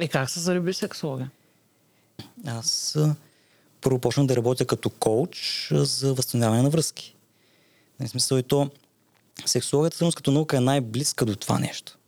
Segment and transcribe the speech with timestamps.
[0.00, 1.28] И как се зареби сексолога?
[2.46, 2.98] Аз
[3.80, 7.16] първо почнах да работя като коуч за възстановяване на връзки.
[8.00, 8.70] В смисъл и то,
[9.46, 11.98] сексологията всъщност като наука е най-близка до това нещо.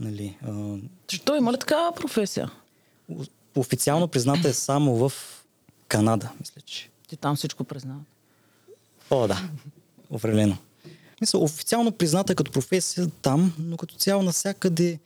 [0.00, 0.76] Нали, а,
[1.10, 2.50] Защо има ли такава професия?
[3.56, 5.12] официално призната е само в
[5.88, 6.90] Канада, мисля, че.
[7.08, 8.02] Ти там всичко признават.
[9.10, 9.42] О, да.
[10.10, 10.56] Определено.
[11.20, 14.98] Мисля, официално призната е като професия там, но като цяло навсякъде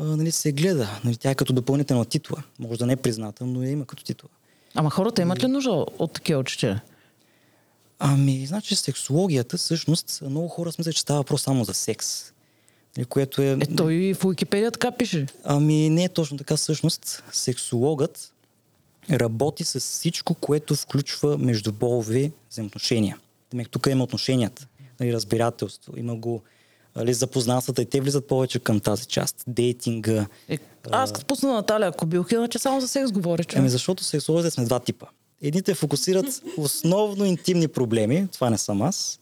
[0.00, 1.00] а, нали, се гледа.
[1.04, 2.42] Нали, тя е като допълнителна титла.
[2.58, 4.28] Може да не е призната, но я има като титла.
[4.74, 6.80] Ама хората имат ли нужда от такива учителя?
[7.98, 12.32] Ами, значи сексологията всъщност много хора смятат, че става въпрос само за секс.
[12.96, 13.52] Нали, което е...
[13.52, 15.26] Е, той и в Уикипедия така пише.
[15.44, 16.56] Ами не е точно така.
[16.56, 18.32] Всъщност сексологът
[19.10, 23.18] работи с всичко, което включва междуполови взаимоотношения.
[23.50, 24.66] Демек, тук има отношенията,
[25.00, 26.42] нали, разбирателство, има го
[26.96, 29.36] нали, запознанствата и те влизат повече към тази част.
[29.46, 30.26] Дейтинга.
[30.48, 30.58] Е,
[30.90, 33.58] аз като пусна Наталия Кобилки, че само за секс говори, че.
[33.58, 35.06] Ами защото сексологите сме два типа.
[35.42, 39.20] Едните фокусират основно интимни проблеми, това не съм аз,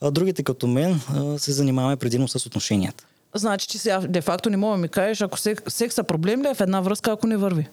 [0.00, 1.00] а другите като мен
[1.38, 3.06] се занимаваме предимно с отношенията.
[3.34, 6.54] Значи, че сега де-факто не мога да ми кажеш, ако секс, секса проблем ли е
[6.54, 7.68] в една връзка, ако не върви?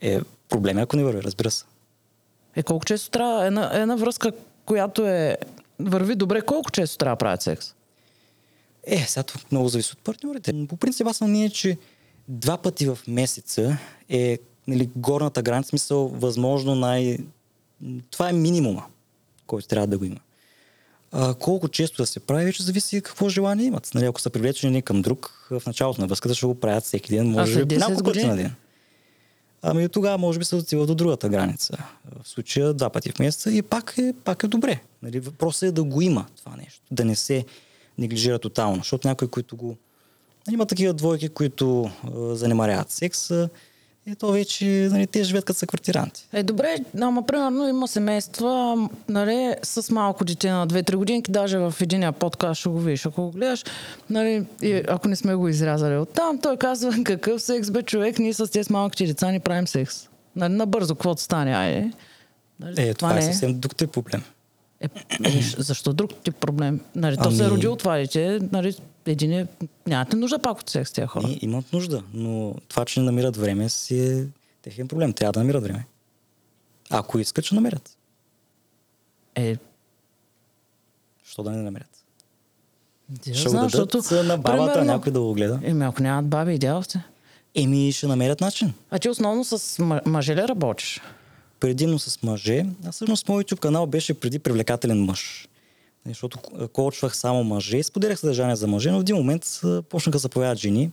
[0.00, 1.64] Е, проблеми ако не върви, разбира се.
[2.56, 4.32] Е, колко често трябва една, една връзка,
[4.66, 5.36] която е
[5.78, 7.74] върви добре, колко често трябва да правят секс?
[8.90, 10.66] Е, сега тук много зависи от партньорите.
[10.68, 11.78] По принцип аз съм ние, че
[12.28, 17.18] два пъти в месеца е нали, горната граница, смисъл възможно най...
[18.10, 18.84] Това е минимума,
[19.46, 20.20] който трябва да го има.
[21.12, 23.90] А, колко често да се прави, вече зависи какво желание имат.
[23.94, 27.30] Нали, ако са привлечени към друг, в началото на връзката ще го правят всеки ден,
[27.30, 28.54] може би 10 няколко пъти на ден.
[29.62, 31.76] Ами тогава може би се отива до другата граница.
[32.22, 34.80] В случая два пъти в месеца и пак е, пак е добре.
[35.02, 36.80] Нали, въпросът е да го има това нещо.
[36.90, 37.44] Да не се
[37.98, 38.76] неглижира тотално.
[38.76, 39.76] Защото някои, които го...
[40.50, 43.48] Има такива двойки, които а, занимаряват секса
[44.10, 46.28] и то вече нали, те живеят като са квартиранти.
[46.32, 51.74] Е, добре, ама примерно има семейства, нали, с малко дете на 2-3 годинки, даже в
[51.80, 53.64] единия подкаст ще го видиш, ако го гледаш,
[54.10, 58.18] нали, и ако не сме го изрязали от там, той казва, какъв секс бе човек,
[58.18, 60.08] ние с тези с малките деца ни правим секс.
[60.36, 61.92] Нали, набързо, каквото стане, айде.
[62.60, 64.22] Нали, Е, това, е съвсем друг тип проблем.
[64.80, 64.88] Е,
[65.58, 66.80] защо друг тип проблем?
[66.94, 69.46] Нали, То се е Ами- родило това дете, нали, един е,
[69.86, 71.28] нямате нужда пак от секс тези хора.
[71.28, 74.26] И, имат нужда, но това, че не намират време, си е
[74.62, 75.12] техен проблем.
[75.12, 75.86] Трябва да намират време.
[76.90, 77.96] Ако искат, ще намерят.
[79.34, 79.56] Е,
[81.24, 82.04] Що да не намерят?
[83.22, 85.60] ти Ще го знам, дадат защото, на бабата, примерно- някой да го гледа.
[85.62, 86.98] Еми, ако нямат баби и дядовци.
[87.54, 88.72] Еми, ще намерят начин.
[88.90, 91.00] А ти основно с мъже ли работиш?
[91.60, 92.66] Предимно с мъже.
[92.84, 95.48] А всъщност моят YouTube канал беше преди привлекателен мъж.
[96.06, 100.20] Защото ко- коучвах само мъже споделях съдържание за мъже, но в един момент почнаха да
[100.20, 100.90] се появяват жени.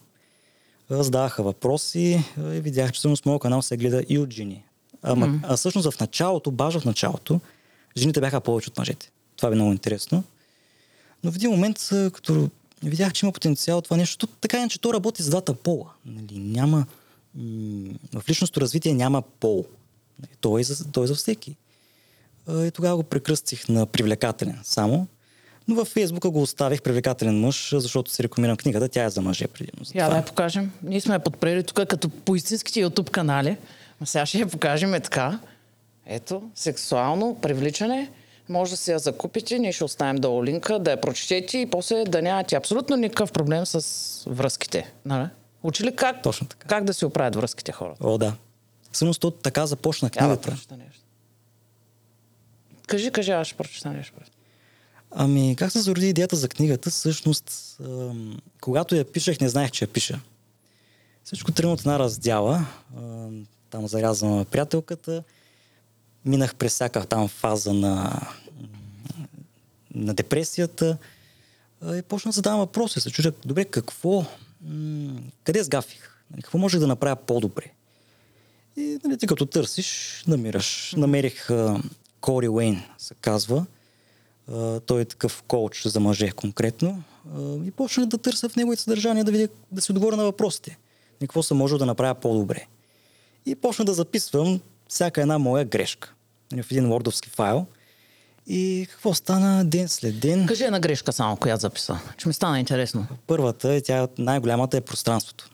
[0.89, 4.63] Задаваха въпроси и видях, че всъщност моят канал се гледа и от жени.
[5.01, 7.39] Ама, а всъщност в началото, баш в началото,
[7.97, 9.11] жените бяха повече от мъжете.
[9.37, 10.23] Това бе много интересно.
[11.23, 12.49] Но в един момент, като
[12.83, 15.85] видях, че има потенциал това нещо, така иначе то работи с двата пола.
[16.05, 16.85] Нали, няма,
[17.35, 19.65] м- в личностното развитие няма пол.
[20.41, 21.55] Той, е за, той е за всеки.
[22.49, 25.07] И тогава го прекръстих на привлекателен само.
[25.67, 28.89] Но във Фейсбука го оставих привлекателен мъж, защото си рекламирам книгата.
[28.89, 29.85] Тя е за мъже предимно.
[29.95, 30.71] Я да я покажем.
[30.83, 33.57] Ние сме я подпрели тук като по истинските YouTube канали.
[34.01, 35.39] А сега ще я покажем е така.
[36.05, 38.11] Ето, сексуално привличане.
[38.49, 42.03] Може да си я закупите, ние ще оставим долу линка, да я прочетете и после
[42.03, 44.93] да нямате абсолютно никакъв проблем с връзките.
[45.05, 45.27] Нали?
[45.63, 46.67] Учи ли как, Точно така.
[46.67, 47.93] как да си оправят връзките хора?
[48.01, 48.33] О, да.
[48.95, 50.49] Всъщност то така започна книгата.
[50.49, 51.01] прочета нещо.
[52.87, 54.13] Кажи, кажи, аз ще прочета нещо.
[55.11, 56.89] Ами, как се зароди идеята за книгата?
[56.89, 60.19] Всъщност, ам, когато я пишех, не знаех, че я пиша.
[61.23, 62.65] Всичко тръгна от една раздяла.
[62.97, 65.23] Ам, там зарязвам приятелката.
[66.25, 68.21] Минах през всяка там фаза на,
[69.95, 70.97] на депресията.
[71.85, 72.99] И почнах да задавам въпроси.
[72.99, 74.25] Се чудя, добре, какво,
[74.61, 76.21] м- къде сгафих?
[76.31, 77.74] Нали, Какво можех да направя по-добре?
[78.77, 80.93] И нали, ти като търсиш, намираш.
[80.97, 81.81] Намерих а,
[82.21, 83.65] Кори Уейн, се казва.
[84.51, 87.03] А, той е такъв коуч за мъже конкретно.
[87.35, 90.77] А, и почнах да търся в неговите съдържания да видя, да си отговоря на въпросите.
[91.21, 92.67] И какво съм можел да направя по-добре.
[93.45, 96.13] И почна да записвам всяка една моя грешка
[96.51, 97.65] нали, в един вордовски файл.
[98.47, 100.45] И какво стана ден след ден?
[100.47, 101.99] Кажи една грешка само, която записа.
[102.17, 103.07] Че ми стана интересно.
[103.27, 105.49] Първата, е тя най-голямата е пространството.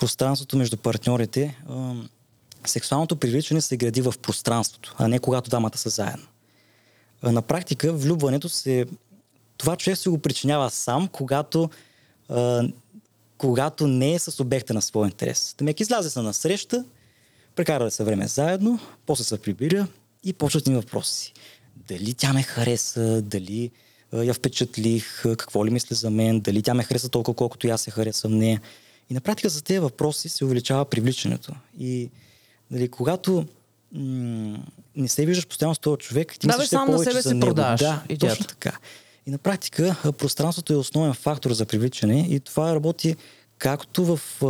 [0.00, 1.58] Пространството между партньорите.
[2.66, 6.26] Сексуалното привличане се гради в пространството, а не когато дамата са заедно.
[7.22, 8.86] На практика влюбването се...
[9.56, 11.70] Това човек се го причинява сам, когато
[13.38, 15.54] когато не е с обекта на своя интерес.
[15.56, 16.84] Тамек излезе се на среща,
[17.54, 19.86] прекарали се време заедно, после се прибира
[20.24, 21.32] и почват ни въпроси.
[21.76, 23.70] Дали тя ме хареса, дали
[24.12, 27.90] я впечатлих, какво ли мисли за мен, дали тя ме хареса толкова, колкото аз се
[27.90, 28.60] харесвам нея.
[29.10, 31.52] И на практика за тези въпроси се увеличава привличането.
[31.78, 32.10] И
[32.70, 33.46] дали, когато
[33.92, 34.58] м-
[34.96, 37.28] не се виждаш постоянно с този човек, ти да, мислиш сам повече на себе за
[37.28, 37.46] си него.
[37.46, 38.36] продаваш Да, идеята.
[38.36, 38.78] точно така.
[39.26, 43.16] И на практика пространството е основен фактор за привличане и това работи
[43.58, 44.46] както в, а,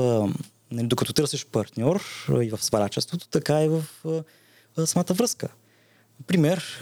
[0.71, 3.85] нали, докато търсиш партньор а, и в свалячеството, така и в
[4.79, 5.49] а, самата връзка.
[6.27, 6.81] Пример,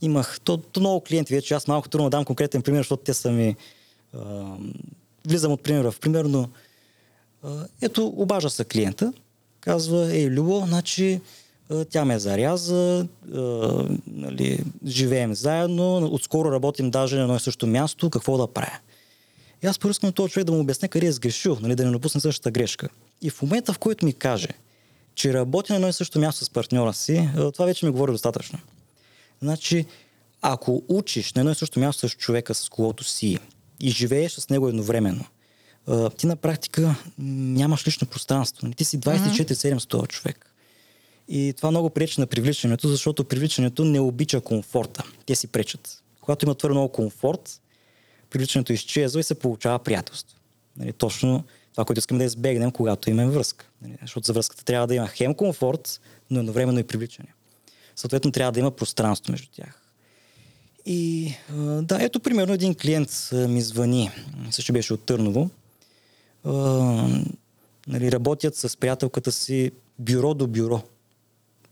[0.00, 3.30] имах то, то много клиенти вече, аз малко трудно дам конкретен пример, защото те са
[3.30, 3.56] ми
[5.28, 6.48] влизам от пример в пример, но
[7.82, 9.12] ето обажа се клиента,
[9.60, 11.20] казва, ей, Любо, значи
[11.90, 13.40] тя ме заряза, а,
[14.06, 18.78] нали, живеем заедно, отскоро работим даже на едно и също място, какво да правя?
[19.62, 22.20] И аз поискам този човек да му обясня къде е сгрешил, нали, да не допусне
[22.20, 22.88] същата грешка.
[23.22, 24.48] И в момента, в който ми каже,
[25.14, 28.58] че работи на едно и също място с партньора си, това вече ми говори достатъчно.
[29.42, 29.86] Значи,
[30.42, 33.38] ако учиш на едно и също място с човека, с когото си
[33.82, 35.24] и живееш с него едновременно,
[36.16, 38.66] ти на практика нямаш лично пространство.
[38.66, 40.54] Нали, ти си 24-7 с този човек.
[41.28, 45.04] И това много пречи на привличането, защото привличането не обича комфорта.
[45.26, 46.02] Те си пречат.
[46.20, 47.60] Когато има твърде много комфорт,
[48.30, 50.38] привличането изчезва и се получава приятелство.
[50.76, 53.66] Нали, точно това, което искаме да избегнем, когато имаме връзка.
[53.82, 56.00] Нали, защото за връзката трябва да има хем комфорт,
[56.30, 57.28] но едновременно и привличане.
[57.96, 59.82] Съответно, трябва да има пространство между тях.
[60.86, 61.32] И
[61.82, 64.10] да, ето примерно един клиент ми звъни,
[64.50, 65.50] също беше от Търново.
[66.44, 66.52] А,
[67.88, 70.82] нали, работят с приятелката си бюро до бюро.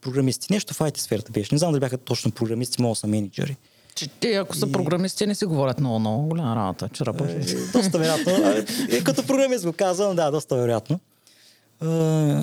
[0.00, 0.52] Програмисти.
[0.52, 1.54] Нещо в IT сферата беше.
[1.54, 3.56] Не знам дали бяха точно програмисти, мога са менеджери.
[3.94, 7.50] Че те, ако са И- програмисти, не си говорят много, много голяма работа, че работят.
[7.50, 8.32] Е, доста вероятно.
[8.90, 11.00] Е, като програмист го казвам, да, доста вероятно.
[11.80, 11.88] А,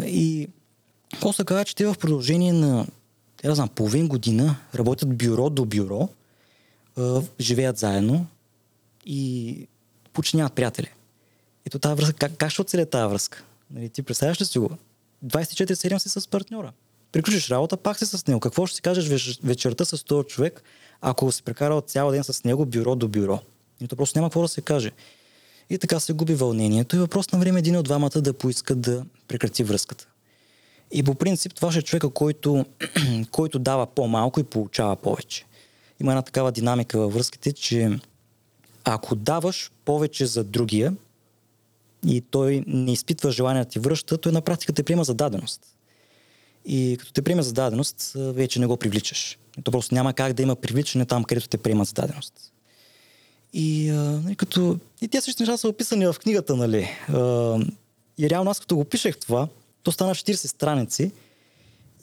[0.06, 0.48] и
[1.34, 2.88] се казва, че те в продължение на,
[3.44, 6.10] да знам, половин година работят бюро до бюро,
[7.40, 8.28] живеят заедно
[9.06, 9.68] и
[10.14, 10.90] почти нямат приятели.
[11.66, 13.44] Ето тази връзка, как, как ще оцеле тази връзка?
[13.72, 14.70] Нали, ти представяш ли си го?
[15.26, 16.72] 24-7 си с партньора.
[17.12, 18.40] Приключиш работа, пак си с него.
[18.40, 20.64] Какво ще си кажеш веч- вечерта с този човек,
[21.02, 23.40] ако си прекарал цял ден с него бюро до бюро?
[23.82, 24.92] И то просто няма какво да се каже.
[25.70, 29.06] И така се губи вълнението и въпрос на време един от двамата да поиска да
[29.28, 30.08] прекрати връзката.
[30.92, 32.66] И по принцип това ще е човека, който,
[33.32, 35.46] който дава по-малко и получава повече.
[36.02, 38.00] Има една такава динамика във връзките, че
[38.84, 40.96] ако даваш повече за другия
[42.08, 45.62] и той не изпитва желание да ти връща, той на практика те приема за даденост.
[46.66, 49.38] И като те приеме за даденост, вече не го привличаш.
[49.64, 52.34] То просто няма как да има привличане там, където те приема за даденост.
[53.54, 54.80] И, а, нали, като...
[55.02, 56.90] и тези същи неща са описани в книгата, нали.
[58.18, 59.48] И реално аз като го пишех това,
[59.84, 61.12] то стана 40 страници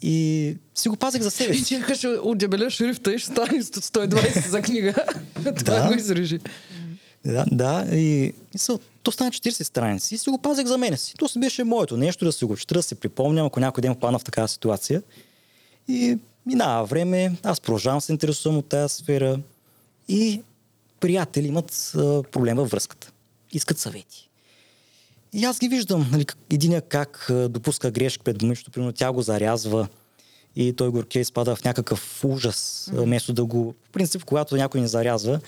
[0.01, 1.83] и си го пазех за себе И си.
[1.95, 4.93] ще отдебеля шрифта и ще стане 120 за книга.
[5.65, 6.39] Това го изрежи.
[7.25, 10.97] Да, да и, и са, то стана 40 страници и си го пазех за мене
[10.97, 11.13] си.
[11.17, 13.93] То си беше моето нещо да си го чета, да си припомням, ако някой ден
[13.93, 15.03] попадна в такава ситуация.
[15.87, 19.39] И минава време, аз продължавам се интересувам от тази сфера
[20.07, 20.41] и
[20.99, 23.11] приятели имат а, проблем във връзката.
[23.51, 24.29] Искат съвети.
[25.33, 29.87] И аз ги виждам, нали, единия как допуска грешки пред момичето, примерно тя го зарязва
[30.55, 33.03] и той горке изпада в някакъв ужас, mm-hmm.
[33.03, 33.75] вместо да го...
[33.89, 35.39] В принцип, когато някой ни зарязва,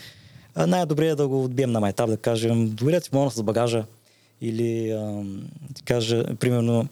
[0.56, 3.86] най-добре е да го отбием на майтап, да кажем, добре ти помогна с багажа
[4.42, 5.50] или ам,
[5.86, 6.88] кажа, примерно,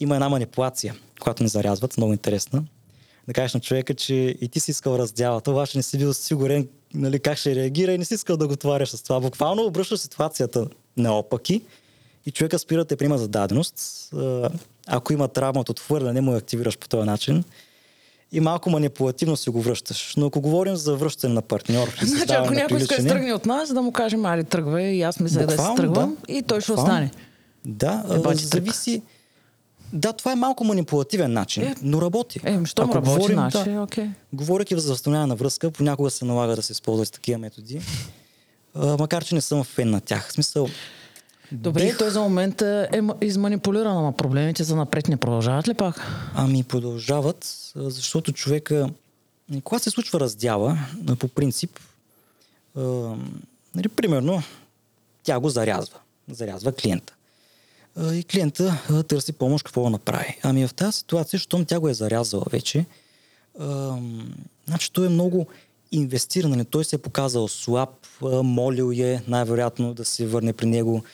[0.00, 2.64] има една манипулация, която ни зарязват, много интересна.
[3.28, 6.68] Да кажеш на човека, че и ти си искал раздялата, обаче не си бил сигурен
[6.94, 9.20] нали, как ще реагира и не си искал да го товариш с това.
[9.20, 11.62] Буквално обръщаш ситуацията наопаки
[12.26, 14.10] и човека спира да те приема за даденост.
[14.86, 17.44] Ако има травма от отхвърляне, му я активираш по този начин
[18.32, 20.14] и малко манипулативно си го връщаш.
[20.16, 23.46] Но ако говорим за връщане на партньор, Значи, ако някой иска да се тръгне от
[23.46, 26.32] нас, да му кажем, али тръгвай, и аз мисля да Буквално, тръгвам, да.
[26.32, 27.10] и той ще остане.
[27.64, 28.52] Да, Е, а, бати тръг.
[28.52, 29.02] зависи.
[29.92, 32.40] Да, това е малко манипулативен начин, Е, но работи.
[32.44, 34.06] Е, що Ако работи, говорим, значи, да, окей.
[34.32, 37.80] Говоряки за възстановяване на връзка, понякога се налага да се използват такива методи.
[38.74, 40.28] А, макар, че не съм фен на тях.
[40.28, 40.68] В смисъл,
[41.52, 46.06] Добре, бих- той за момента е изманипулиран, ама проблемите за напред не продължават ли пак?
[46.34, 48.90] Ами продължават, защото човека,
[49.64, 50.78] когато се случва раздяла,
[51.18, 51.80] по принцип,
[53.74, 54.42] нали, примерно,
[55.22, 55.98] тя го зарязва.
[56.30, 57.12] Зарязва клиента.
[58.12, 60.38] И клиента търси помощ какво да направи.
[60.42, 62.84] Ами в тази ситуация, щом тя го е зарязала вече,
[63.60, 63.98] а,
[64.66, 65.46] значи той е много
[65.92, 66.50] инвестиран.
[66.50, 66.64] Нали?
[66.64, 67.88] Той се е показал слаб,
[68.22, 71.04] молил е най-вероятно да се върне при него.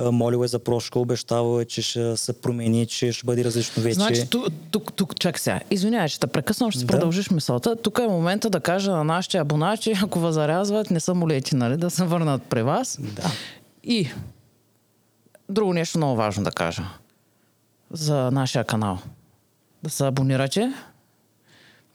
[0.00, 3.82] А, молил е за прошка, обещавал е, че ще се промени, че ще бъде различно
[3.82, 3.94] вече.
[3.94, 5.60] Значи, тук, тук, тук чак сега.
[5.70, 6.86] Извинявай, че те прекъсвам, ще Да.
[6.86, 7.76] продължиш мисълта.
[7.76, 11.90] Тук е момента да кажа на нашите абонати, ако възарязват, не са молети, нали, да
[11.90, 12.98] се върнат при вас.
[13.00, 13.30] Да.
[13.84, 14.08] И
[15.48, 16.82] друго нещо много важно да кажа
[17.90, 18.98] за нашия канал.
[19.82, 20.72] Да се абонирате,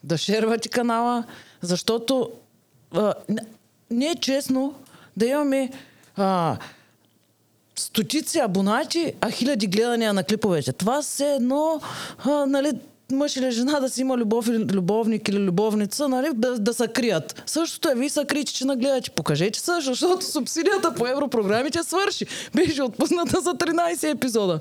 [0.03, 1.23] да шервате канала,
[1.61, 2.31] защото
[2.95, 3.13] а,
[3.91, 4.73] не е честно
[5.17, 5.71] да имаме
[6.15, 6.57] а,
[7.79, 10.73] стотици абонати, а хиляди гледания на клиповете.
[10.73, 11.81] Това все едно,
[12.25, 12.71] а, нали,
[13.11, 16.87] мъж или жена да си има любов или любовник или любовница, нали, да, да се
[16.87, 17.43] крият.
[17.45, 19.09] Същото е, вие се кричи, че нагледате.
[19.09, 22.25] Покажете се, защото субсидията по европрограмите свърши.
[22.55, 24.59] Беше отпусната за 13 епизода.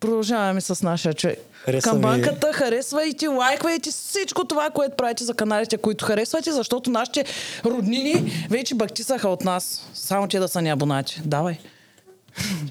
[0.00, 1.38] Продължаваме с нашия човек.
[1.52, 7.24] Хареса Камбанката, харесвайте, лайквайте всичко това, което правите за каналите, които харесвате, защото нашите
[7.64, 9.86] роднини вече бактисаха от нас.
[9.94, 11.20] Само те да са ни абонати.
[11.24, 11.58] Давай.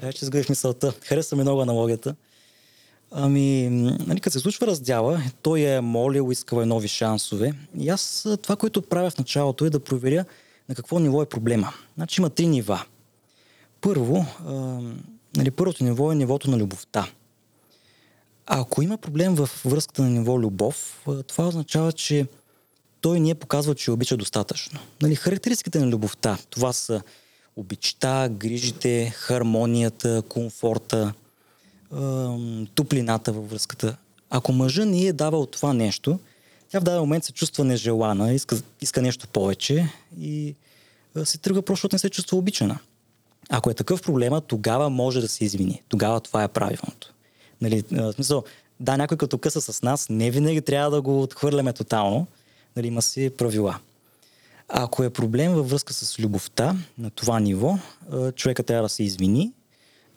[0.00, 0.94] Чай, че сгъдих мисълта.
[1.02, 2.14] Хареса ми много аналогията.
[3.10, 3.68] Ами,
[4.06, 7.52] нали, като се случва раздяла, той е молил, искал е нови шансове.
[7.78, 10.24] И аз това, което правя в началото е да проверя
[10.68, 11.72] на какво ниво е проблема.
[11.96, 12.84] Значи има три нива.
[13.80, 14.52] Първо, а,
[15.36, 17.10] нали, първото ниво е нивото на любовта.
[18.46, 22.26] Ако има проблем в връзката на ниво любов, това означава, че
[23.00, 24.80] той ни е показвал, че обича достатъчно.
[25.02, 27.02] Нали, характеристиките на любовта, това са
[27.56, 31.12] обичта, грижите, хармонията, комфорта,
[31.92, 33.96] ам, топлината във връзката.
[34.30, 36.18] Ако мъжа ни е давал това нещо,
[36.68, 39.88] тя в даден момент се чувства нежелана, иска, иска нещо повече
[40.20, 40.54] и
[41.24, 42.78] се тръгва просто, защото не се чувства обичана.
[43.48, 45.82] Ако е такъв проблема, тогава може да се извини.
[45.88, 47.14] Тогава това е правилното.
[47.60, 48.44] Нали, в смисъл,
[48.80, 52.26] да, някой като къса с нас, не винаги трябва да го отхвърляме тотално.
[52.76, 53.78] Нали, има си правила.
[54.72, 57.78] Ако е проблем във връзка с любовта на това ниво,
[58.34, 59.52] човека трябва да се извини,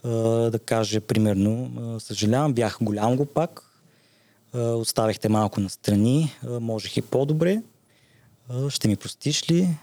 [0.03, 3.63] да каже примерно, съжалявам, бях голям го пак,
[4.53, 7.61] оставихте малко настрани, можех и по-добре,
[8.69, 9.77] ще ми простиш ли,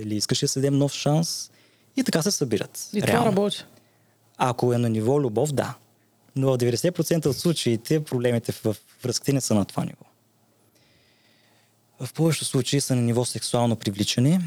[0.00, 1.50] или искаш да се дадем нов шанс?
[1.96, 2.88] И така се събират.
[2.92, 3.26] И това реално.
[3.26, 3.64] работи.
[4.38, 5.74] Ако е на ниво любов, да.
[6.36, 10.04] Но в 90% от случаите проблемите в връзките не са на това ниво.
[12.02, 14.40] В повечето случаи са на ниво сексуално привличане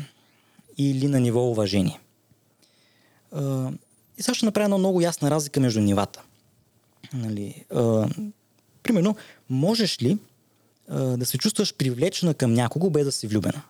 [0.78, 2.00] или на ниво уважение.
[4.18, 6.22] И сега ще направя една много ясна разлика между нивата.
[7.14, 8.08] Нали, а,
[8.84, 9.16] примерно,
[9.50, 10.18] можеш ли
[10.90, 13.62] а, да се чувстваш привлечена към някого без да си влюбена?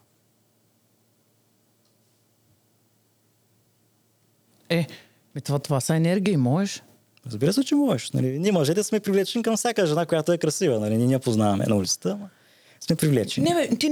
[4.70, 4.88] Е,
[5.36, 6.84] ми това, това са енергии, можеш.
[7.26, 8.12] Разбира се, че можеш.
[8.12, 8.40] Нали?
[8.40, 10.80] Ние мъжете сме привлечени към всяка жена, която е красива.
[10.80, 10.98] Нали?
[10.98, 12.30] Ние не я познаваме на улицата, ама
[12.80, 13.50] сме привлечени.
[13.50, 13.90] Не, бе, ти,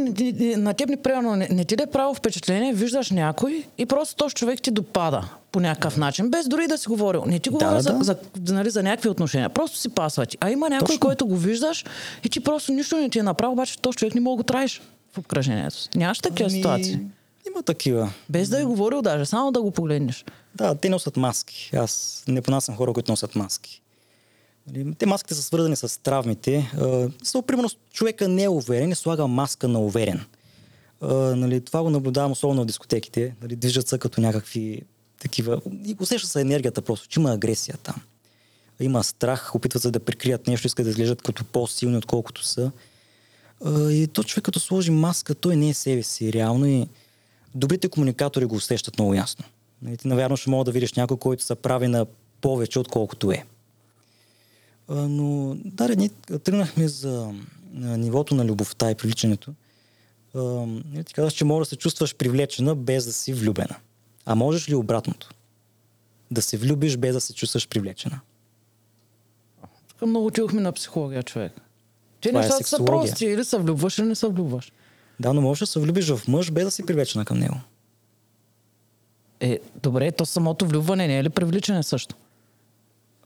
[0.57, 4.15] на теб не, примерно, не, не ти да е право впечатление, виждаш някой и просто
[4.15, 7.23] този човек ти допада по някакъв начин, без дори да си говорил.
[7.25, 8.03] Не ти говоря да, за, да.
[8.03, 9.49] за, за, нали, за някакви отношения.
[9.49, 10.37] Просто си пасва ти.
[10.41, 10.99] А има някой, Точно.
[10.99, 11.85] който го виждаш
[12.23, 14.43] и ти просто нищо не ти е направил, обаче този човек не мога да го
[14.43, 14.81] траеш
[15.13, 15.89] в обкръжението си.
[15.95, 16.99] Нямаш такива ситуации.
[17.47, 18.09] Има такива.
[18.29, 20.25] Без да е говорил даже, само да го погледнеш.
[20.55, 21.71] Да, те носят маски.
[21.75, 23.82] Аз не понасям хора, които носят маски.
[24.67, 26.71] Нали, Те маските са свързани с травмите.
[26.77, 30.25] А, Са, примерно, човека не е уверен и слага маска на уверен.
[31.01, 33.35] А, нали, това го наблюдавам особено в дискотеките.
[33.41, 34.81] Нали, движат се като някакви
[35.19, 35.61] такива...
[35.85, 37.95] И усеща се енергията просто, че има агресия там.
[38.79, 42.71] Има страх, опитват се да прикрият нещо, искат да изглеждат като по-силни, отколкото са.
[43.65, 46.87] А, И то човек като сложи маска, той не е себе си реално и
[47.55, 49.45] добрите комуникатори го усещат много ясно.
[49.81, 52.05] Нали, Ти, навярно, ще мога да видиш някой, който се прави на
[52.41, 53.45] повече, отколкото е.
[54.89, 56.09] Но, да, ние
[56.43, 57.33] тръгнахме за
[57.73, 59.53] нивото на любовта и привличането.
[60.35, 63.75] Нали, Ти казваш, че можеш да се чувстваш привлечена без да си влюбена.
[64.25, 65.29] А можеш ли обратното?
[66.31, 68.19] Да се влюбиш без да се чувстваш привлечена.
[69.87, 71.51] Тук много чухме на психология, човек.
[72.21, 73.11] Те Това е нещата са сексология.
[73.11, 73.25] прости.
[73.25, 74.71] Или се влюбваш, или не се влюбваш.
[75.19, 77.55] Да, но можеш да се влюбиш в мъж без да си привлечена към него.
[79.39, 82.15] Е, добре, то самото влюбване не е ли привличане също?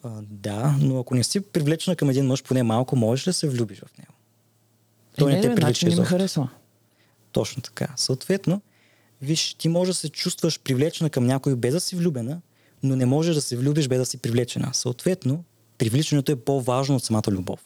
[0.07, 3.49] А, да, но ако не си привлечена към един мъж поне малко, можеш да се
[3.49, 4.13] влюбиш в него?
[5.17, 6.49] Той е, не те привлича значи не ми харесва.
[7.31, 7.87] Точно така.
[7.95, 8.61] Съответно,
[9.21, 12.41] виж, ти можеш да се чувстваш привлечена към някой без да си влюбена,
[12.83, 14.73] но не можеш да се влюбиш без да си привлечена.
[14.73, 15.43] Съответно,
[15.77, 17.59] привличането е по-важно от самата любов.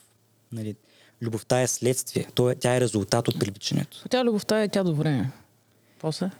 [0.52, 0.76] Нали,
[1.22, 4.04] любовта е следствие, то е, тя е резултат от привличането.
[4.10, 5.32] Тя любовта е тя до време.
[6.00, 6.32] После?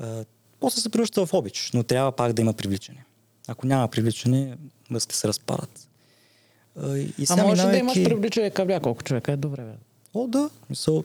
[0.00, 0.24] А,
[0.60, 3.04] после се превръща в обич, но трябва пак да има привличане.
[3.48, 4.56] Ако няма привличане,
[4.90, 5.88] връзки се разпадат.
[6.82, 9.32] А, и А може да имаш привличане към няколко човека.
[9.32, 9.72] Е добре, бе.
[10.14, 10.50] О, да.
[10.70, 11.04] Мисъл,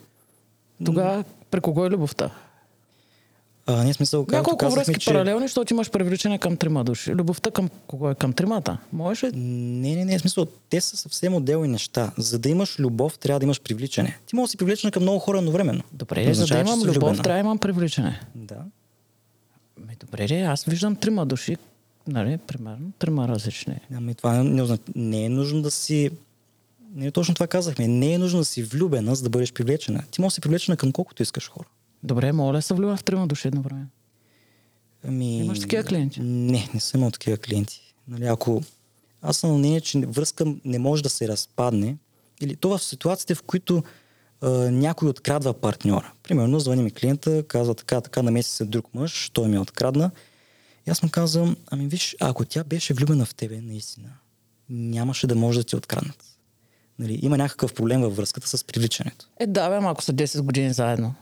[0.86, 2.32] Тогава при кого е любовта?
[3.66, 5.12] А, ние смисъл, Няколко казахме, връзки че...
[5.12, 7.12] паралелни, защото имаш привличане към трима души.
[7.16, 8.16] Любовта към кого е?
[8.16, 8.78] Към тримата.
[8.94, 9.32] Можеш ли?
[9.36, 12.12] Не, не, не, в смисъл, те са съвсем отделни неща.
[12.18, 14.20] За да имаш любов, трябва да имаш привличане.
[14.26, 15.84] Ти можеш да си привлечена към много хора едновременно.
[15.92, 17.24] Добре, Не за да имам любов, влюбена.
[17.24, 18.22] трябва да имам привличане.
[18.36, 18.58] Да.
[19.78, 21.58] Ами, добре, аз виждам трима души,
[22.10, 23.80] нали, примерно, трима различни.
[23.94, 26.10] Ами това не, не е нужно да си...
[26.96, 27.88] Не точно това казахме.
[27.88, 30.04] Не е нужно да си влюбена, за да бъдеш привлечена.
[30.12, 31.68] Ти можеш да си привлечена към колкото искаш хора.
[32.04, 33.88] Добре, мога ли да се влюбя в трима души едновременно?
[35.08, 35.38] Ами...
[35.38, 36.20] Имаш такива клиенти?
[36.22, 37.94] Не, не съм имал такива клиенти.
[38.08, 38.62] Нали, ако
[39.22, 41.98] аз съм на мнение, че връзка не може да се разпадне,
[42.42, 43.84] или то в ситуациите, в които
[44.42, 46.12] а, някой открадва партньора.
[46.24, 50.12] Примерно, звъни ми клиента, казва така, така, намеси се друг мъж, той ми е открадна.
[50.90, 54.10] И аз му казвам, ами виж, ако тя беше влюбена в тебе, наистина,
[54.70, 56.24] нямаше да може да ти откраднат.
[57.00, 59.26] Нали, има някакъв проблем във връзката с привличането.
[59.40, 61.16] Е, да, бе, ако са 10 години заедно.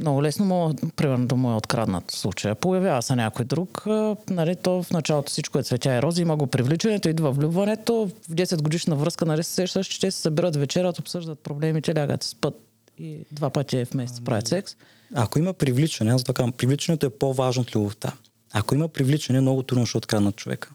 [0.00, 2.54] Много лесно мога, примерно, да му е откраднат случая.
[2.54, 3.86] Появява се някой друг,
[4.30, 8.34] нали, то в началото всичко е цветя и рози, има го привличането, идва влюбването, в
[8.34, 12.54] 10 годишна връзка, нали, се сещаш, че те се събират вечерят, обсъждат проблемите, лягат, спът
[12.98, 14.76] и два пъти в месец правят секс.
[15.14, 18.12] Ако има привличане, аз казвам, привличането е по-важно от любовта.
[18.52, 20.72] Ако има привличане, много трудно ще откраднат човека.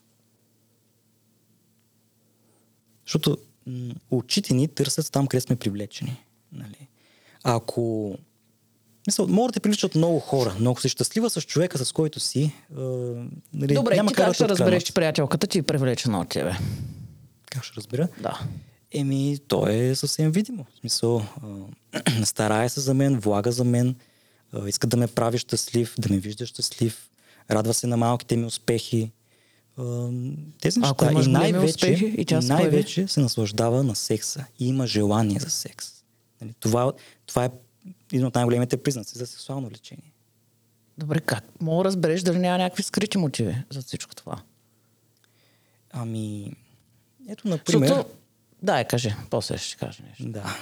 [3.05, 6.23] Защото м- очите ни търсят там, къде сме привлечени.
[6.51, 6.87] Нали?
[7.43, 8.15] Ако...
[9.07, 12.19] Мисъл, могат да те привличат много хора, но ако си щастлива с човека, с който
[12.19, 12.53] си, е,
[13.53, 16.51] нали, Добре, няма ти как да ще разбереш, че приятелката ти е привлечена от тебе?
[17.45, 18.07] Как ще разбера?
[18.21, 18.39] Да.
[18.91, 20.65] Еми, то е съвсем видимо.
[20.75, 21.25] В смисъл,
[21.93, 23.95] а, старае се за мен, влага за мен,
[24.53, 27.09] а, иска да ме прави щастлив, да ме вижда щастлив,
[27.51, 29.11] радва се на малките ми успехи.
[30.61, 31.11] Тези А ако неща.
[31.11, 32.47] имаш И най-вече, успехи и появи?
[32.47, 35.87] най-вече се наслаждава на секса и има желание за секс.
[36.41, 36.93] Нали, Това,
[37.25, 37.49] това е
[38.13, 40.11] един от най-големите признаци за сексуално влечение.
[40.97, 41.43] Добре, как?
[41.61, 44.41] Мога да разбереш дали няма някакви скрити мотиви за всичко това.
[45.91, 46.53] Ами,
[47.29, 47.87] ето, например...
[47.87, 48.09] Защото...
[48.63, 49.13] Да, е, кажи.
[49.29, 50.23] После ще кажа нещо.
[50.25, 50.57] Да.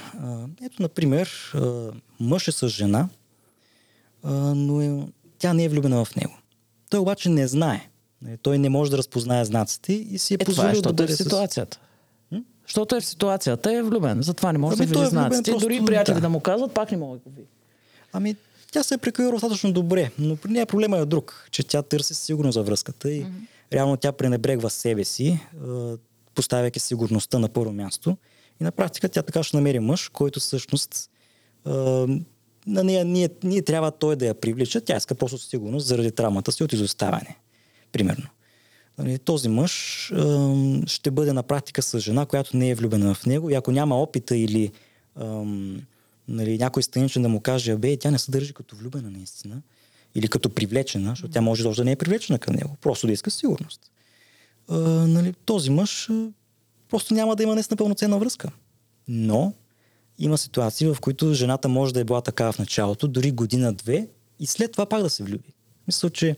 [0.62, 1.54] Ето, например,
[2.20, 3.08] мъж е с жена,
[4.54, 5.06] но е,
[5.38, 6.38] тя не е влюбена в него.
[6.90, 7.88] Той обаче не знае.
[8.22, 11.02] Нали, Той не може да разпознае знаците и си е, Е, е, позволил да защото
[11.02, 11.24] е бъде в с...
[11.24, 11.80] ситуацията.
[12.66, 14.22] Защото е в ситуацията, е влюбен.
[14.22, 15.50] Затова не може Ами да види е знаците.
[15.50, 16.20] просто, Дори приятели да.
[16.20, 16.28] да.
[16.28, 17.48] му казват, пак не мога да го види.
[18.12, 18.36] Ами,
[18.72, 22.14] тя се е прекъила достатъчно добре, но при нея проблема е друг, че тя търси
[22.14, 23.72] сигурност за връзката и mm-hmm.
[23.72, 25.40] реално тя пренебрегва себе си,
[26.34, 28.16] поставяйки сигурността на първо място.
[28.60, 31.10] И на практика тя така ще намери мъж, който всъщност
[32.66, 34.80] на нея, ние, ние трябва той да я привлича.
[34.80, 37.36] Тя иска просто сигурност заради травмата си от изоставяне.
[37.92, 38.26] Примерно.
[38.98, 43.26] Нали, Този мъж ам, ще бъде на практика с жена, която не е влюбена в
[43.26, 44.72] него и ако няма опита или
[45.16, 45.82] ам,
[46.28, 49.62] нали, някой страничен да му каже, бе, тя не се държи като влюбена наистина
[50.14, 53.30] или като привлечена, защото тя може да не е привлечена към него, просто да иска
[53.30, 53.90] сигурност.
[54.68, 56.08] А, нали, този мъж
[56.90, 58.50] просто няма да има наистина пълноценна връзка.
[59.08, 59.52] Но
[60.18, 64.08] има ситуации, в които жената може да е била такава в началото, дори година-две
[64.40, 65.52] и след това пак да се влюби.
[65.86, 66.36] Мисля, че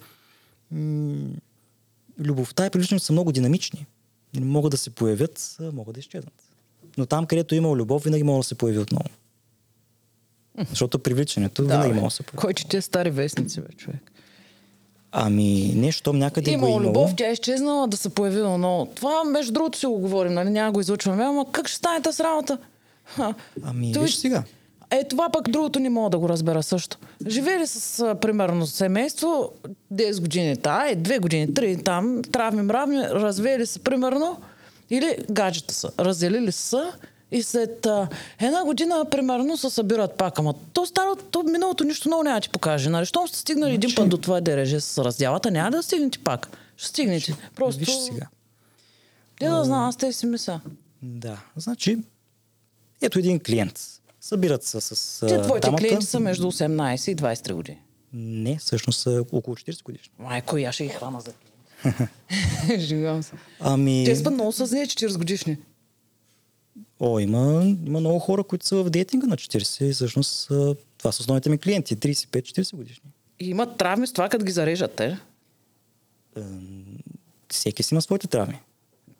[0.71, 1.29] м-
[2.19, 3.87] любовта и привличането са много динамични.
[4.41, 6.43] Могат да се появят, могат да изчезнат.
[6.99, 9.09] Но там, където има любов, винаги може да се появи отново.
[10.71, 12.01] Защото привличането винаги бе.
[12.01, 12.37] може да се появи.
[12.41, 14.13] Кой чете стари вестници, бе, човек?
[15.13, 19.25] Ами, нещо някъде го е Имало любов, тя е изчезнала да се появила, но това
[19.25, 20.51] между другото си го говорим, нали?
[20.51, 22.59] Няма го излъчваме, ама как ще стане тази работа?
[23.07, 23.35] Ха.
[23.65, 24.43] Ами, Той- виж сега.
[24.91, 26.99] Е, това пък другото не мога да го разбера също.
[27.27, 29.53] Живели с, а, примерно, семейство,
[29.95, 34.41] 10 години та, е, 2 години, 3 там, травми, мравми, развели се, примерно,
[34.91, 36.93] или гаджета са, разделили са
[37.33, 38.09] и след а,
[38.41, 40.39] една година, примерно, се събират пак.
[40.39, 42.91] Ама то стара, то миналото нищо много няма ти покаже.
[42.91, 43.07] Нали?
[43.07, 46.49] Щом сте стигнали един Значи- път до това дереже с раздялата, няма да стигнете пак.
[46.77, 47.35] Ще стигнете.
[47.57, 47.79] Просто...
[47.79, 48.27] Виж сега.
[49.41, 50.61] Те да знам, аз те си мисля.
[51.03, 51.99] Да, значи,
[53.03, 53.81] ето един клиент.
[54.21, 55.83] Събират се с Те твоите дамата.
[55.83, 57.79] клиенти са между 18 и 23 години.
[58.13, 60.13] Не, всъщност са около 40 годишни.
[60.19, 61.33] Майко, я ще ги хвана за
[62.79, 63.33] Живявам се.
[63.61, 65.57] Ами, Те спът много са зле 40 годишни.
[67.01, 70.47] о, има, има много хора, които са в дейтинга на 40 и всъщност
[70.99, 73.11] това са основните ми клиенти, 35-40 годишни.
[73.41, 75.19] И имат травми с това, като ги зарежат те.
[77.51, 78.61] Всеки си има своите травми.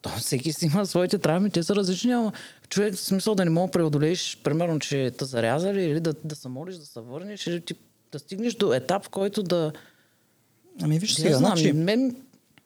[0.07, 2.33] То всеки си има своите травми, те са различни, ама
[2.69, 6.37] човек в смисъл да не мога да преодолееш, примерно, че те зарязали или да, да
[6.37, 7.75] се молиш, да се върнеш, или ти,
[8.13, 9.73] да стигнеш до етап, в който да...
[10.83, 12.17] Ами виж сега, знам, значи, мен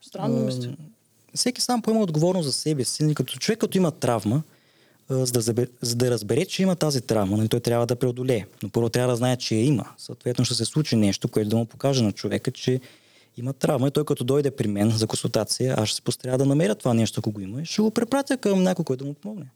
[0.03, 0.73] странно мисля.
[1.35, 3.03] всеки сам поема отговорност за себе си.
[3.03, 4.43] Нали, Като човек, като има травма,
[5.11, 8.47] за, да, за да разбере, че има тази травма, нали, той трябва да преодолее.
[8.63, 9.85] Но първо трябва да знае, че я има.
[9.99, 12.81] Съответно ще се случи нещо, което да му покаже на човека, че
[13.37, 16.47] има травма и той като дойде при мен за консултация, аз ще се постаря да
[16.47, 19.15] намеря това нещо, ако го има и ще го препратя към някой, който да му
[19.15, 19.47] помогне.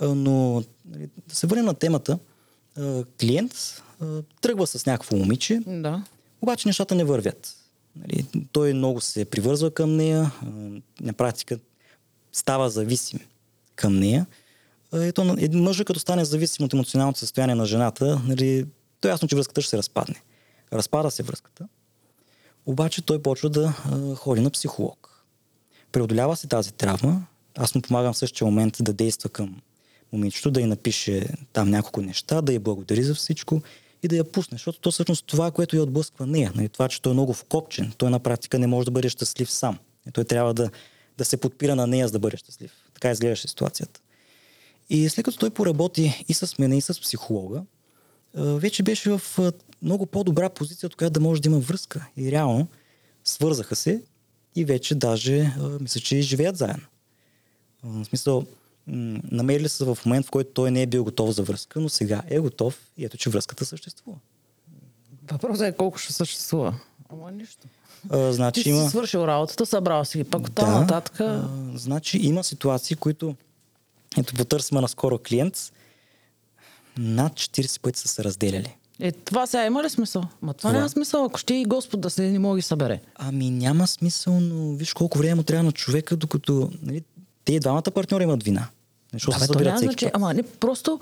[0.00, 2.18] Но нали, да се върнем на темата.
[3.20, 3.82] Клиент
[4.40, 6.04] тръгва с някакво момиче, Да.
[6.42, 7.56] обаче нещата не вървят.
[7.96, 10.30] Нали, той много се привързва към нея,
[11.00, 11.58] на практика
[12.32, 13.18] става зависим
[13.76, 14.26] към нея.
[14.92, 18.66] Ето, на- един мъж, като стане зависим от емоционалното състояние на жената, нали,
[19.00, 20.22] то е ясно, че връзката ще се разпадне.
[20.72, 21.68] Разпада се връзката.
[22.66, 25.24] Обаче той почва да а, ходи на психолог.
[25.92, 27.26] Преодолява се тази травма.
[27.56, 29.60] Аз му помагам в същия момент да действа към
[30.12, 33.62] момичето, да й напише там няколко неща, да я благодари за всичко
[34.02, 37.02] и да я пусне, защото то всъщност това, което я отблъсква нея, нали, това, че
[37.02, 39.78] той е много вкопчен, той на практика не може да бъде щастлив сам.
[40.08, 40.70] И той трябва да,
[41.18, 42.72] да се подпира на нея, за да бъде щастлив.
[42.94, 44.00] Така изглеждаше ситуацията.
[44.90, 47.62] И след като той поработи и с мен, и с психолога,
[48.34, 49.22] вече беше в
[49.84, 52.06] много по-добра позиция, от която да може да има връзка.
[52.16, 52.68] И реално
[53.24, 54.02] свързаха се
[54.56, 56.86] и вече даже мисля, че живеят заедно.
[57.82, 58.46] В смисъл,
[58.86, 62.22] намерили се в момент, в който той не е бил готов за връзка, но сега
[62.28, 64.18] е готов и ето, че връзката съществува.
[65.30, 66.74] Въпросът е колко ще съществува.
[67.08, 67.66] Ама нищо.
[68.10, 68.90] А, Ти значи си има...
[68.90, 70.24] свършил работата, събрал си ги.
[70.24, 71.20] Пък от там нататък...
[71.20, 73.36] а, значи има ситуации, които...
[74.18, 75.72] Ето, потърсиме наскоро клиент,
[76.98, 78.76] над 40 пъти са се разделяли.
[79.00, 80.22] Е, това сега има ли смисъл?
[80.42, 80.78] Ма това Това.
[80.78, 83.00] няма смисъл, ако ще и Господ да се не мога ги събере.
[83.14, 87.02] Ами няма смисъл, но виж колко време му трябва на човека, докато нали,
[87.44, 88.68] те двамата партньори имат вина.
[89.12, 90.10] Защо Да, се бе, няма път?
[90.14, 91.00] Ама не, просто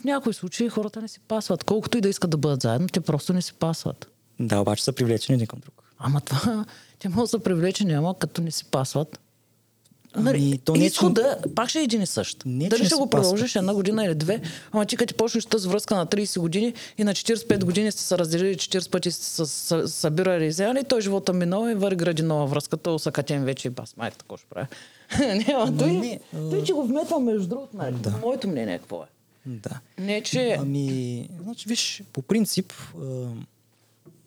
[0.00, 1.64] в някои случаи хората не си пасват.
[1.64, 4.10] Колкото и да искат да бъдат заедно, те просто не си пасват.
[4.40, 5.82] Да, обаче са привлечени един към друг.
[5.98, 6.64] Ама това,
[6.98, 9.20] те могат да са привлечени, ама като не си пасват.
[10.16, 12.42] Нали, Ами, то не е, че- изхода пак ще е един и същ.
[12.46, 14.40] Не, че Дали ще го продължиш една година или две,
[14.72, 18.02] ама ти като ти почнеш тази връзка на 30 години и на 45 години сте
[18.02, 22.46] се разделили, 40 пъти сте се събирали и той живота минал и вър гради нова
[22.46, 24.66] връзка, той усъкатен вече и бас, майка, какво ще прави.
[25.18, 27.94] не, ама той, не, той, че го вметва между другото, нали?
[27.94, 28.14] Да.
[28.22, 29.06] Моето мнение какво е?
[29.46, 29.80] Да.
[29.98, 30.56] Не, че...
[30.60, 32.72] Ами, значи, виж, по принцип,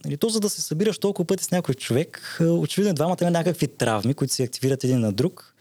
[0.05, 3.67] нали, то за да се събираш толкова пъти с някой човек, очевидно двамата има някакви
[3.67, 5.53] травми, които се активират един на друг.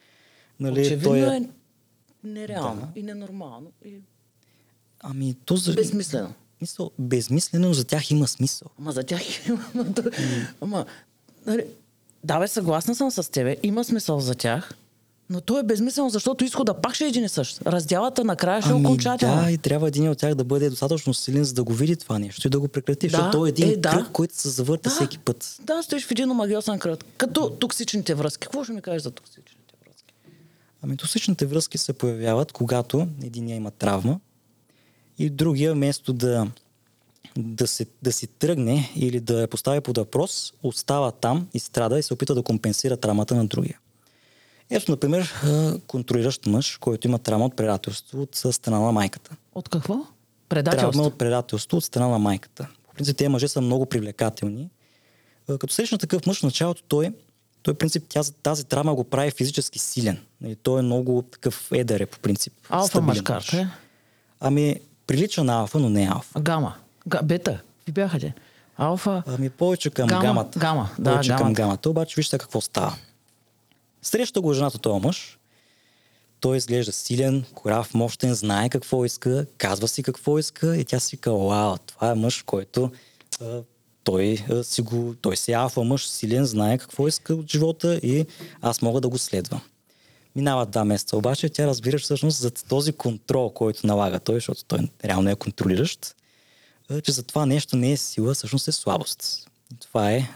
[0.60, 1.42] Нали, Очевидно той е
[2.24, 3.94] нереално и ненормално и
[5.00, 5.72] Ами, то за...
[5.74, 6.32] безсмислено.
[6.60, 8.68] Мисъл, безмислено, но за тях има смисъл.
[8.78, 9.64] Ама за тях има.
[9.74, 10.10] Ама, да-
[10.60, 10.86] ама
[11.46, 11.64] нали,
[12.24, 13.56] да, бе, съгласна съм с тебе.
[13.62, 14.74] Има смисъл за тях.
[15.30, 17.62] Но то е безмислено, защото изхода пак ще е един и същ.
[17.66, 19.42] Разделата накрая ще е окончателно.
[19.42, 22.18] да, и трябва един от тях да бъде достатъчно силен, за да го види това
[22.18, 23.08] нещо и да го прекрати.
[23.08, 23.90] Да, защото то е един е, да.
[23.90, 24.94] кръг, който се завърта Да.
[24.94, 25.56] всеки път.
[25.60, 27.04] Да, стоиш в един омагиосен кръг.
[27.16, 28.40] Като токсичните връзки.
[28.40, 29.55] Какво ще ми кажеш за токсичните връзки?
[30.86, 34.20] Ами токсичните връзки се появяват, когато единия има травма
[35.18, 36.46] и другия вместо да,
[37.36, 41.98] да, се, да си тръгне или да я постави под въпрос, остава там и страда
[41.98, 43.78] и се опита да компенсира травмата на другия.
[44.70, 45.32] Ето, например,
[45.86, 49.36] контролиращ мъж, който има травма от предателство от страна на майката.
[49.54, 49.94] От какво?
[49.94, 50.06] Травма
[50.48, 51.02] Предателство.
[51.02, 52.68] от предателство от страна на майката.
[52.88, 54.70] По принцип, тези мъже са много привлекателни.
[55.46, 57.12] Като срещна такъв мъж в началото, той,
[57.66, 60.18] той принцип, тя, тази травма го прави физически силен.
[60.40, 62.52] Нали, Той е много такъв едър е по принцип.
[62.68, 63.68] Алфа мъжкар, е?
[64.40, 66.40] Ами, прилича на алфа, но не е алфа.
[66.40, 66.74] Гама.
[67.08, 67.62] Га, бета.
[67.86, 68.34] Ви бяха те.
[68.76, 69.22] Алфа.
[69.26, 70.58] Ами повече към Гама, гамата.
[70.58, 71.52] гама, да, повече към гамата.
[71.54, 71.90] гамата.
[71.90, 72.96] Обаче вижте какво става.
[74.02, 75.38] Среща го жената този мъж.
[76.40, 81.16] Той изглежда силен, корав, мощен, знае какво иска, казва си какво иска и тя си
[81.16, 82.90] казва, вау, това е мъж, който
[84.06, 88.26] той, си го, той си е алфа мъж, силен, знае какво иска от живота и
[88.60, 89.60] аз мога да го следвам.
[90.36, 94.78] Минават два месеца, обаче тя разбира всъщност за този контрол, който налага той, защото той
[95.04, 96.16] реално е контролиращ,
[97.02, 99.50] че за това нещо не е сила, всъщност е слабост.
[99.80, 100.30] Това е,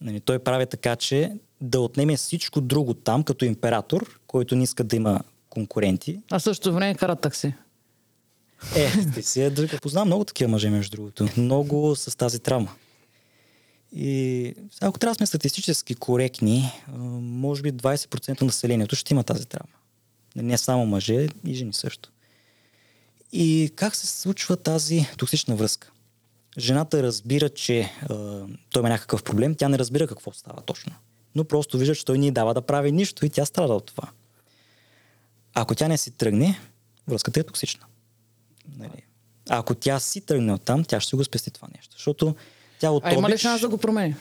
[0.00, 4.84] нали, той прави така, че да отнеме всичко друго там, като император, който не иска
[4.84, 6.20] да има конкуренти.
[6.30, 7.54] А също време кара такси.
[8.76, 9.70] Е, ти си е друг.
[9.82, 11.28] Познавам много такива мъже, между другото.
[11.36, 12.74] Много с тази травма.
[13.92, 16.72] И ако трябва да сме статистически коректни,
[17.20, 19.74] може би 20% от населението ще има тази травма.
[20.36, 22.10] Не само мъже, и жени също.
[23.32, 25.90] И как се случва тази токсична връзка?
[26.58, 28.08] Жената разбира, че а,
[28.70, 30.92] той има някакъв проблем, тя не разбира какво става точно.
[31.34, 34.08] Но просто вижда, че той не дава да прави нищо и тя страда от това.
[35.54, 36.60] Ако тя не си тръгне,
[37.08, 37.86] връзката е токсична.
[38.78, 39.02] Нали?
[39.48, 41.92] А ако тя си тръгне от там, тя ще го спести това нещо.
[41.96, 42.34] Защото
[42.78, 44.14] тя от А има ли шанс да го промени?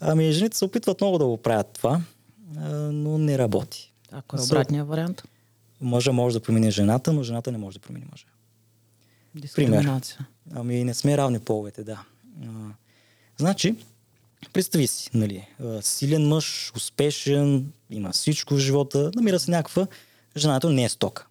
[0.00, 2.00] Ами жените се опитват много да го правят това,
[2.92, 3.92] но не работи.
[4.12, 5.22] Ако е обратния вариант.
[5.80, 8.26] Мъжа може да промени жената, но жената не може да промени мъжа.
[9.34, 10.26] Дискриминация.
[10.54, 12.04] Ами не сме равни половете, да.
[12.42, 12.48] А,
[13.38, 13.74] значи,
[14.52, 15.48] представи си, нали,
[15.80, 19.86] силен мъж, успешен, има всичко в живота, намира се някаква
[20.36, 21.26] жената не е стока.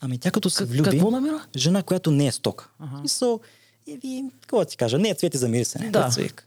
[0.00, 0.90] Ами тя като се влюби...
[0.90, 1.46] какво намира?
[1.56, 2.68] Жена, която не е стока.
[2.78, 3.02] Ага.
[3.04, 3.40] И со,
[3.86, 5.90] и ви, какво да ти кажа, не е цвети за мирисене.
[5.90, 6.00] Да.
[6.00, 6.44] дето се вика.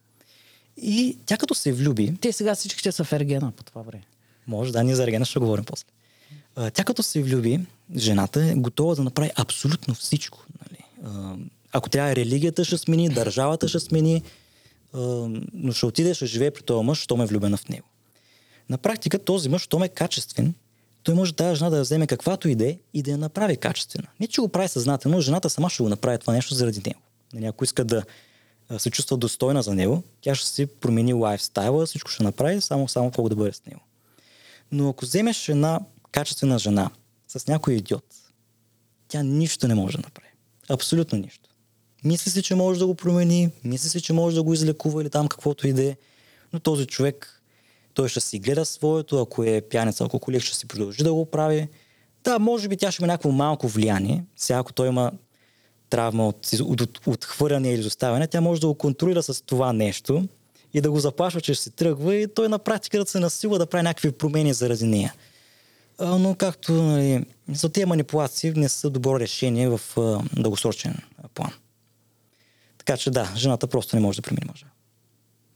[0.77, 4.03] И тя като се влюби, Те сега всичките са в Ергена по това време.
[4.47, 5.85] може да, ние за Регена ще говорим после.
[6.55, 7.59] А, тя като се влюби,
[7.97, 10.45] жената е готова да направи абсолютно всичко.
[10.61, 10.85] Нали?
[11.05, 11.35] А,
[11.71, 14.23] ако трябва религията ще смени, държавата ще смени,
[14.93, 14.99] а,
[15.53, 17.87] но ще отиде, ще живее при този мъж, що ме е влюбена в него.
[18.69, 20.53] На практика този мъж, що ме е качествен,
[21.03, 24.07] той може тази жена да вземе каквато иде и да я направи качествена.
[24.19, 26.99] Не, че го прави съзнателно, жената сама ще го направи това нещо заради него.
[27.33, 28.03] Нали, ако иска да
[28.77, 33.11] се чувства достойна за него, тя ще си промени лайфстайла, всичко ще направи, само, само
[33.11, 33.81] колко да бъде с него.
[34.71, 35.79] Но ако вземеш една
[36.11, 36.89] качествена жена
[37.27, 38.15] с някой идиот,
[39.07, 40.29] тя нищо не може да направи.
[40.69, 41.49] Абсолютно нищо.
[42.03, 45.09] Мисли си, че може да го промени, мисли си, че може да го излекува или
[45.09, 45.95] там каквото и да е,
[46.53, 47.38] но този човек,
[47.99, 51.25] той ще си гледа своето, ако е пияница, ако колик, ще си продължи да го
[51.25, 51.67] прави.
[52.23, 54.23] Да, може би тя ще има някакво малко влияние.
[54.35, 55.11] Сега, ако той има
[55.89, 60.27] травма от, от, от отхвърляне или изоставяне, тя може да го контролира с това нещо
[60.73, 63.59] и да го заплашва, че ще се тръгва и той на практика да се насилва
[63.59, 65.13] да прави някакви промени заради нея.
[65.99, 69.81] Но както нали, за тези манипулации не са добро решение в
[70.33, 70.97] дългосрочен
[71.33, 71.51] план.
[72.77, 74.65] Така че да, жената просто не може да премини мъжа.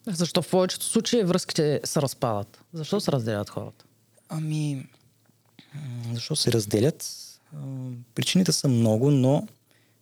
[0.07, 2.61] Защо в повечето случаи връзките се разпадат?
[2.73, 3.85] Защо се разделят хората?
[4.29, 4.87] Ами,
[6.13, 7.05] защо се разделят?
[8.15, 9.47] Причините са много, но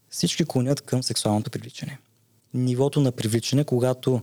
[0.09, 1.99] всички клонят към сексуалното привличане.
[2.53, 4.21] Нивото на привличане, когато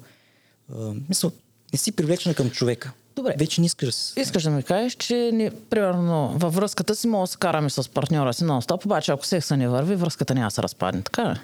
[1.09, 1.33] мисъл,
[1.73, 2.93] не си привлечена към човека.
[3.17, 3.35] Добре.
[3.39, 4.21] Вече не искаш да си.
[4.21, 7.89] Искаш да ми кажеш, че ни, примерно във връзката си мога да се караме с
[7.89, 11.03] партньора си нон-стоп, обаче ако секса не върви, връзката няма да се разпадне.
[11.03, 11.39] Така ли?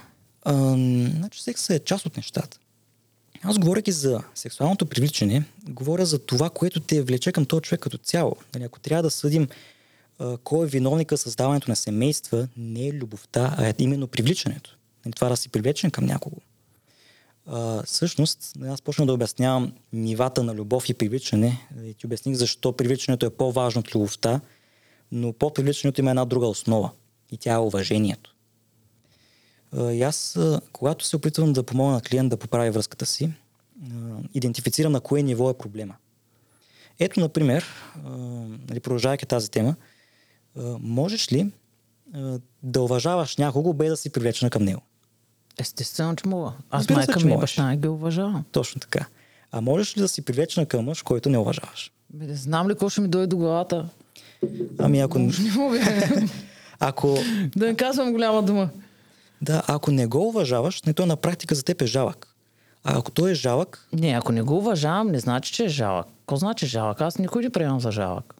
[1.17, 2.59] Значи секса е част от нещата.
[3.47, 7.99] Аз говоряки за сексуалното привличане, говоря за това, което те влече към този човек като
[7.99, 8.37] цяло.
[8.55, 9.49] Нали, ако трябва да съдим
[10.19, 14.77] а, кой е виновника създаването на семейства, не е любовта, а е именно привличането.
[15.05, 16.37] Нали, това да си привлечен към някого.
[17.47, 22.37] А, всъщност, нали, аз почна да обяснявам нивата на любов и привличане и ти обясних
[22.37, 24.41] защо привличането е по-важно от любовта,
[25.13, 26.91] но под привличането има една друга основа
[27.33, 28.34] и тя е уважението.
[29.77, 30.39] И аз,
[30.73, 33.33] когато се опитвам да помогна на клиент да поправи връзката си,
[34.35, 35.95] идентифицирам на кое ниво е проблема.
[36.99, 37.65] Ето, например,
[38.69, 39.75] нали, продължавайки тази тема,
[40.81, 41.51] можеш ли
[42.63, 44.83] да уважаваш някого без да си привлечена към него?
[45.59, 46.53] Естествено, че мога.
[46.71, 48.45] Аз Разбира се, майка че ми и баща ми ги уважавам.
[48.53, 49.07] Точно така.
[49.53, 51.93] А можеш ли да си привлечена към мъж, който не уважаваш?
[52.11, 53.89] Бе, Не знам ли какво ще ми дойде до главата.
[54.79, 55.81] Ами ако, Не мога.
[56.81, 57.19] ако,
[57.57, 58.71] да не казвам голяма дума.
[59.45, 62.29] Да, ако не го уважаваш, не той на практика за теб е жалък.
[62.85, 66.07] А ако той е жалък, Не, ако не го уважавам, не значи, че е жалък.
[66.19, 67.01] Какво значи жалък?
[67.01, 68.35] Аз никой не приемам за жалък.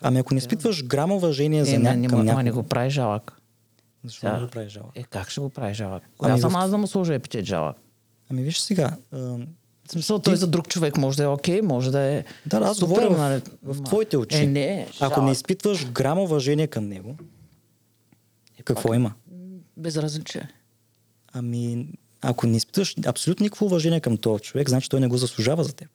[0.00, 1.96] ами ако не изпитваш грам уважение за Е, не, ня...
[1.96, 3.32] не, към ма не го прави жалък.
[4.04, 4.90] защо Сега- не го прави жалък?
[4.94, 6.02] Е, как ще го прави жалък?
[6.18, 7.76] Коя Ами съм в- аз да му сложа епитет жалък?
[8.30, 9.38] Ами виж сега, В
[9.88, 12.76] смисъл, той за друг човек може да е окей, може да е Да, да, аз
[12.76, 13.42] супер, говоря в, нали?
[13.64, 14.36] в Ма- твоите очи.
[14.36, 17.16] Е, не, Ако не изпитваш грам уважение към него,
[18.64, 19.12] какво има?
[19.78, 20.48] Безразличие.
[21.32, 21.88] Ами,
[22.20, 25.72] ако не изпитваш абсолютно никакво уважение към този човек, значи той не го заслужава за
[25.72, 25.88] теб.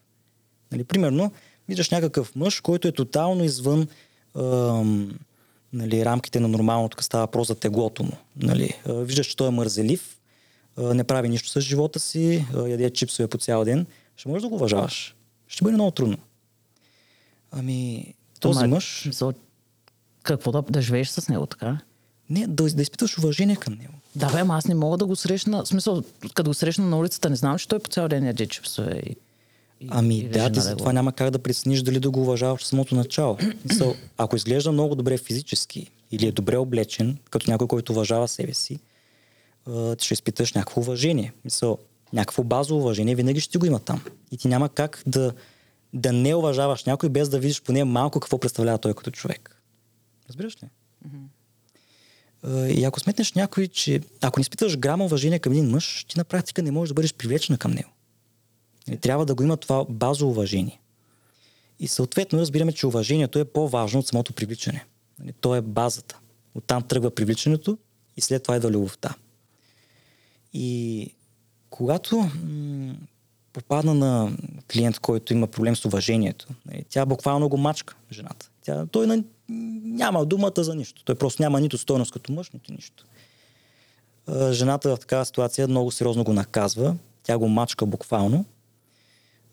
[0.72, 1.32] Нали, примерно,
[1.68, 3.88] виждаш някакъв мъж, който е тотално извън
[4.38, 5.20] ам,
[5.74, 8.12] нали, рамките на нормалното, като става въпрос за теглото му.
[8.36, 8.74] Нали.
[8.86, 10.20] Виждаш, че той е мързелив,
[10.78, 13.86] не прави нищо с живота си, яде чипсове по цял ден.
[14.16, 15.16] Ще можеш да го уважаваш.
[15.48, 16.18] Ще бъде много трудно.
[17.52, 19.10] Ами, този Ама, мъж...
[20.24, 21.80] какво да, да живееш с него, така?
[22.34, 23.94] Не, да, да изпитваш уважение към него.
[24.16, 25.64] Да, бе, ама аз не мога да го срещна.
[25.64, 28.48] В смисъл, като го срещна на улицата, не знам, че той по цял ден яде
[28.48, 29.02] чипсове.
[29.06, 29.16] И,
[29.82, 32.62] и, Ами и да, ти за това няма как да прецениш дали да го уважаваш
[32.62, 33.38] от самото начало.
[33.70, 38.54] Мисъл, ако изглежда много добре физически или е добре облечен, като някой, който уважава себе
[38.54, 38.80] си,
[39.98, 41.34] ти ще изпиташ някакво уважение.
[41.46, 41.78] Мисъл,
[42.14, 44.04] някакво базово уважение винаги ще го има там.
[44.32, 45.34] И ти няма как да,
[45.94, 49.62] да не уважаваш някой, без да видиш поне малко какво представлява той като човек.
[50.30, 50.68] Разбираш ли?
[51.06, 51.10] А,
[52.48, 56.24] И ако сметнеш някой, че ако не изпитваш грама уважение към един мъж, ти на
[56.24, 57.90] практика не можеш да бъдеш привлечена към него.
[58.88, 60.80] Нали, Трябва да го има това базово уважение.
[61.80, 64.86] И съответно разбираме, че уважението е по-важно от самото привличане.
[65.20, 66.20] Нали, То е базата.
[66.56, 67.78] Оттам тръгва привличането
[68.18, 69.16] и след това идва любовта.
[70.54, 71.10] И
[71.70, 72.96] когато м-
[73.54, 74.38] попадна на
[74.74, 78.50] клиент, който има проблем с уважението, нали, тя буквално го мачка, жената.
[78.62, 81.04] Тя, той на, няма думата за нищо.
[81.04, 83.06] Той просто няма нито стойност като мъж, нито нищо.
[84.52, 86.96] Жената в такава ситуация много сериозно го наказва.
[87.24, 88.46] Тя го мачка буквално.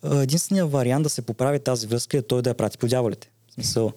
[0.05, 3.31] Единственият вариант да се поправи тази връзка е той да я прати по дяволите.
[3.49, 3.93] В смисъл,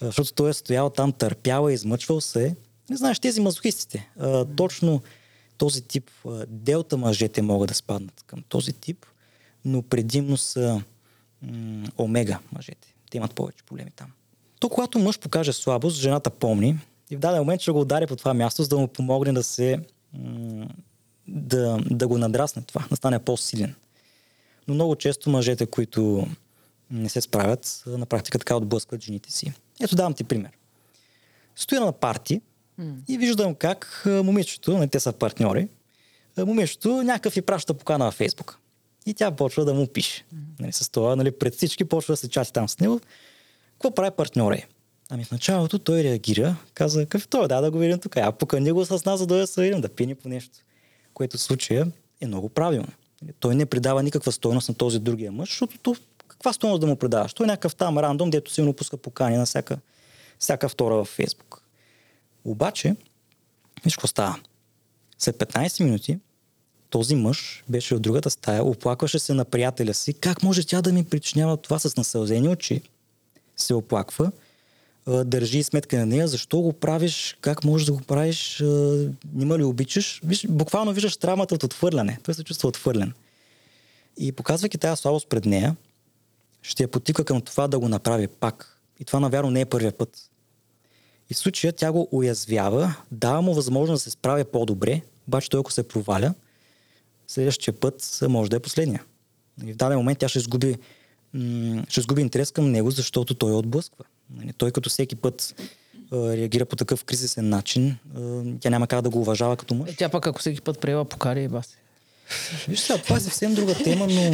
[0.00, 2.56] защото той е стоял там, търпял и измъчвал се.
[2.90, 4.10] Не знаеш, тези мазохистите.
[4.56, 5.02] Точно
[5.58, 6.10] този тип
[6.46, 9.06] делта мъжете могат да спаднат към този тип,
[9.64, 10.82] но предимно са
[11.98, 12.94] омега мъжете.
[13.10, 14.12] Те имат повече проблеми там.
[14.62, 16.78] То, когато мъж покаже слабост, жената помни
[17.10, 19.42] и в даден момент ще го удари по това място, за да му помогне да
[19.42, 19.78] се
[21.28, 23.74] да, да го надрасне това, да стане по-силен.
[24.68, 26.26] Но много често мъжете, които
[26.90, 29.52] не се справят, на практика така отблъскват жените си.
[29.80, 30.50] Ето давам ти пример.
[31.56, 32.40] Стоя на парти
[32.80, 32.94] mm.
[33.08, 35.68] и виждам как момичето, не те са партньори,
[36.38, 38.58] момичето някакъв и праща покана във Фейсбук.
[39.06, 40.24] И тя почва да му пише.
[40.34, 40.38] Mm.
[40.60, 43.00] Нали, с това, нали, пред всички почва да се чати там с него.
[43.82, 44.66] Какво прави партньори?
[45.10, 48.16] Ами в началото той реагира, каза, какъв той, да, да го видим тук.
[48.16, 50.58] А покани го с нас, за да се видим, да пини по нещо.
[51.14, 51.86] Което в случая
[52.20, 52.88] е много правилно.
[53.22, 55.96] Нали, той не придава никаква стойност на този другия мъж, защото то,
[56.28, 57.34] каква стойност да му предаваш?
[57.34, 59.78] Той е някакъв там рандом, дето си му пуска покани на всяка,
[60.38, 61.62] всяка втора във Фейсбук.
[62.44, 62.96] Обаче,
[63.84, 64.38] виж какво става.
[65.18, 66.18] След 15 минути
[66.90, 70.12] този мъж беше от другата стая, оплакваше се на приятеля си.
[70.14, 72.82] Как може тя да ми причинява това с насълзени очи?
[73.56, 74.32] Се оплаква,
[75.06, 78.62] държи сметка на нея, защо го правиш, как можеш да го правиш,
[79.34, 80.20] нима ли обичаш.
[80.24, 82.18] Виж, буквално виждаш травмата от отвърляне.
[82.22, 83.12] Той се чувства отвърлен.
[84.16, 85.76] И показвайки тази слабост пред нея,
[86.62, 88.80] ще я потика към това да го направи пак.
[89.00, 90.30] И това, навярно, не е първия път.
[91.30, 95.60] И в случая тя го уязвява, дава му възможност да се справя по-добре, обаче той
[95.60, 96.34] ако се проваля,
[97.26, 99.04] следващия път може да е последния.
[99.66, 100.38] И в даден момент тя ще
[101.88, 104.04] ще сгуби интерес към него, защото той отблъсква.
[104.36, 105.54] Нали, той като всеки път
[106.12, 107.96] реагира по такъв кризисен начин,
[108.60, 109.90] тя няма как да го уважава като мъж.
[109.90, 111.76] Е, тя пък ако всеки път приема покари, баси.
[112.68, 114.30] Виж сега, това е съвсем друга тема, но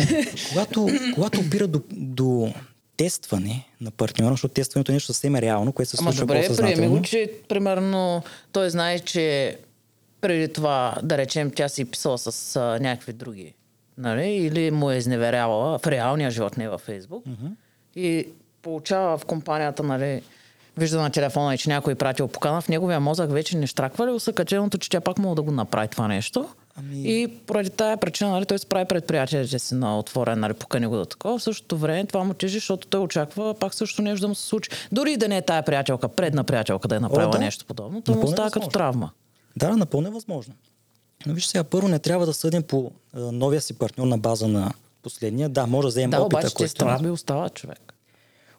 [0.48, 2.52] когато, когато опира до, до
[2.96, 6.56] тестване на партньора, защото тестването е нещо съвсем е реално, което се случва Ама добре,
[6.56, 9.58] приеми го, че примерно той знае, че
[10.20, 13.54] преди това, да речем, тя си писала с а, някакви други,
[13.98, 14.28] нали?
[14.28, 17.24] или му е изневерявала в реалния живот, не във Фейсбук.
[17.24, 17.50] Uh-huh.
[17.96, 18.28] И
[18.62, 20.22] получава в компанията, нали,
[20.76, 24.06] вижда на телефона и че някой е пратил покана, в неговия мозък вече не штраква
[24.06, 26.48] ли усъкаченото, че тя пак мога да го направи това нещо.
[26.76, 27.22] Ами...
[27.22, 30.86] И поради тая причина, нали, той се прави пред приятелите си на отворен, нали, покани
[30.86, 31.38] го да такова.
[31.38, 34.42] В същото време това му тежи, защото той очаква пак също нещо да му се
[34.42, 34.70] случи.
[34.92, 37.38] Дори да не е тая приятелка, предна приятелка да е направила О, да.
[37.38, 39.10] нещо подобно, то му става като травма.
[39.56, 40.54] Да, напълно е възможно.
[41.26, 44.48] Но виж сега, първо не трябва да съдим по а, новия си партньор на база
[44.48, 45.48] на последния.
[45.48, 46.70] Да, може да вземем да, опита, обаче който...
[46.70, 47.94] страби остава човек.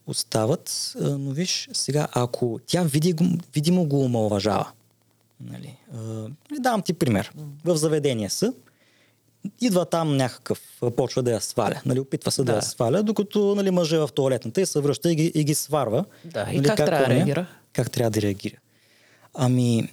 [0.08, 3.15] Остават, а, но виж сега, ако тя види,
[3.54, 4.72] видимо го омалважава,
[5.39, 6.28] нали, а,
[6.60, 7.32] давам ти пример.
[7.65, 8.54] В заведение са,
[9.62, 10.62] идва там някакъв,
[10.95, 14.10] почва да я сваля, нали, опитва се да, да я сваля, докато нали, мъже в
[14.15, 16.06] туалетната и се връща и ги, и ги сварва.
[16.26, 17.48] Да, нали, и как, как трябва да реагира?
[17.74, 18.56] Как трябва да реагира?
[19.34, 19.89] Ами,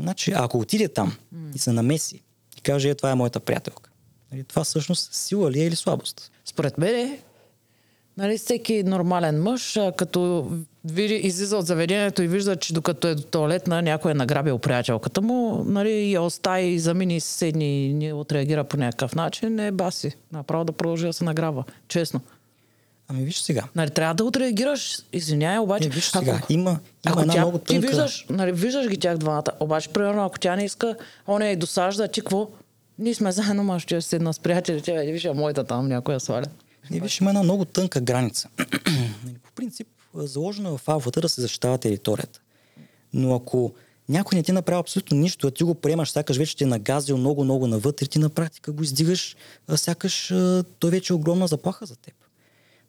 [0.00, 1.16] значи, ако отиде там
[1.54, 2.22] и се намеси
[2.58, 3.90] и каже, е, това е моята приятелка,
[4.32, 6.30] нали, това всъщност сила ли е или слабост?
[6.44, 7.18] Според мен е,
[8.16, 10.50] нали, всеки нормален мъж, като
[10.84, 15.22] види, излиза от заведението и вижда, че докато е до туалетна, някой е награбил приятелката
[15.22, 20.12] му, нали, я остави и замини седни и не отреагира по някакъв начин, не баси.
[20.32, 21.64] Направо да продължи да се награва.
[21.88, 22.20] Честно.
[23.12, 23.64] Ами виж сега.
[23.74, 24.98] Нали, трябва да отреагираш.
[25.12, 25.88] Извинявай, обаче.
[25.88, 26.32] Не, виж сега.
[26.42, 27.80] Ако, има, има ако една тя, много тънка...
[27.80, 29.44] Ти виждаш, нали, виждаш ги тях двамата.
[29.60, 30.96] Обаче, примерно, ако тя не иска,
[31.26, 32.48] он е досажда, ти какво?
[32.98, 35.12] Ние сме заедно, ма ще седна с приятелите.
[35.12, 36.46] Виж, моята там някоя сваля.
[36.90, 38.48] Не, виж, има една много тънка граница.
[39.24, 42.40] Нали, по принцип, заложено е в алфата да се защитава територията.
[43.12, 43.72] Но ако
[44.08, 47.16] някой не ти направи абсолютно нищо, а ти го приемаш, сякаш вече ти е нагазил
[47.16, 49.36] много-много навътре, ти на практика го издигаш,
[49.76, 50.28] сякаш
[50.78, 52.14] той вече е огромна заплаха за теб.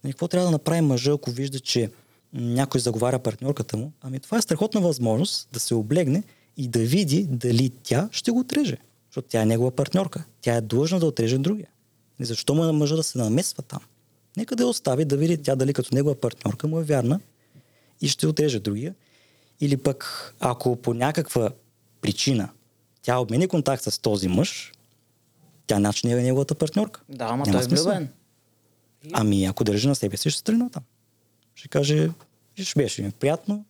[0.04, 1.92] Нали, какво трябва да направи мъжа, ако вижда, че
[2.34, 3.92] някой заговаря партньорката му?
[4.02, 6.24] Ами това е страхотна възможност да се облегне
[6.58, 8.78] и да види дали тя ще го отреже.
[9.10, 10.24] Защото тя е негова партньорка.
[10.42, 11.68] Тя е длъжна да отреже другия.
[12.20, 13.80] И защо му е на мъжа да се намесва там?
[14.38, 17.20] Нека да я остави да види тя дали като негова партньорка му е вярна
[18.02, 18.96] и ще отреже другия.
[19.62, 21.52] Или пък, ако по някаква
[22.02, 22.50] причина
[23.02, 24.72] тя обмени контакт с този мъж,
[25.68, 27.02] тя начин е неговата партньорка.
[27.10, 28.10] Да, ама той е влюбен.
[29.12, 30.84] Ами, ако държи на себе си, ще тръгне там.
[31.56, 32.10] Ще каже,
[32.56, 33.66] ще беше ми приятно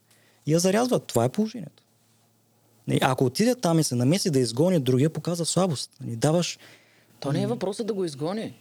[0.46, 1.00] и я зарязва.
[1.00, 1.84] Това е положението.
[3.02, 5.92] Ако отиде там и се намеси да изгони другия, показва слабост.
[6.02, 6.60] Ни даваш...
[7.20, 8.54] То не е въпросът да го изгони.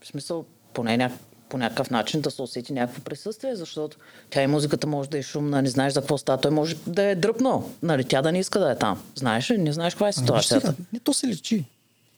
[0.00, 0.44] В смисъл,
[0.74, 1.12] поне, ня...
[1.48, 3.96] по някакъв начин да се усети някакво присъствие, защото
[4.30, 7.02] тя и музиката може да е шумна, не знаеш за какво става, той може да
[7.02, 9.02] е дръпнал, нали, тя да не иска да е там.
[9.14, 10.74] Знаеш ли, не знаеш каква е ситуацията.
[10.78, 11.64] Ами, не, то се личи.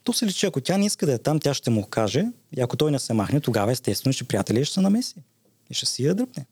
[0.07, 2.24] То се личи, ако тя не иска да е там, тя ще му каже
[2.57, 5.14] и ако той не се махне, тогава естествено, че приятели ще се намеси
[5.70, 6.46] и ще си я дръпне.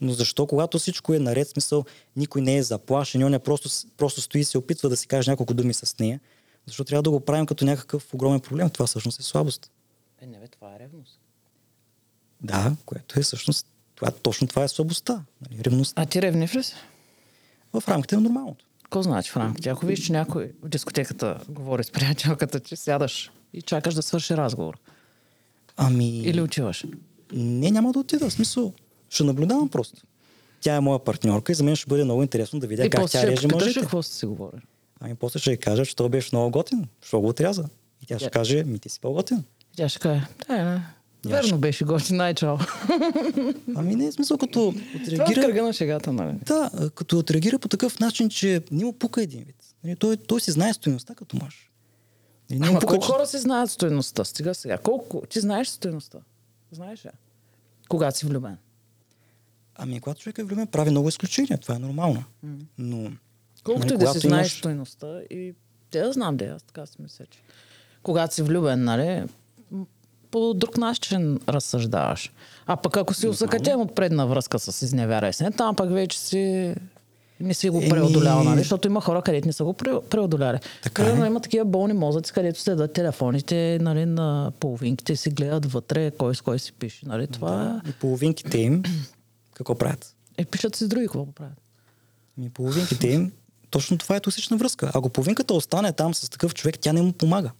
[0.00, 1.84] Но защо, когато всичко е наред, смисъл,
[2.16, 5.30] никой не е заплашен, он е просто, просто стои и се опитва да си каже
[5.30, 6.20] няколко думи с нея,
[6.66, 8.70] защо трябва да го правим като някакъв огромен проблем?
[8.70, 9.70] Това всъщност е слабост.
[10.20, 11.20] Е, не бе, това е ревност.
[12.40, 15.24] Да, което е всъщност, това, точно това е слабостта.
[15.50, 15.92] Нали, ревност.
[15.96, 16.74] А ти ревнив ли си?
[17.72, 18.64] В рамките на нормалното.
[18.90, 19.68] Какво значи в рамките?
[19.68, 24.36] Ако виж, че някой в дискотеката говори с приятелката, че сядаш и чакаш да свърши
[24.36, 24.78] разговор.
[25.76, 26.18] Ами...
[26.18, 26.84] Или отиваш?
[27.32, 28.30] Не, няма да отида.
[28.30, 28.72] В смисъл,
[29.10, 30.02] ще наблюдавам просто.
[30.60, 33.10] Тя е моя партньорка и за мен ще бъде много интересно да видя и как
[33.10, 33.80] тя реже мъжете.
[33.80, 34.62] какво сте си говорили?
[35.00, 36.88] Ами после ще кажа, че той беше много готин.
[37.02, 37.64] Що го отряза?
[38.02, 38.32] И тя ще Yeah.
[38.32, 39.44] каже, ми ти си по-готин.
[39.76, 40.82] Тя ще каже, да, не.
[41.28, 42.56] Я Верно беше готин, най-чао.
[43.76, 45.42] Ами не, в смисъл като Това е отреагира...
[45.42, 46.38] кръга на шегата, нали?
[46.46, 49.56] Да, като отреагира по такъв начин, че не му пука един вид.
[49.84, 51.70] Нали, Той, той си знае стоеността като мъж.
[52.50, 54.24] Нали, Ама пука, колко че- хора си знаят стоеността?
[54.24, 54.78] Стига сега.
[54.78, 55.22] Колко?
[55.28, 56.18] Ти знаеш стоеността?
[56.72, 57.10] Знаеш ли?
[57.88, 58.56] Когато си влюбен.
[59.74, 61.58] Ами, когато човек е влюбен, прави много изключения.
[61.58, 62.24] Това е нормално.
[62.78, 63.10] Но...
[63.64, 65.54] Колкото нали, да си когато знаеш имаш- стоеността и
[65.90, 67.38] те да знам, да, аз така си мисля, че
[68.02, 69.22] когато си влюбен, нали,
[70.30, 72.32] по друг начин разсъждаваш.
[72.66, 76.18] А пък ако си усъкатен от предна връзка с изневяра и сне, там пък вече
[76.18, 76.74] си
[77.40, 78.58] не си го преодолял, нали?
[78.58, 80.58] Защото има хора, където не са го пре- преодоляли.
[80.82, 81.04] Така е.
[81.04, 86.10] Примерно има такива болни мозъци, където следят телефоните нали, на половинките и си гледат вътре
[86.10, 87.06] кой с кой си пише.
[87.06, 87.26] Нали?
[87.26, 88.82] Това И половинките им,
[89.54, 90.14] какво правят?
[90.38, 91.58] е, пишат си с други, какво правят.
[92.38, 93.32] Ами половинките им,
[93.70, 94.90] точно това е токсична връзка.
[94.94, 97.50] Ако половинката остане там с такъв човек, тя не му помага.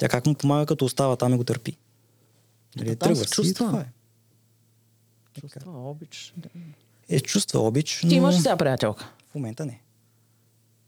[0.00, 1.76] Тя как му помага, като остава там и го търпи?
[2.76, 3.66] Нали, там се чувства.
[3.66, 3.86] това е.
[5.40, 6.34] Чувства, обич.
[7.08, 9.10] Е, чувства обич, но Ти имаш сега приятелка?
[9.30, 9.80] в момента не.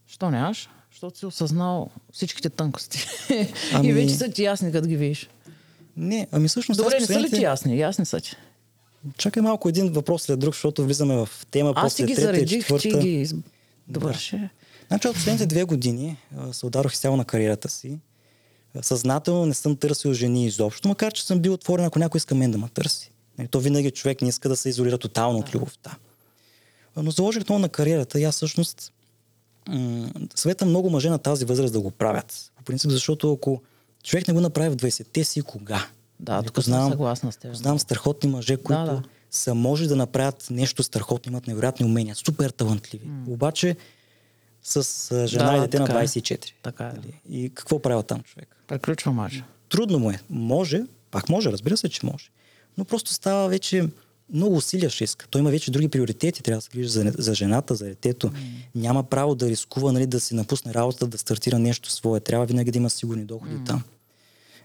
[0.07, 0.69] Що нямаш?
[0.91, 3.07] Защото си осъзнал всичките тънкости.
[3.75, 5.29] Ами- И вече са ти ясни, като ги видиш.
[5.97, 6.79] Не, ами всъщност...
[6.83, 7.79] Добре, не са ли ти ясни?
[7.79, 8.37] Ясни са ти.
[9.17, 12.23] Чакай малко един въпрос след друг, защото влизаме в тема Аз ти после ги трета
[12.23, 12.99] и заредих, ти четвърта.
[12.99, 13.35] ги из...
[13.89, 14.49] довърши.
[14.89, 16.17] Значи от последните две години
[16.53, 17.99] се ударох изцяло на кариерата си.
[18.81, 22.51] Съзнателно не съм търсил жени изобщо, макар че съм бил отворен, ако някой иска мен
[22.51, 23.11] да ме търси.
[23.39, 25.97] Нали, То винаги човек не иска да се изолира тотално от любовта.
[26.97, 28.93] Но заложих много на кариерата и аз всъщност
[29.69, 32.53] м- съветвам много мъже на тази възраст да го правят.
[32.57, 33.63] По принцип, защото ако
[34.03, 35.87] човек не го направи в 20-те си, кога?
[36.21, 37.51] Да, Нали, тук съм съгласна с теб.
[37.51, 39.03] Познавам страхотни мъже, които да.
[39.31, 43.07] са може да направят нещо страхотно, имат невероятни умения, супер талантливи.
[43.29, 43.77] Обаче
[44.63, 46.07] с жена Да, и дете на така е.
[46.07, 46.53] 24.
[46.63, 46.95] Така е.
[47.31, 48.57] И какво правил там човек?
[48.67, 49.43] Приключва мач.
[49.69, 50.21] Трудно му е.
[50.31, 52.31] Може, пак може, разбира се, че може.
[52.79, 53.89] Но просто става вече
[54.33, 55.27] много усилия ще иска.
[55.29, 56.43] Той има вече други приоритети.
[56.43, 58.31] Трябва да се грижи за, за жената, за детето.
[58.75, 62.21] Няма право да рискува нали, да си напусне работата, да стартира нещо свое.
[62.21, 63.83] Трябва винаги да има сигурни доходи там.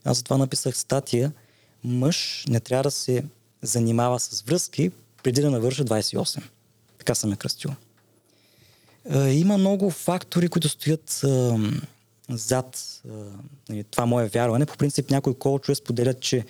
[0.03, 1.31] Аз затова написах статия.
[1.83, 3.23] Мъж не трябва да се
[3.61, 4.91] занимава с връзки
[5.23, 6.41] преди да навърши 28.
[6.97, 7.71] Така съм я кръстил.
[9.15, 11.25] Има много фактори, които стоят
[12.29, 13.01] зад
[13.69, 14.65] нали, това мое вярване.
[14.65, 16.45] По принцип някои коучове споделят, че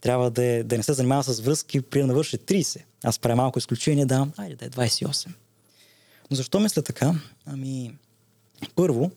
[0.00, 2.82] трябва да, е, да не се занимава с връзки при да навърши 30.
[3.04, 5.28] Аз правя малко изключение, да, айде да е 28.
[6.30, 7.14] Но защо мисля така?
[7.46, 7.94] Ами,
[8.74, 9.10] първо,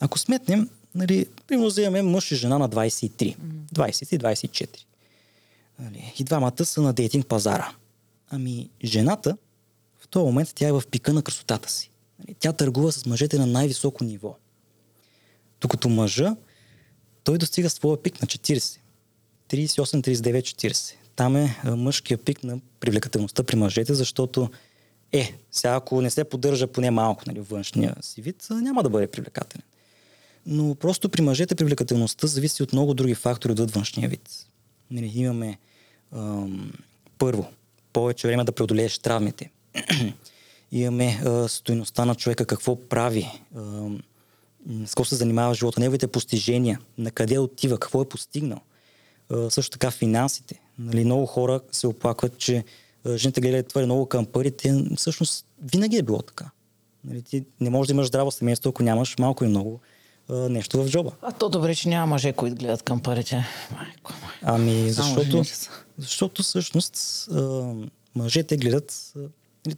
[0.00, 3.36] ако сметнем, нали, примерно вземем мъж и жена на 23,
[3.74, 4.68] 23-24.
[5.78, 7.72] Нали, и двамата са на дейтинг пазара.
[8.30, 9.36] Ами, жената
[10.14, 11.90] този момент тя е в пика на красотата си.
[12.18, 14.36] Нали, Тя търгува с мъжете на най-високо ниво.
[15.60, 16.36] Докато мъжа,
[17.24, 18.78] той достига своя пик на 40.
[19.50, 20.94] 38, 39, 40.
[21.16, 24.50] Там е а, мъжкия пик на привлекателността при мъжете, защото
[25.12, 29.06] е, сега ако не се поддържа поне малко нали, външния си вид, няма да бъде
[29.06, 29.62] привлекателен.
[30.46, 34.46] Но просто при мъжете привлекателността зависи от много други фактори от външния вид.
[34.90, 35.58] Нали, имаме
[36.12, 36.72] ам,
[37.18, 37.46] първо,
[37.92, 39.50] повече време да преодолееш травмите.
[40.72, 43.30] имаме а, стоеността на човека, какво прави,
[44.84, 48.60] с какво се занимава в живота, неговите постижения, на къде отива, какво е постигнал.
[49.30, 50.60] А, също така финансите.
[50.78, 52.64] Нали, много хора се оплакват, че
[53.04, 54.84] а, жените гледат твърде много към парите.
[54.96, 56.50] Всъщност винаги е било така.
[57.04, 59.80] Нали, ти не можеш да имаш здраво семейство, ако нямаш малко и много
[60.28, 61.12] а, нещо в джоба.
[61.22, 63.46] А то добре, че няма мъже, които гледат към парите.
[63.72, 64.36] Майко, май.
[64.42, 65.42] Ами, защото,
[65.98, 67.72] защото всъщност а,
[68.14, 69.14] мъжете гледат...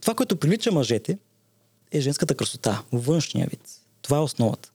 [0.01, 1.17] Това, което привлича мъжете,
[1.91, 3.61] е женската красота, външния вид.
[4.01, 4.71] Това е основата.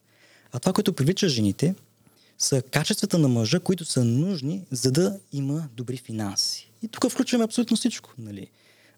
[0.51, 1.75] А това, което привлича жените,
[2.37, 6.71] са качествата на мъжа, които са нужни, за да има добри финанси.
[6.81, 8.13] И тук включваме абсолютно всичко.
[8.17, 8.47] Нали?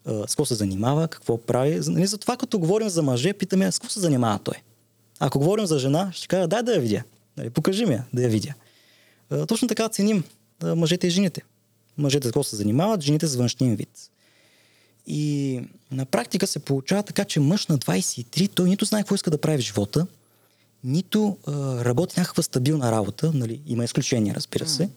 [0.06, 1.80] с какво се занимава, какво прави.
[1.86, 4.54] Нали, затова като говорим за мъже, питаме с какво се занимава той.
[5.18, 7.02] Ако говорим за жена, ще кажа, дай да я видя.
[7.36, 8.54] Нали, покажи ми я, да я видя.
[9.48, 10.24] точно така ценим
[10.62, 11.42] мъжете и жените.
[11.98, 14.10] Мъжете с какво се занимават, жените с външния вид.
[15.06, 19.30] И на практика се получава така, че мъж на 23, той нито знае какво иска
[19.30, 20.06] да прави в живота,
[20.84, 21.52] нито а,
[21.84, 24.90] работи някаква стабилна работа, нали, има изключения, разбира се,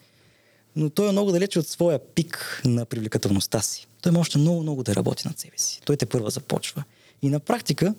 [0.75, 3.87] но той е много далече от своя пик на привлекателността си.
[4.01, 5.81] Той може още много, много да работи над себе си.
[5.85, 6.83] Той те първа започва.
[7.21, 7.93] И на практика,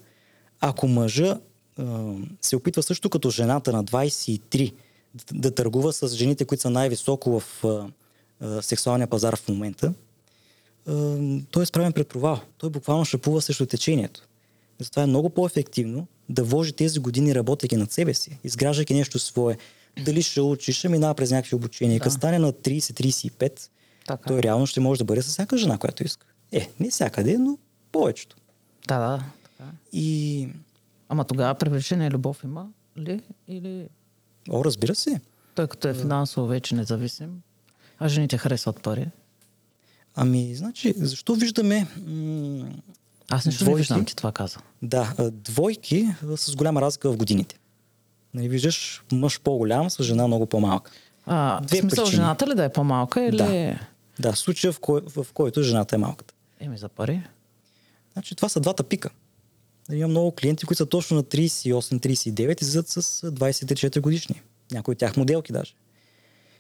[0.61, 1.41] ако мъжа
[1.79, 4.73] а, се опитва също като жената на 23
[5.15, 7.87] да, да търгува с жените, които са най-високо в а,
[8.41, 9.93] а, сексуалния пазар в момента,
[11.51, 12.41] той е справен пред провал.
[12.59, 14.23] Той буквално шапува срещу течението.
[14.79, 19.57] Затова е много по-ефективно да вложи тези години работейки над себе си, изграждайки нещо свое.
[20.05, 21.99] Дали ще учи, ще минава през някакви обучения.
[21.99, 22.03] Да.
[22.03, 23.69] Като стане на 30-35,
[24.07, 24.29] така.
[24.29, 26.27] той реално ще може да бъде с всяка жена, която иска.
[26.53, 27.59] Е, не всякъде, но
[27.93, 28.37] повечето.
[28.89, 29.25] Да, да.
[29.43, 29.71] Така.
[29.93, 30.49] И...
[31.09, 32.69] Ама тогава привлечение любов има
[32.99, 33.21] ли?
[33.49, 33.89] Или...
[34.51, 35.21] О, разбира се.
[35.55, 37.43] Той като е финансово вече независим,
[37.99, 39.07] а жените харесват пари.
[40.23, 42.69] Ами, значи, защо виждаме м-
[43.31, 44.59] аз нещо двойки, не виждам, ти това каза.
[44.83, 47.59] Да, двойки с голяма разлика в годините.
[48.35, 50.91] Нали, виждаш мъж по-голям с жена много по-малка.
[51.27, 52.17] А, Две в смисъл причини.
[52.17, 53.37] жената ли да е по-малка или...
[53.37, 53.79] Да,
[54.19, 56.35] да случая в, кой, в който жената е малката.
[56.61, 57.23] Еми за пари.
[58.13, 59.11] Значи това са двата пика.
[59.89, 64.43] Нали, Има много клиенти, които са точно на 38-39 и излизат с 24 годишни.
[64.73, 65.73] Някои от тях моделки даже.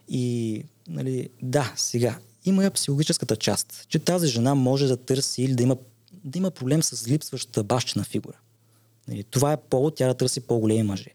[0.08, 5.54] И, нали, да, сега, има и психологическата част, че тази жена може да търси или
[5.54, 5.76] да има
[6.24, 8.36] да има проблем с липсващата бащина фигура.
[9.08, 11.10] Нали, това е повод тя да търси по-големи мъже.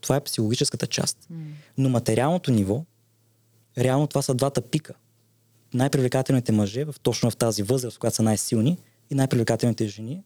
[0.00, 1.28] Това е психологическата част.
[1.78, 2.84] Но материалното ниво,
[3.78, 4.94] реално това са двата пика.
[5.74, 8.78] Най-привлекателните мъже, в, точно в тази възраст, в която са най-силни,
[9.10, 10.22] и най-привлекателните жени,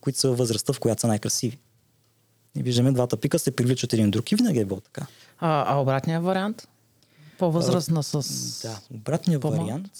[0.00, 1.58] които са в възрастта, в която са най-красиви.
[2.56, 5.06] И виждаме, двата пика се привличат един друг и винаги е било така.
[5.38, 6.68] А, а обратният вариант?
[7.40, 8.62] По-възрастна с...
[8.62, 9.90] Да, обратният вариант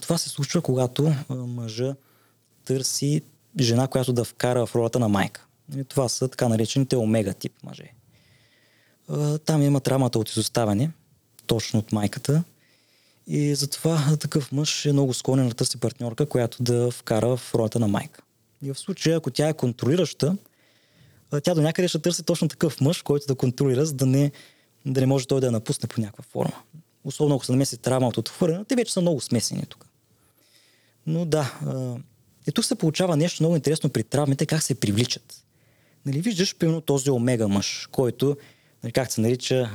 [0.00, 1.94] това се случва, когато мъжа
[2.64, 3.22] търси
[3.60, 5.46] жена, която да вкара в ролята на майка.
[5.76, 7.92] И това са така наречените омега тип мъже.
[9.44, 10.90] Там има травмата от изоставяне,
[11.46, 12.42] точно от майката.
[13.26, 17.78] И затова такъв мъж е много склонен да търси партньорка, която да вкара в ролята
[17.78, 18.22] на майка.
[18.62, 20.36] И в случая, ако тя е контролираща,
[21.42, 24.32] тя до някъде ще търси точно такъв мъж, който да контролира, за да не,
[24.86, 26.62] да не може той да я напусне по някаква форма
[27.04, 29.86] особено ако се намеси травма от отхвърляне, те вече са много смесени тук.
[31.06, 31.58] Но да,
[32.48, 35.44] и тук се получава нещо много интересно при травмите, как се привличат.
[36.06, 38.36] Нали, виждаш, примерно, този омега мъж, който,
[38.82, 39.70] нали, как се нарича,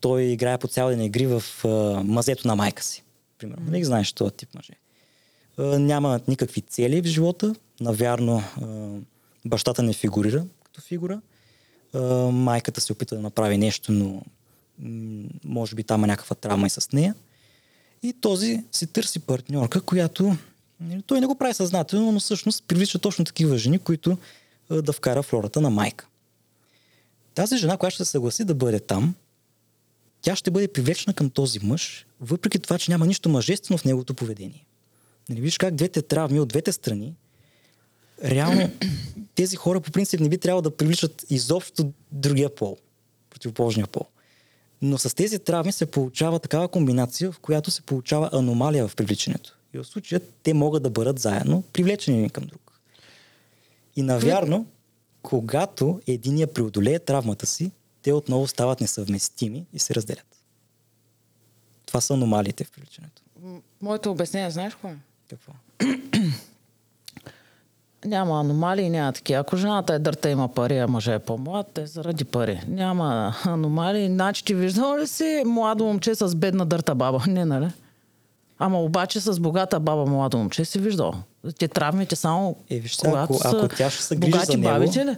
[0.00, 1.42] той играе по цял ден игри в
[2.04, 3.04] мазето на майка си.
[3.38, 3.70] Примерно.
[3.70, 4.72] Нали, знаеш този тип мъже.
[5.78, 7.54] няма никакви цели в живота.
[7.80, 8.42] Навярно,
[9.44, 11.20] бащата не фигурира като фигура.
[12.32, 14.22] Майката се опита да направи нещо, но
[15.44, 17.14] може би там е някаква травма и с нея.
[18.02, 20.36] И този си търси партньорка, която
[20.80, 24.18] нали, той не го прави съзнателно, но всъщност привлича точно такива жени, които
[24.70, 26.06] да вкара флората на майка.
[27.34, 29.14] Тази жена, която ще се съгласи да бъде там,
[30.22, 34.14] тя ще бъде привлечена към този мъж, въпреки това, че няма нищо мъжествено в неговото
[34.14, 34.64] поведение.
[35.28, 37.14] Нали, виж как двете травми от двете страни,
[38.24, 38.70] реално
[39.34, 42.76] тези хора по принцип не би трябвало да привличат изобщо другия пол,
[43.30, 44.06] противоположния пол.
[44.82, 49.56] Но с тези травми се получава такава комбинация, в която се получава аномалия в привличането.
[49.74, 52.80] И в случая те могат да бъдат заедно привлечени към друг.
[53.96, 54.66] И навярно,
[55.22, 57.70] когато единия преодолее травмата си,
[58.02, 60.36] те отново стават несъвместими и се разделят.
[61.86, 63.22] Това са аномалиите в привличането.
[63.80, 64.90] Моето обяснение, знаеш какво?
[65.28, 65.52] Какво?
[68.04, 69.40] Няма аномалии, няма такива.
[69.40, 72.60] Ако жената е дърта има пари, а мъже е по-млад, те заради пари.
[72.68, 74.06] Няма аномалии.
[74.08, 77.22] Значи ти виждал ли си младо момче с бедна дърта баба?
[77.28, 77.68] Не, нали?
[78.58, 81.14] Ама обаче с богата баба младо момче си виждал.
[81.58, 84.74] Те травмите само е, вижте, когато ако, ако тя ще се грижи богати за него,
[84.74, 85.16] бабите ли?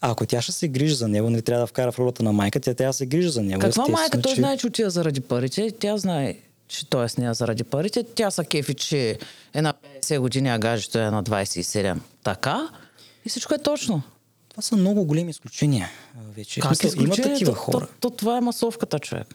[0.00, 2.32] Ако тя ще се грижи за него, не нали, трябва да вкара в ролята на
[2.32, 3.60] майка, тя трябва да се грижи за него.
[3.60, 4.20] Каква майка?
[4.20, 4.40] Той че...
[4.40, 5.70] знае, че отива заради парите.
[5.80, 6.36] Тя знае
[6.70, 8.04] че той е с нея заради парите.
[8.14, 9.18] Тя са кефи, че
[9.54, 11.98] е на 50 години, а гажето е на 27.
[12.24, 12.68] Така.
[13.24, 14.02] И всичко е точно.
[14.48, 15.88] Това са много големи изключения
[16.36, 16.60] вече.
[16.60, 17.86] Как Смисъл, има такива хора.
[18.00, 19.26] То, то, това е масовката, човек.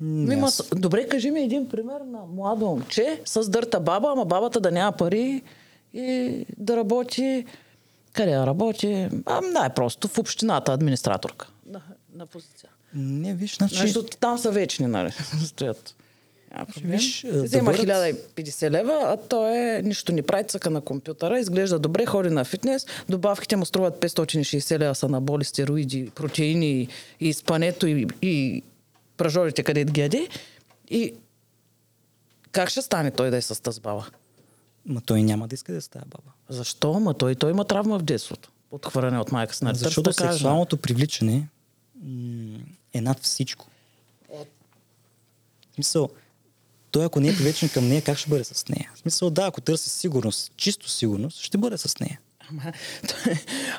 [0.00, 0.62] Ми, мас...
[0.76, 4.92] Добре, кажи ми един пример на младо момче с дърта баба, ама бабата да няма
[4.92, 5.42] пари
[5.94, 7.46] и да работи.
[8.12, 9.08] Къде да работи?
[9.26, 11.48] А, най-просто в общината, администраторка.
[12.14, 12.70] на позиция.
[12.94, 13.76] Не, виж, значи...
[13.76, 15.10] Защото там са вечни, нали?
[15.46, 15.94] Стоят.
[16.58, 16.90] Няма проблем.
[16.90, 21.38] Виж, да Взема бъдат- 1050 лева, а той е нищо не прави, цъка на компютъра,
[21.38, 26.88] изглежда добре, ходи на фитнес, добавките му струват 560 лева, са на боли, стероиди, протеини
[27.20, 28.62] и спането и, и
[29.16, 30.28] пражорите, където ги яде.
[30.90, 31.14] И
[32.52, 34.06] как ще стане той да е с тази баба?
[34.86, 36.30] Ма той няма да иска да е с тази баба.
[36.48, 37.00] Защо?
[37.00, 38.50] Ма той, той има травма в детството.
[38.70, 39.64] Отхвърляне от майка си.
[39.64, 39.76] Нали?
[39.76, 40.32] Защото да кажа.
[40.32, 41.48] сексуалното привличане
[42.02, 42.58] м,
[42.94, 43.66] е над всичко.
[44.30, 44.44] В
[45.74, 46.08] смисъл,
[46.98, 48.90] той ако не е привлечен към нея, как ще бъде с нея?
[48.94, 52.20] В смисъл, да, ако търси сигурност, чисто сигурност, ще бъде с нея.
[52.50, 52.62] Ама,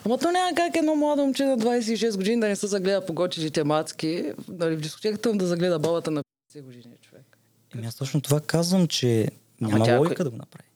[0.06, 3.14] Ама то няма как едно младо момче на 26 години да не се загледа по
[3.14, 6.24] гочите мацки, нали, в дискотеката да загледа бабата на
[6.56, 7.38] 50 години човек.
[7.76, 9.28] Еми аз точно това казвам, че
[9.62, 10.70] Ама няма тя, ако- логика да го направи.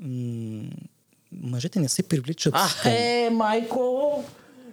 [0.00, 0.70] М,
[1.32, 2.54] мъжете не се привличат.
[2.56, 4.24] А, е, майко!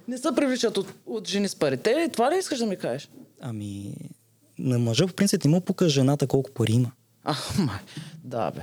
[0.07, 1.77] Не се привличат от, от жени с пари.
[1.77, 3.09] Те, това ли искаш да ми кажеш?
[3.41, 3.95] Ами,
[4.59, 6.91] на мъжа по принцип не му пука жената колко пари има.
[7.23, 7.79] А, май,
[8.23, 8.61] да бе.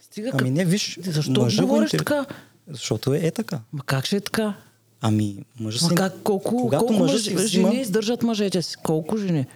[0.00, 2.26] Стига Ами не, виж, Защо мъжа го говориш интерес- така?
[2.68, 3.60] Защото е, е така.
[3.72, 4.54] Ма как ще е така?
[5.00, 5.94] Ами, мъжа Ма си...
[5.94, 7.68] как, колко, когато колко мъжа мъж, си взима...
[7.68, 8.76] жени издържат мъжете си?
[8.76, 9.46] Колко жени?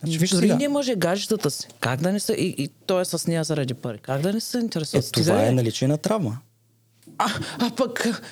[0.00, 0.56] Значи, виж Дори сега.
[0.56, 1.68] не мъже гаджетата си.
[1.80, 2.32] Как да не са...
[2.34, 3.98] И, и той е с нея заради пари.
[3.98, 5.12] Как да не се Е, интересуват?
[5.12, 6.38] това е наличие на травма.
[7.18, 7.28] А,
[7.58, 8.22] а пък...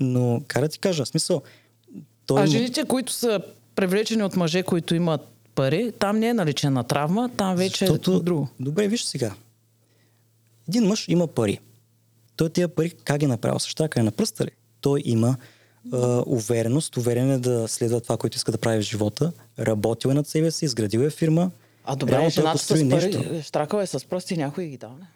[0.00, 1.42] Но, как да ти кажа, смисъл,
[2.26, 2.42] той...
[2.42, 3.40] А жените, които са
[3.74, 5.20] привлечени от мъже, които имат
[5.56, 8.16] пари, там не е наличие на травма, там вече Защото...
[8.16, 8.48] е друго.
[8.60, 9.34] Добре, виж сега.
[10.68, 11.60] Един мъж има пари.
[12.36, 13.58] Той тия пари как ги направил?
[13.58, 14.50] Също така е на пръста ли?
[14.80, 15.36] Той има
[15.92, 19.32] а, увереност, уверен е да следва това, което иска да прави в живота.
[19.58, 21.50] Работил е над себе си, изградил е фирма.
[21.84, 23.22] А добре, Реално жената с нещо.
[23.22, 25.06] пари, штракал е с пръсти, някой ги дава.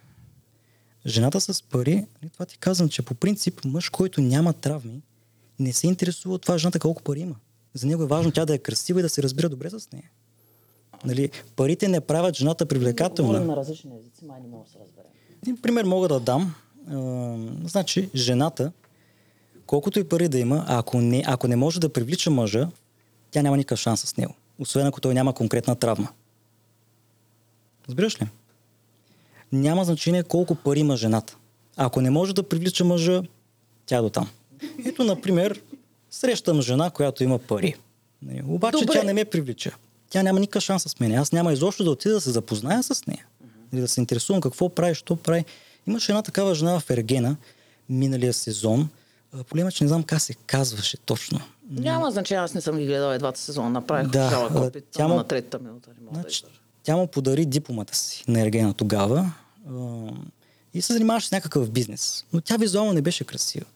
[1.07, 5.03] Жената с пари, нали, това ти казвам, че по принцип мъж, който няма травми,
[5.59, 7.35] не се интересува от това жената колко пари има.
[7.75, 10.11] За него е важно тя да е красива и да се разбира добре с нея.
[11.05, 13.41] Нали, парите не правят жената привлекателна.
[13.41, 15.11] на различни езици, май не мога да се разберем.
[15.43, 16.55] Един пример мога да дам.
[16.91, 17.37] А,
[17.69, 18.73] значи, жената,
[19.67, 22.69] колкото и пари да има, ако не, ако не може да привлича мъжа,
[23.31, 24.35] тя няма никакъв шанс с него.
[24.59, 26.09] Освен ако той няма конкретна травма.
[27.89, 28.27] Разбираш ли?
[29.53, 31.37] Няма значение колко пари има жената.
[31.77, 33.23] Ако не може да привлича мъжа,
[33.87, 34.31] тя е до там.
[34.87, 35.63] Ето, например,
[36.11, 37.75] срещам жена, която има пари.
[38.23, 38.93] Нали, Обаче Добре.
[38.93, 39.77] тя не ме привлича.
[40.11, 41.15] Тя няма никакъв шанс с мен.
[41.15, 43.27] Аз няма изобщо да отида да се запозная с нея.
[43.73, 45.45] Или да се интересувам какво прави, що прави.
[45.87, 47.37] Имаше една такава жена в Ергена,
[47.89, 48.89] миналия сезон.
[49.33, 51.41] А, Проблема е, че не знам как се казваше точно.
[51.71, 53.71] Няма значение, аз не съм ги гледал едвата сезона.
[53.71, 56.61] Направих Да, да, жалък опит, тя му- на третата минута не мога да Значи, издържа.
[56.83, 59.33] тя му подари дипломата си на Ергена тогава
[60.75, 62.25] и се занимаваше с някакъв бизнес.
[62.33, 63.67] Но тя визуално не беше красива.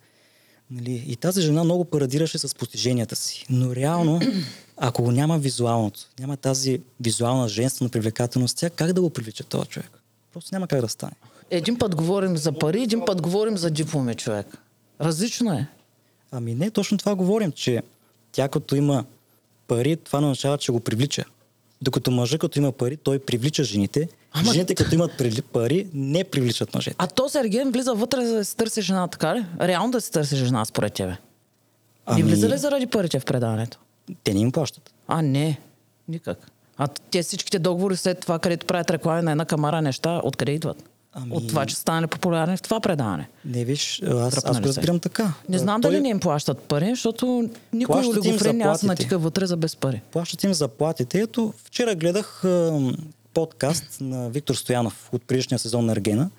[0.70, 1.04] Нали?
[1.06, 3.46] И тази жена много парадираше с постиженията си.
[3.50, 4.20] Но реално,
[4.76, 9.68] ако го няма визуалното, няма тази визуална женствена привлекателност, тя как да го привлича този
[9.68, 9.90] човек?
[10.32, 11.12] Просто няма как да стане.
[11.50, 14.46] Един път говорим за пари, един път говорим за дипломи, човек.
[15.00, 15.66] Различно е.
[16.30, 17.82] Ами не, точно това говорим, че
[18.32, 19.04] тя като има
[19.66, 21.24] пари, това не означава, че го привлича.
[21.84, 24.08] Докато мъжът като има пари, той привлича жените.
[24.32, 25.10] Ама- Жените като имат
[25.52, 26.96] пари, не привличат мъжете.
[26.98, 29.44] А то Сергей влиза вътре за да си търси жена, така ли?
[29.60, 31.16] Реално да си търси жена, според тебе.
[32.06, 32.20] Ами...
[32.20, 33.78] И влиза ли заради парите в предаването?
[34.24, 34.94] Те не им плащат.
[35.08, 35.60] А, не.
[36.08, 36.50] Никак.
[36.76, 40.90] А те всичките договори след това, където правят реклами на една камара неща, откъде идват?
[41.16, 43.28] Ами- От това, че стане популярен в това предаване.
[43.44, 45.32] Не виж, аз, аз го разбирам така.
[45.48, 49.46] Не знам Той- дали не им плащат пари, защото никой олигофрен няма се натика вътре
[49.46, 50.02] за без пари.
[50.12, 51.20] Плащат им заплатите.
[51.20, 52.96] Ето, вчера гледах ам,
[53.34, 56.30] подкаст на Виктор Стоянов от предишния сезон на Ергена.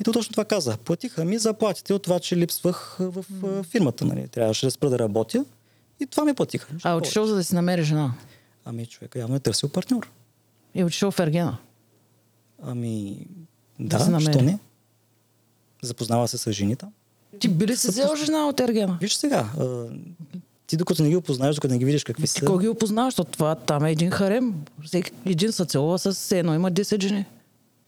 [0.00, 0.76] И то точно това каза.
[0.76, 3.24] Платиха ми заплатите от това, че липсвах в
[3.64, 4.04] фирмата.
[4.04, 4.28] Нали.
[4.28, 5.44] Трябваше да спра да работя.
[6.00, 6.66] И това ми платиха.
[6.74, 7.06] Нищо А повече.
[7.06, 8.12] отишъл за да си намери жена.
[8.64, 10.08] Ами човека явно е търсил партньор.
[10.74, 11.56] И отишъл в Ергена.
[12.62, 13.26] Ами,
[13.78, 14.58] Да да, що не?
[15.82, 16.92] Запознава се с жени там.
[17.38, 18.98] Ти би ли си взел жена от Ергена?
[19.00, 19.84] Виж сега, а,
[20.66, 22.44] ти докато не ги опознаеш, докато не ги видиш какви Ти са...
[22.44, 24.54] кой ги опознаваш, защото това там е един харем.
[24.84, 27.24] Всеки един се целува с едно, има 10 жени.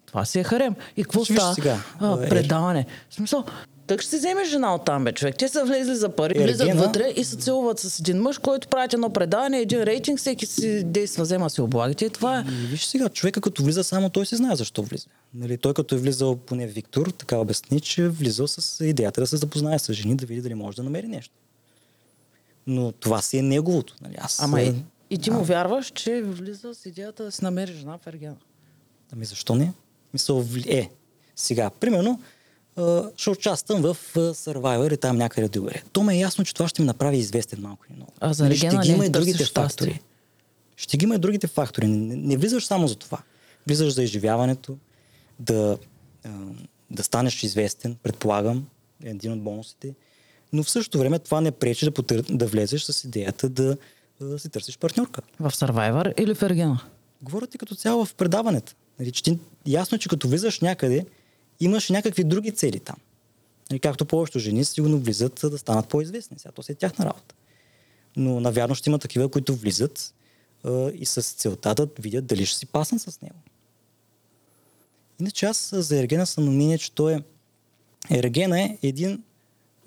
[0.06, 0.74] Това си е харем.
[0.96, 1.54] И какво става?
[1.54, 2.86] сега, а, а, е- предаване.
[3.10, 3.44] В смисъл,
[3.88, 5.36] так ще си вземеш жена от там, бе, човек.
[5.38, 8.68] Те са влезли за пари, Ергена- влизат вътре и се целуват с един мъж, който
[8.68, 12.44] правят едно предаване, един рейтинг, всеки си действа, взема си облагите и това е.
[12.48, 15.06] И виж сега, човека като влиза само, той си знае защо влиза.
[15.34, 19.26] Нали, той като е влизал, поне Виктор, така обясни, че е влизал с идеята да
[19.26, 21.34] се запознае с жени, да види дали може да намери нещо.
[22.66, 23.94] Но това си е неговото.
[24.02, 24.16] Нали?
[24.18, 24.74] Аз, Ама е, и,
[25.10, 28.36] и ти му вярваш, че влиза с идеята да си намери жена в Ергена.
[29.12, 29.72] Ами защо не?
[30.12, 30.90] Мисъл, е,
[31.36, 32.37] сега, примерно, а,
[33.16, 35.82] ще участвам в Survivor и там някъде другаде.
[35.92, 38.12] То ме е ясно, че това ще ми направи известен малко и много.
[38.20, 39.90] А за Нали, ще ги има и другите фактори.
[39.90, 40.00] щастие.
[40.76, 41.86] Ще ги има и другите фактори.
[41.86, 43.18] Не, не влизаш само за това.
[43.66, 44.76] Влизаш за изживяването,
[45.38, 45.78] да,
[46.90, 48.66] да станеш известен, предполагам,
[49.04, 49.94] е един от бонусите.
[50.52, 52.22] Но в същото време това не пречи да, потър...
[52.22, 53.76] да влезеш с идеята да,
[54.20, 55.22] да си търсиш партньорка.
[55.40, 56.80] В Survivor или в Ергена?
[57.22, 58.74] Говоря ти като цяло в предаването.
[59.00, 61.06] Нали, че ти, ясно, че като влизаш някъде,
[61.60, 62.96] имаш някакви други цели там.
[63.70, 66.38] Нали, както повечето жени сигурно влизат за да станат по-известни.
[66.38, 67.34] Сега то си е тяхна работа.
[68.16, 70.14] Но навярно ще има такива, които влизат
[70.64, 73.36] а, и с целта да видят дали ще си паснат с него.
[75.20, 77.22] Иначе аз за Ергена съм на мнение, че той е...
[78.10, 79.22] Ергена е един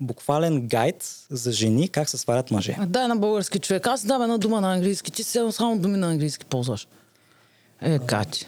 [0.00, 2.76] буквален гайд за жени как се сварят мъже.
[2.86, 3.86] Дай на български човек.
[3.86, 5.10] Аз дам една дума на английски.
[5.10, 6.88] Ти сега само думи на английски ползваш.
[7.80, 8.46] Е, Кати.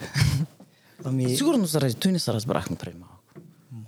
[1.04, 3.13] Ами, Сигурно заради той не се разбрахме преди малко.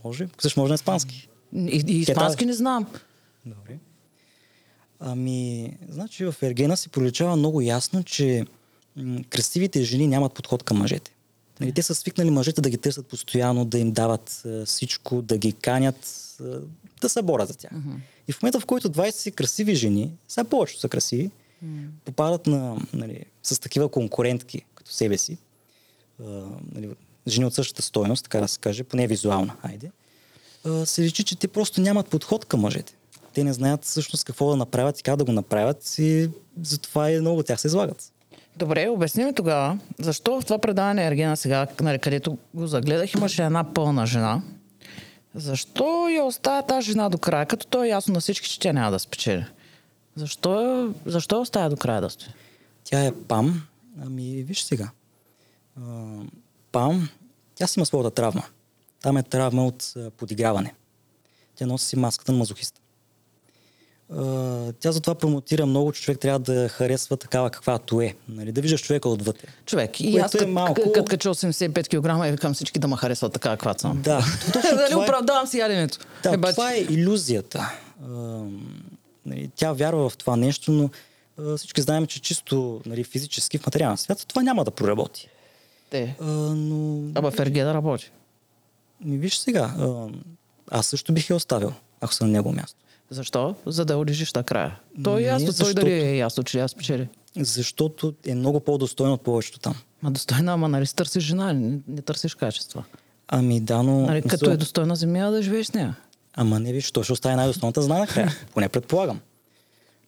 [0.07, 0.29] Може.
[0.39, 1.29] Също може на испански.
[1.55, 2.87] И, и испански не знам.
[3.47, 3.79] Добре.
[5.01, 8.47] Ами, значи в Ергена си проличава много ясно, че
[8.97, 11.13] м- красивите жени нямат подход към мъжете.
[11.61, 15.39] Нали, те са свикнали мъжете да ги търсят постоянно, да им дават а, всичко, да
[15.39, 15.97] ги канят,
[16.41, 16.61] а,
[17.01, 17.73] да се борят за тях.
[18.29, 21.31] И в момента, в който 20 си красиви жени, сега повечето са красиви,
[22.05, 25.39] попадат на, нали, с такива конкурентки като себе си,
[26.21, 26.89] а, нали,
[27.29, 29.91] жени от същата стойност, така да се каже, поне визуална, айде,
[30.85, 32.97] се речи, че те просто нямат подход към мъжете.
[33.35, 36.31] Те не знаят всъщност какво да направят и как да го направят и
[36.63, 38.13] затова и много от тях се излагат.
[38.57, 43.45] Добре, обясни ми тогава, защо в това предаване Ергена сега, нали, където го загледах, имаше
[43.45, 44.43] една пълна жена.
[45.35, 48.73] Защо я оставя тази жена до края, като то е ясно на всички, че тя
[48.73, 49.45] няма да спечели?
[50.15, 52.29] Защо, защо оставя до края да стои?
[52.85, 53.63] Тя е Пам.
[54.03, 54.91] Ами, виж сега.
[56.77, 57.09] Пам,
[57.55, 58.43] тя си има своята травма.
[59.03, 60.75] Там е травма от подиграване.
[61.55, 62.81] Тя носи си маската на мазохиста.
[64.81, 68.15] Тя затова промотира много, че човек трябва да харесва такава каквато е.
[68.29, 68.53] Нали?
[68.53, 69.47] Да виждаш човека отвътре.
[69.67, 70.93] Човек, и аз е като малко- малко...
[70.93, 71.89] кът кача 85
[72.21, 74.03] кг и викам всички да ме харесват така, каквато съм.
[74.03, 75.99] Да, точно Дали това е- оправдавам си яденето.
[76.23, 77.73] Да, Е, това е иллюзията.
[79.27, 80.91] Нали, тя вярва в това нещо, но
[81.57, 85.29] всички знаем, че чисто нали, физически в материален свят това няма да проработи.
[85.91, 86.17] Те.
[86.21, 86.25] А,
[86.55, 88.11] но Ама в Ергена работи.
[89.01, 90.07] ми виж сега, а,
[90.71, 92.77] аз също бих я оставил, ако съм на него място.
[93.11, 93.55] Защо?
[93.67, 94.81] За да улежиш накрая.
[95.05, 97.09] То е ясно, той защото- дали е ясно, че аз спечели.
[97.37, 99.75] Защото е много по-достойно от повечето там.
[100.03, 102.85] Ма достойна, ама нали си търсиш жена, не, не търсиш качества.
[103.29, 104.01] Ами да, но...
[104.01, 105.97] Нали, като мисъл- е достойна земя, да живееш с нея.
[106.35, 108.33] Ама не виж, той ще остане най-достойната знае накрая.
[108.55, 109.21] Поне предполагам.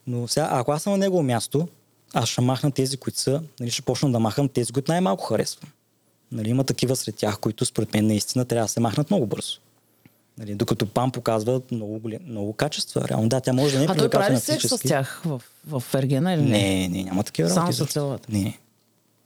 [0.06, 1.68] Но сега, ако аз съм на негово място,
[2.14, 5.70] аз ще махна тези, които са, нали, ще почна да махам тези, които най-малко харесвам.
[6.32, 9.58] Нали, има такива сред тях, които според мен наистина трябва да се махнат много бързо.
[10.38, 13.08] Нали, докато Пам показва много, голем, много качества.
[13.08, 15.82] Реално, да, тя може да не е а той прави секс с тях в, в
[15.94, 16.48] Ергена или не?
[16.48, 17.76] Не, не, няма такива Само работи.
[17.76, 17.92] се изобщо.
[17.92, 18.28] целуват.
[18.28, 18.58] Не, не.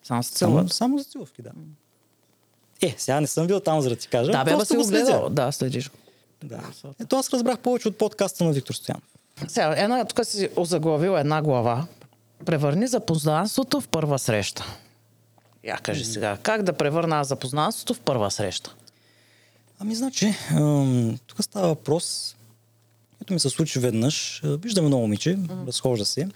[0.03, 0.73] Само се Само, целуват.
[0.73, 1.51] само за целувки, да.
[2.83, 4.33] Е, сега не съм бил там, за да ти кажа.
[4.33, 5.29] Да, бе, просто си го гледал.
[5.29, 5.97] Да, следиш го.
[6.45, 6.61] Да.
[7.01, 9.05] Ето аз разбрах повече от подкаста на Виктор Стоянов.
[9.49, 11.87] Сега, една, тук си озаглавил една глава.
[12.47, 14.65] Превърни запознанството в първа среща.
[15.65, 18.75] Я кажи сега, как да превърна запознанството в първа среща?
[19.79, 20.35] Ами, значи,
[21.27, 22.37] тук става въпрос,
[23.23, 26.29] ето ми се случи веднъж, виждаме едно момиче, разхожда се,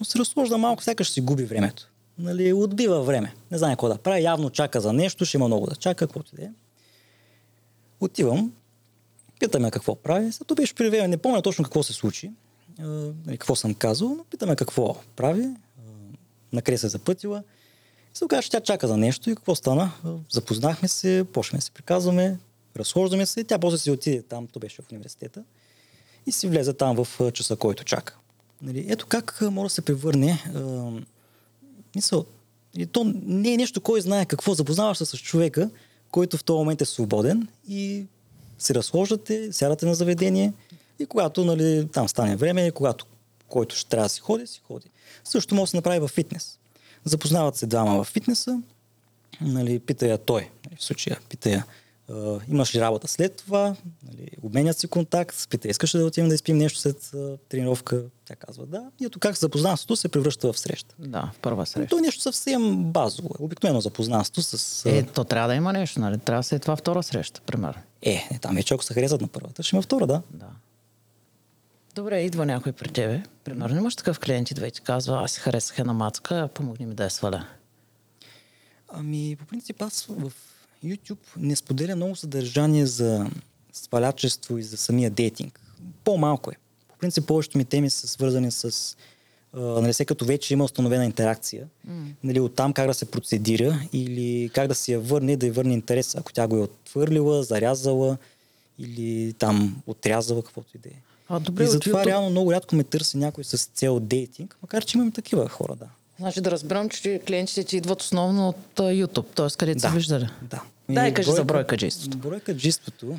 [0.00, 1.88] но се разхожда малко, сякаш си губи времето.
[2.18, 3.34] Нали, отбива време.
[3.50, 6.34] Не знае какво да прави, явно чака за нещо, ще има много да чака, каквото
[6.34, 6.50] и да е.
[8.00, 8.52] Отивам,
[9.40, 12.30] питаме какво прави, след това беше при време, не помня точно какво се случи,
[13.28, 15.54] какво съм казал, но питаме какво прави, а,
[16.52, 17.42] накъде се е запътила.
[18.14, 19.92] И се оказа, че тя чака за нещо и какво стана?
[20.04, 22.38] А, Запознахме се, почнахме да се приказваме,
[22.76, 25.44] разхождаме се, тя после си отиде там, то беше в университета,
[26.26, 28.18] и си влезе там в часа, който чака.
[28.62, 30.44] Нали, ето как може да се превърне
[31.96, 32.26] мисъл,
[32.74, 34.54] и то не е нещо, кой знае какво.
[34.54, 35.70] Запознаваш се с човека,
[36.10, 38.06] който в този момент е свободен и
[38.58, 40.52] се разхождате, сядате на заведение
[40.98, 43.06] и когато нали, там стане време, когато
[43.48, 44.90] който ще трябва да си ходи, си ходи.
[45.24, 46.58] Също може да се направи във фитнес.
[47.04, 48.60] Запознават се двама в фитнеса,
[49.40, 51.64] нали, пита я той, нали, в случая, пита я,
[52.10, 53.76] а, имаш ли работа след това,
[54.12, 58.02] нали, обменят си контакт, пита, искаш ли да отидем да изпим нещо след а, тренировка,
[58.24, 60.94] тя казва да, и ето как запознанството се превръща в среща.
[60.98, 61.88] Да, в първа Но среща.
[61.90, 63.28] то е нещо съвсем базово.
[63.40, 63.42] е.
[63.44, 64.84] Обикновено запознанство с...
[64.86, 66.18] Е, Е, то трябва да има нещо, нали?
[66.18, 67.82] Трябва да се е това втора среща, примерно.
[68.02, 70.22] е, не, там вече ако се харесат на първата, ще има втора, да.
[70.30, 70.46] Да.
[71.96, 73.22] Добре, идва някой при тебе.
[73.44, 76.94] Примерно имаш такъв клиент, идва и ти казва, аз си харесах една мацка, помогни ми
[76.94, 77.46] да я сваля.
[78.88, 80.32] Ами, по принцип аз в
[80.84, 83.30] YouTube не споделя много съдържание за
[83.72, 85.60] свалячество и за самия дейтинг.
[86.04, 86.54] По-малко е.
[86.88, 88.96] По принцип, повечето ми теми са свързани с
[89.54, 92.06] нали, след като вече има установена интеракция, mm.
[92.24, 95.74] нали, оттам как да се процедира или как да си я върне, да й върне
[95.74, 98.16] интерес, ако тя го е отвърлила, зарязала
[98.78, 100.92] или там отрязала, каквото и да е.
[101.28, 102.06] А, добре, и затова YouTube...
[102.06, 105.86] реално много рядко ме търси някой с цел дейтинг, макар че имам такива хора, да.
[106.18, 109.46] Значи да разберем, че клиентите ти идват основно от YouTube, т.е.
[109.58, 110.28] където да, се виждали.
[110.42, 110.62] Да.
[110.88, 112.18] Дай кажи бройка, за бройкаджиството.
[112.18, 113.16] Бройкаджиството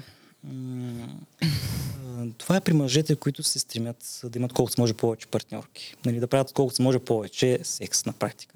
[2.37, 5.95] това е при мъжете, които се стремят да имат колкото се може повече партньорки.
[6.05, 8.55] Нали, да правят колкото се може повече секс на практика.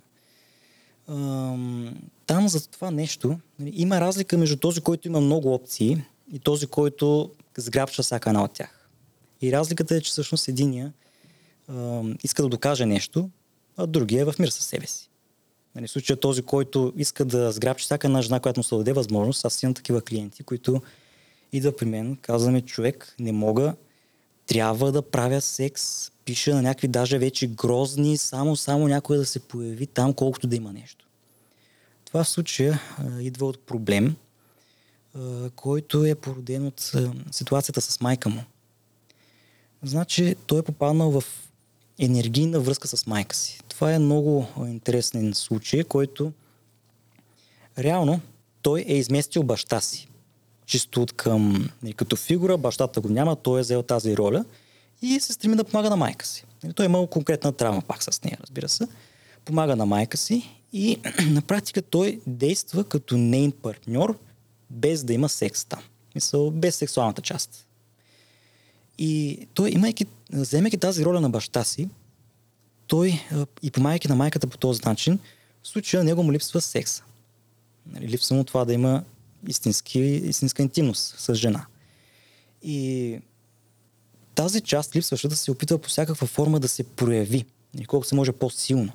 [2.25, 6.67] Там за това нещо нали, има разлика между този, който има много опции и този,
[6.67, 8.80] който сграбчва всяка една от тях.
[9.41, 10.93] И разликата е, че всъщност единия
[12.23, 13.29] иска да докаже нещо,
[13.77, 15.09] а другия е в мир със себе си.
[15.75, 18.93] Нали, в случая този, който иска да сграбчи всяка една жена, която му се даде
[18.93, 20.81] възможност, аз имам такива клиенти, които
[21.53, 23.75] идва при мен, казваме човек, не мога,
[24.47, 29.39] трябва да правя секс, пиша на някакви даже вече грозни, само, само някой да се
[29.39, 31.07] появи там, колкото да има нещо.
[32.05, 34.15] Това в случая а, идва от проблем,
[35.15, 38.43] а, който е породен от а, ситуацията с майка му.
[39.83, 41.23] Значи той е попаднал в
[41.99, 43.59] енергийна връзка с майка си.
[43.67, 46.31] Това е много интересен случай, който
[47.77, 48.19] реално
[48.61, 50.07] той е изместил баща си
[50.71, 54.45] чисто от към, нали, като фигура, бащата го няма, той е взел тази роля
[55.01, 56.45] и се стреми да помага на майка си.
[56.63, 58.87] Нали, той е имал конкретна травма пак с нея, разбира се.
[59.45, 64.17] Помага на майка си и на практика той действа като нейн партньор,
[64.69, 65.79] без да има секс там.
[66.15, 67.67] Мисъл, без сексуалната част.
[68.97, 71.89] И той, имайки, вземайки тази роля на баща си,
[72.87, 73.21] той
[73.61, 75.19] и помагайки на майката по този начин,
[75.63, 77.03] в случая него му липсва секса.
[77.85, 79.03] Нали, липсва му това да има
[79.47, 81.65] истински, истинска интимност с жена.
[82.63, 83.19] И
[84.35, 87.45] тази част липсваща да се опитва по всякаква форма да се прояви,
[87.79, 88.91] и колко се може по-силно.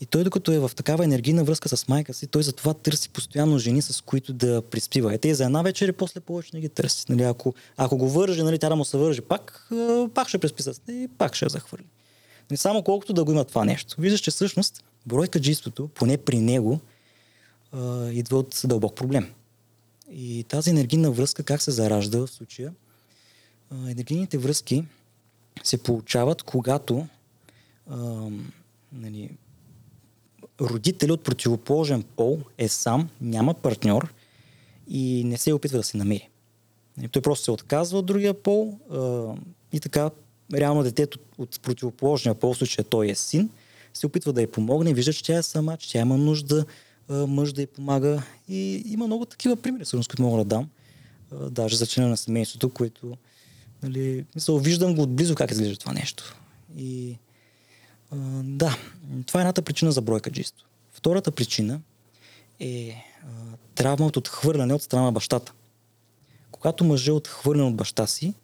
[0.00, 3.58] И той, докато е в такава енергийна връзка с майка си, той затова търси постоянно
[3.58, 5.14] жени, с които да приспива.
[5.14, 7.04] Ете за една вечер и после повече не ги търси.
[7.08, 9.70] Нали, ако, ако го върже, нали, тя да му се върже пак,
[10.14, 11.84] пак ще приспи с и пак ще я захвърли.
[12.50, 13.96] Нали, само колкото да го има това нещо.
[13.98, 16.80] Виждаш, че всъщност бройка джиството, поне при него,
[18.10, 19.32] идва от дълбок проблем.
[20.12, 22.72] И тази енергийна връзка как се заражда в случая?
[23.72, 24.84] Енергийните връзки
[25.62, 27.06] се получават, когато
[27.90, 27.96] а,
[28.92, 29.30] нали,
[30.60, 34.12] родител от противоположен пол е сам, няма партньор
[34.88, 36.28] и не се опитва да се намери.
[36.96, 39.32] Нали, той просто се отказва от другия пол а,
[39.72, 40.10] и така
[40.54, 43.50] реално детето от противоположния пол, в случая той е син,
[43.94, 46.64] се опитва да й помогне, вижда, че тя е сама, че тя има нужда,
[47.08, 48.22] мъж да й помага.
[48.48, 50.68] И има много такива примери, всъщност, които мога да дам.
[51.50, 53.16] Даже за члена на семейството, което
[53.82, 56.36] нали, мисъл, виждам го отблизо как изглежда това нещо.
[56.76, 57.18] И
[58.10, 58.76] а, да,
[59.26, 60.64] това е едната причина за бройка джисто.
[60.92, 61.80] Втората причина
[62.60, 63.26] е а,
[63.74, 65.52] травма от отхвърляне от страна на бащата.
[66.50, 68.34] Когато мъжът е отхвърлен от баща си,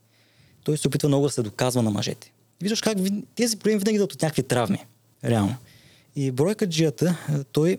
[0.64, 2.33] той се опитва много да се доказва на мъжете.
[2.62, 2.99] виждаш как
[3.35, 4.87] тези проблеми винаги идват от някакви травми.
[5.24, 5.57] Реално.
[6.16, 7.16] И бройка джията,
[7.53, 7.79] той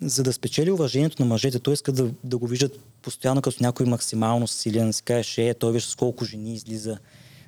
[0.00, 3.86] за да спечели уважението на мъжете, той иска да, да го виждат постоянно като някой
[3.86, 6.98] максимално силен, да си каже, е, той виж с колко жени излиза,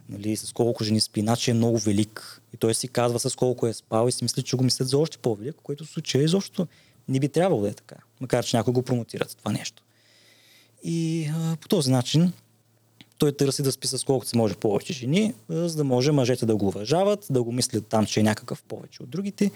[0.09, 2.43] нали, с колко жени спи, иначе е много велик.
[2.55, 4.99] И той си казва с колко е спал и си мисли, че го мислят за
[4.99, 6.67] още по-велик, което в случая изобщо
[7.09, 9.83] не би трябвало да е така, макар че някой го промотират това нещо.
[10.85, 12.33] И а, по този начин
[13.19, 16.57] той търси да спи с колкото се може повече жени, за да може мъжете да
[16.57, 19.51] го уважават, да го мислят там, че е някакъв повече от другите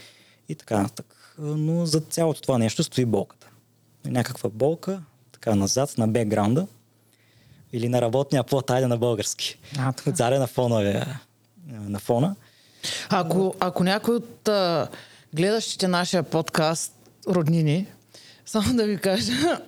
[0.49, 3.51] и така нататък но за цялото това нещо стои болката.
[4.05, 6.67] Някаква болка, така назад, на бекграунда
[7.73, 9.59] или на работния плод, айде на български.
[9.79, 9.93] А,
[10.39, 11.07] на фонове,
[11.67, 12.37] на фона.
[13.09, 14.89] Ако, ако някой от а,
[15.35, 16.93] гледащите нашия подкаст
[17.29, 17.87] роднини,
[18.47, 19.33] само да ви кажа,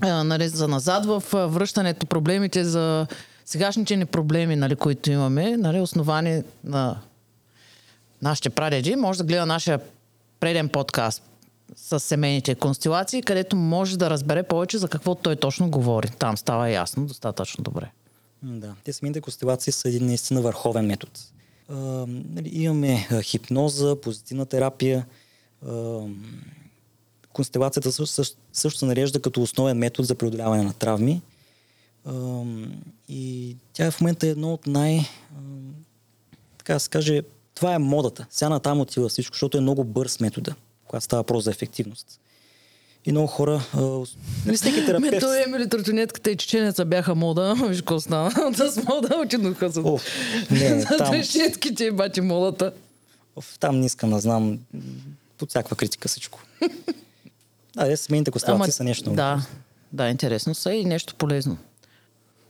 [0.00, 3.06] а, нали, за назад в връщането проблемите за
[3.44, 6.98] сегашните ни проблеми, нали, които имаме, нали, основани на
[8.22, 9.80] нашите прадеди, може да гледа нашия
[10.40, 11.22] преден подкаст
[11.76, 16.08] с семейните констелации, където може да разбере повече за какво той точно говори.
[16.18, 17.90] Там става ясно достатъчно добре.
[18.42, 21.12] Да, те семейните констелации са един наистина върховен метод.
[21.68, 21.74] А,
[22.06, 25.06] нали, имаме хипноза, позитивна терапия.
[25.66, 26.00] А,
[27.32, 31.22] констелацията също, също се нарежда като основен метод за преодоляване на травми.
[32.04, 32.42] А,
[33.08, 34.98] и тя в момента е едно от най...
[34.98, 35.04] А,
[36.58, 37.22] така да се каже,
[37.54, 38.26] това е модата.
[38.30, 40.54] Сега на там отива всичко, защото е много бърз метода,
[40.88, 42.20] когато става въпрос за ефективност.
[43.06, 43.60] и много хора,
[44.46, 45.20] нали всеки Ме, терапевт...
[45.20, 47.54] той Емили Тротонетката и чеченеца бяха мода.
[47.68, 48.30] Виж какво стана.
[48.54, 49.80] С мода очинуха се.
[49.80, 50.04] Оф,
[50.50, 52.72] не, там, Трешетките и бати модата.
[53.36, 54.58] оф, там не искам да знам
[55.38, 56.40] под всякаква критика всичко.
[57.76, 59.10] да, семейните констелации са нещо.
[59.10, 59.42] Да,
[59.92, 61.56] да, интересно са и нещо полезно.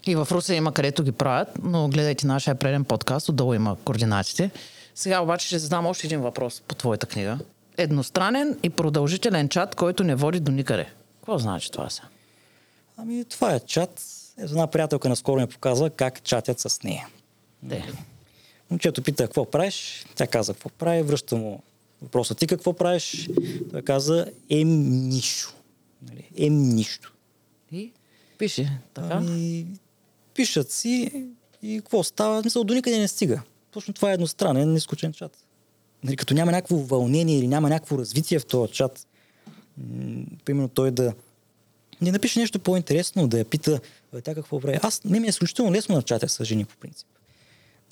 [0.07, 4.51] И в Русия има където ги правят, но гледайте нашия преден подкаст, отдолу има координатите.
[4.95, 7.39] Сега обаче ще задам още един въпрос по твоята книга.
[7.79, 10.87] Едностранен и продължителен чат, който не води до никъде.
[11.17, 12.09] Какво значи това сега?
[12.97, 14.03] Ами това е чат.
[14.39, 17.09] Една приятелка наскоро ми показва как чатят с нея.
[17.63, 17.85] Де.
[18.71, 21.63] Момчето пита какво правиш, тя каза какво прави, връща му
[22.03, 23.29] въпроса ти какво правиш,
[23.71, 25.55] той каза ем нищо.
[26.03, 26.31] Нали?
[26.37, 27.13] Ем нищо.
[27.73, 27.93] И
[28.39, 29.09] пише така.
[29.11, 29.67] Ами,
[30.35, 31.27] пишат си
[31.63, 32.43] и какво става?
[32.45, 33.43] Мисъл, до никъде не стига.
[33.71, 35.37] Точно това е едностранен, нескучен чат.
[36.05, 39.07] Нали, като няма някакво вълнение или няма някакво развитие в този чат,
[39.79, 41.13] м- примерно той да
[42.01, 43.81] не напише нещо по-интересно, да я пита
[44.13, 44.79] «Бе, тя какво прави.
[44.83, 47.09] Аз не ми е изключително лесно на чатя с жени по принцип.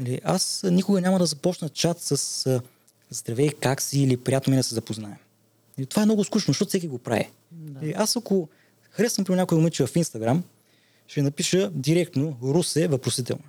[0.00, 2.60] Нали, аз никога няма да започна чат с а,
[3.10, 5.16] здравей, как си или приятно ми да се запознаем.
[5.78, 7.30] И това е много скучно, защото всеки го прави.
[7.50, 7.86] Да.
[7.86, 8.48] И аз ако
[8.90, 10.44] харесвам при някой момиче в Инстаграм,
[11.08, 13.42] ще напиша директно Русе въпросително.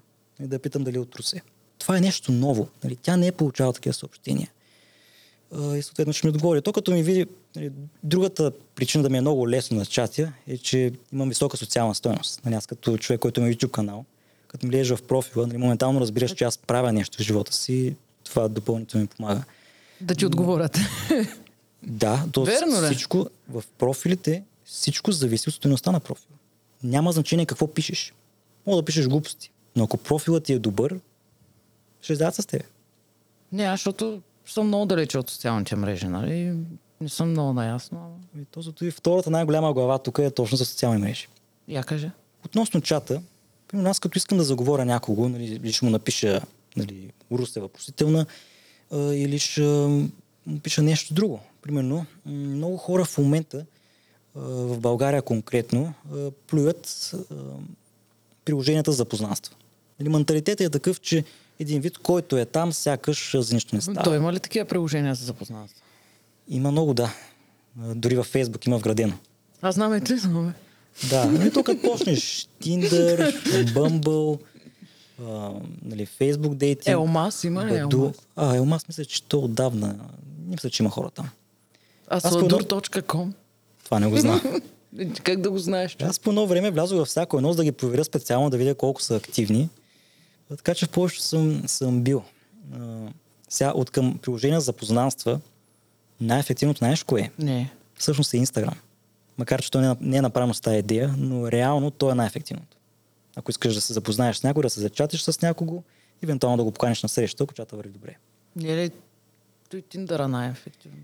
[0.43, 1.41] И да я питам дали е от Русе.
[1.87, 2.67] Това е нещо ново.
[2.83, 2.95] Нали?
[2.95, 4.49] Тя не е получавала такива съобщения.
[5.75, 6.61] И съответно ще ми отговори.
[6.61, 7.25] То като ми види,
[7.55, 7.71] нали,
[8.03, 12.45] другата причина да ми е много лесно на чатя е, че имам висока социална стоеност.
[12.45, 14.05] Нали, аз като човек, който има YouTube канал,
[14.47, 17.95] като ми лежа в профила, нали, моментално разбираш, че аз правя нещо в живота си.
[18.23, 19.43] Това допълнително ми помага.
[20.01, 20.77] Да ти отговорят.
[21.83, 26.37] Да, то Верно всичко в профилите, всичко зависи от стоеността на профила.
[26.83, 28.13] Няма значение какво пишеш.
[28.65, 30.99] Мога да пишеш глупости, но ако профилът ти е добър,
[32.07, 32.63] ще издават с теб.
[33.51, 36.53] Не, аз защото съм много далече от социалните мрежи, нали?
[37.01, 38.19] Не съм много наясно.
[38.41, 41.27] И то зато и втората най-голяма глава тук е точно за социални мрежи.
[41.67, 42.11] Я кажа.
[42.45, 43.21] Относно чата,
[43.67, 46.41] примерно аз като искам да заговоря някого, нали, ще му напиша
[46.77, 48.25] нали, Русе въпросителна,
[48.91, 51.39] а, или ще му пиша нещо друго.
[51.61, 53.65] Примерно, много хора в момента,
[54.35, 57.35] а, в България конкретно, а, плюят а,
[58.45, 59.55] приложенията за запознанства.
[59.99, 61.23] Нали, менталитетът е такъв, че
[61.59, 64.03] един вид, който е там, сякаш а, за нищо не става.
[64.03, 65.81] Той има ли такива приложения за запознанство?
[66.49, 67.13] Има много, да.
[67.81, 69.13] А, Дори във Фейсбук има вградено.
[69.61, 70.53] Аз знам и ти знаме.
[71.09, 73.33] Да, нали, тук като почнеш Tinder,
[73.73, 74.39] Bumble,
[75.27, 75.51] а,
[75.85, 76.87] нали, Facebook дейтинг.
[76.93, 77.97] Елмас има ли Баду.
[77.97, 78.15] Елмас?
[78.35, 79.87] А, Елмас мисля, че то отдавна.
[79.87, 81.29] Не мисля, че има хора там.
[82.07, 83.31] Асладур.com
[83.83, 84.41] Това не го знам.
[85.23, 85.97] Как да го знаеш?
[86.01, 88.75] Аз по едно време влязох във всяко едно, за да ги проверя специално, да видя
[88.75, 89.69] колко са активни.
[90.49, 92.23] Така че в повечето съм, съм бил.
[92.73, 92.97] А,
[93.49, 95.39] сега от към приложения за познанства,
[96.21, 97.31] най-ефективното знаеш кое е?
[97.39, 97.71] Не.
[97.95, 98.75] Всъщност е Инстаграм.
[99.37, 102.15] Макар, че то не е, не е направено с тази идея, но реално то е
[102.15, 102.77] най-ефективното.
[103.35, 105.83] Ако искаш да се запознаеш с някого, да се зачатиш с някого,
[106.23, 108.15] евентуално да го поканиш на среща, ако чата върви добре.
[108.55, 108.91] Не е ли
[109.69, 110.97] той Тиндъра най-ефективно?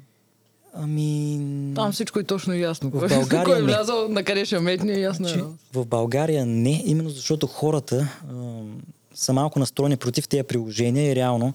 [0.73, 1.73] Ами...
[1.75, 2.89] Там всичко е точно ясно.
[2.89, 5.43] В България кой е влязал, на къде ще метне, ясно Че е.
[5.73, 8.19] в България не, именно защото хората
[9.13, 11.53] са малко настроени против тези приложения и реално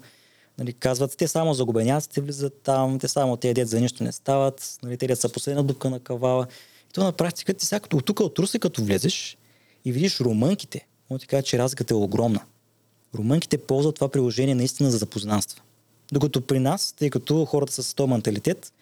[0.59, 4.79] нали, казват, те само загубеняците влизат там, те само тези дет за нищо не стават,
[4.83, 6.47] нали, те са последна дупка на кавала.
[6.91, 9.39] И то на практика ти сега от тук от Русе, като влезеш
[9.85, 12.41] и видиш румънките, мога ти кажа, че разликата е огромна.
[13.15, 15.63] Румънките ползват това приложение наистина за запознанства.
[16.13, 18.73] Докато при нас, тъй като хората са с този менталитет,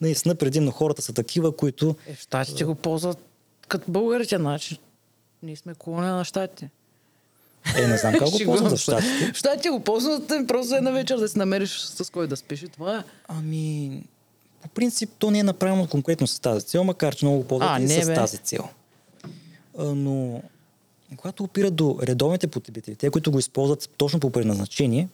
[0.00, 3.18] наистина предимно хората са такива, които Е, в щатите го ползват
[3.68, 4.78] като българите, значи.
[5.42, 6.70] Ние сме колония на щатите.
[7.76, 8.82] Е, не знам как го ползват в се.
[8.82, 9.32] щатите.
[9.34, 12.68] В щатите го ползват просто една вечер да си намериш с кой да спиш и
[12.68, 13.02] това е.
[13.28, 14.02] Ами,
[14.62, 17.70] по принцип, то не е направено конкретно с тази цел, макар че много го ползват
[17.72, 18.14] А, и не, с бе.
[18.14, 18.68] тази цел.
[19.78, 20.42] А, но,
[21.16, 25.08] когато опира до редовните потребители, те, които го използват точно по предназначение,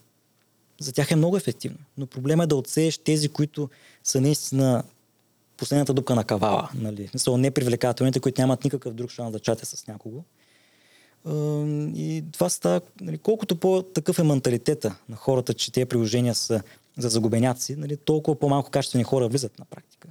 [0.81, 1.79] за тях е много ефективно.
[1.99, 3.71] Но проблема е да отсееш тези, които
[4.05, 4.83] са наистина
[5.57, 6.69] последната дупка на кавала.
[6.75, 7.07] Нали?
[7.07, 10.23] В смисъл, непривлекателните, които нямат никакъв друг шанс да чатя с някого.
[11.95, 16.63] И това става, нали, колкото по-такъв е менталитета на хората, че тези приложения са
[16.99, 20.09] за загубеняци, нали, толкова по-малко качествени хора влизат на практика.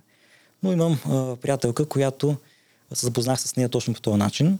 [0.63, 2.37] Но имам а, приятелка, която
[2.93, 4.59] се запознах с нея точно по този начин.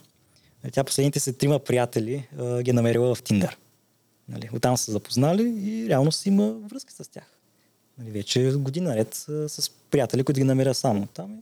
[0.72, 3.58] Тя последните си трима приятели а, ги е намерила в Тиндър.
[4.30, 7.38] Нали, оттам са се запознали и реално си има връзки с тях.
[7.98, 11.42] Нали, вече година наред а, с приятели, които ги намеря само там.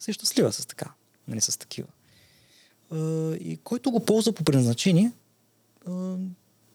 [0.00, 0.92] И се щастлива с така,
[1.28, 1.88] нали, с такива.
[3.40, 5.12] И който го ползва по предназначение,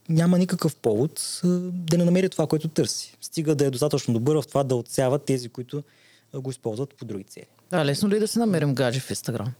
[0.09, 1.41] няма никакъв повод
[1.71, 3.17] да не намери това, което търси.
[3.21, 5.83] Стига да е достатъчно добър в това да отсява тези, които
[6.33, 7.45] го използват по други цели.
[7.71, 9.53] Да, лесно ли е да си намерим гадже в Инстаграм?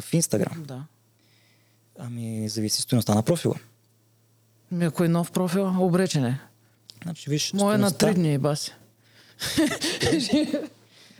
[0.00, 0.64] В Инстаграм.
[0.68, 0.84] Да.
[1.98, 3.54] Ами, зависи стоеността на профила.
[4.72, 6.40] Ми, ако е нов профил, обречен е.
[7.02, 8.72] Значи, виж, Моя е на стойността- три дни, баси.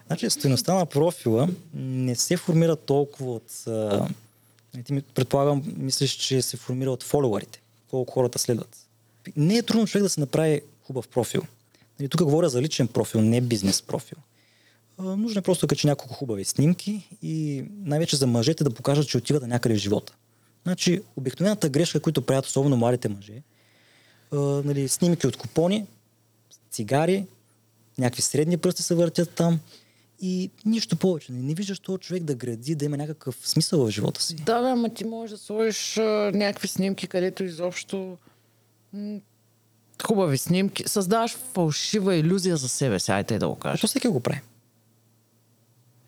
[0.06, 3.66] Значи стоеността на профила не се формира толкова от...
[3.66, 4.08] А,
[4.82, 8.76] ти предполагам, мислиш, че се формира от фолуарите, колко хората следват.
[9.36, 11.42] Не е трудно човек да се направи хубав профил.
[12.00, 14.18] Нали, тук говоря за личен профил, не бизнес профил.
[14.98, 19.18] Нужно е просто да качи няколко хубави снимки и най-вече за мъжете да покажат, че
[19.18, 20.12] отиват някъде в живота.
[20.62, 23.42] Значи, обикновената грешка, които правят особено младите мъже,
[24.32, 25.86] а, нали, снимки от купони,
[26.70, 27.26] цигари,
[27.98, 29.60] някакви средни пръсти се въртят там
[30.20, 31.32] и нищо повече.
[31.32, 34.34] Не, не виждаш този човек да гради, да има някакъв смисъл в живота си.
[34.34, 36.02] Да, бе, ама ти можеш да сложиш а,
[36.34, 38.16] някакви снимки, където изобщо
[38.92, 39.18] м-
[40.06, 40.82] хубави снимки.
[40.86, 43.72] Създаваш фалшива иллюзия за себе си, айде да го кажа.
[43.74, 44.40] Защото всеки го прави.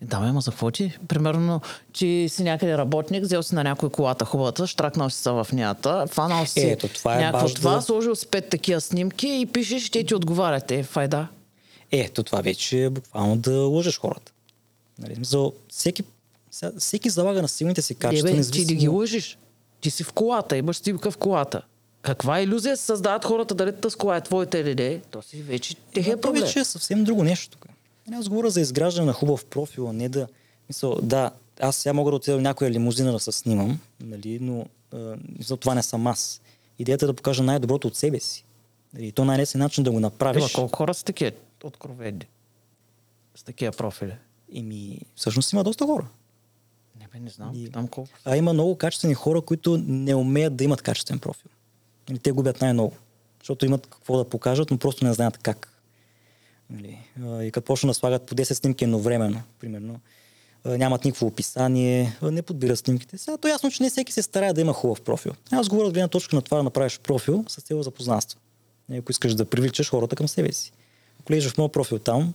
[0.01, 0.97] Да, бе, ама за какво ти?
[1.07, 1.61] Примерно,
[1.93, 6.07] че си някъде работник, взел си на някой колата хубавата, штракнал си се в нята,
[6.07, 9.89] фанал си Ето, това е някакво това, да- сложил си пет такива снимки и пишеш,
[9.89, 10.71] те ти отговарят.
[11.91, 14.31] Е, това вече е буквално да лъжеш хората.
[14.99, 16.03] Нали, смисъл, всеки,
[16.77, 18.27] всеки залага на силните си Е, качества.
[18.27, 19.37] бе, ти независимо- да ги лъжиш.
[19.81, 21.61] Ти си в колата, имаш снимка в колата.
[22.01, 24.99] Каква иллюзия се създават хората, дали тази кола е твоята или не?
[25.11, 26.41] То си вече техния Но проблем.
[26.41, 27.65] То вече е съвсем друго нещо тук.
[28.13, 30.27] Аз говоря за изграждане на хубав профил, а не да...
[30.69, 34.65] Мисъл, да, аз сега мога да отида в някоя лимузина да се снимам, нали, но
[34.93, 36.41] а, мисъл, това не съм аз.
[36.79, 38.45] Идеята е да покажа най-доброто от себе си.
[38.93, 40.41] Нали, И то най-лесен начин да го направиш.
[40.43, 41.31] Ема, колко хора са такива
[41.67, 42.27] откровени?
[43.35, 44.15] С такива профили?
[44.55, 46.07] Еми, всъщност има доста хора.
[46.99, 47.51] Не, бе, не знам.
[47.55, 48.11] И- Питам колко.
[48.25, 51.51] А има много качествени хора, които не умеят да имат качествен профил.
[52.09, 52.95] Нали, те губят най-много.
[53.39, 55.81] Защото имат какво да покажат, но просто не знаят как.
[56.69, 59.99] Нали, а, и като почнат да слагат по 10 снимки едновременно, примерно,
[60.65, 63.17] нямат никакво описание, не подбират снимките.
[63.17, 65.31] Сега то е ясно, че не всеки се старае да има хубав профил.
[65.51, 68.39] Аз говоря от гледна точка на това да направиш профил с цел запознанство.
[68.89, 70.71] Нали, Ако искаш да привличаш хората към себе си.
[71.29, 72.33] Влезеш в моят профил там,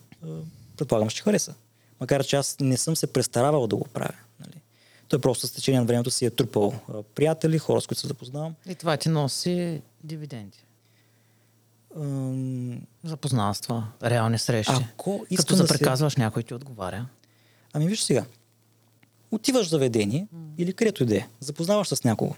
[0.77, 1.55] предполагам, ще хареса.
[2.01, 4.15] Макар, че аз не съм се престаравал да го правя.
[4.41, 4.61] Нали.
[5.09, 6.75] Той просто с течение на времето си е трупал
[7.15, 8.55] приятели, хора, с които се запознавам.
[8.69, 10.65] И това ти носи дивиденти.
[11.97, 14.73] Ам, Запознанства, реални срещи.
[14.77, 17.07] Ако Като искам да се- някой ти отговаря.
[17.73, 18.25] Ами виж сега.
[19.31, 20.27] Отиваш в заведение
[20.59, 22.35] или където и да е, запознаваш с някого.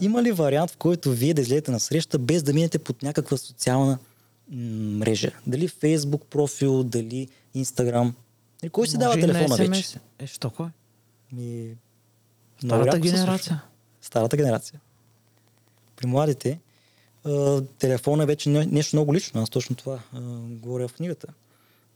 [0.00, 3.36] Има ли вариант, в който вие да излезете на среща без да минете под някаква
[3.36, 3.98] социална
[4.50, 5.30] мрежа?
[5.46, 8.14] Дали Фейсбук профил, дали Инстаграм?
[8.62, 9.98] Нали, Кой си дава Може и на телефона вече?
[10.18, 10.68] Е, що кой?
[11.32, 11.76] Ми,
[12.64, 13.62] Старата генерация.
[14.02, 14.80] Старата генерация.
[15.96, 16.58] При младите
[17.24, 19.42] а, телефона е вече не- нещо много лично.
[19.42, 21.26] Аз точно това а, говоря в книгата.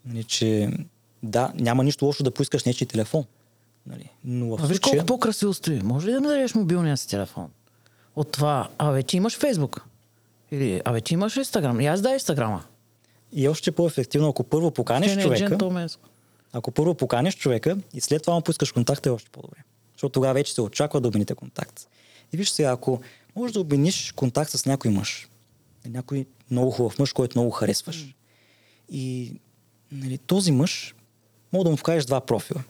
[0.04, 0.70] Нали, че
[1.22, 3.24] да, няма нищо лошо да поискаш нечи телефон.
[3.86, 4.92] Нали, но в А виж случая...
[4.92, 5.80] колко по-красиво стои.
[5.82, 7.50] Може ли да ми дадеш мобилния си телефон?
[8.16, 9.86] От това, абе ти имаш Фейсбук.
[10.54, 11.80] Или, абе ти имаш Инстаграм.
[11.80, 12.64] И аз дай Инстаграма.
[13.32, 15.88] И още по-ефективно, ако първо поканиш Ще не е човека,
[16.52, 19.58] ако първо поканиш човека и след това му поискаш контакт, е още по-добре.
[19.92, 21.88] Защото тогава вече се очаква да обмените контакт.
[22.32, 23.00] И виж сега, ако
[23.36, 25.28] можеш да обмениш контакт с някой мъж,
[25.86, 28.14] някой много хубав мъж, който много харесваш,
[28.90, 29.32] и
[29.92, 30.94] нали, този мъж,
[31.52, 32.62] мога да му вкажеш два профила.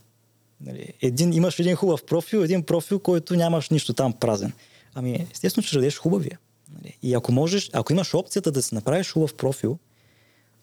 [0.60, 4.52] Нали, един, имаш един хубав профил, един профил, който нямаш нищо там празен.
[4.94, 6.38] Ами, естествено, ще дадеш хубавия.
[6.74, 6.98] Нали.
[7.02, 9.78] И ако можеш, ако имаш опцията да си направиш хубав профил,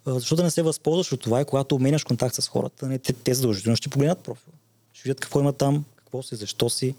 [0.06, 3.14] защо да не се възползваш от това и когато обменяш контакт с хората, не, те,
[3.14, 4.54] те задължително ще погледнат профил.
[4.94, 6.96] Ще видят какво има там, какво си, защо си.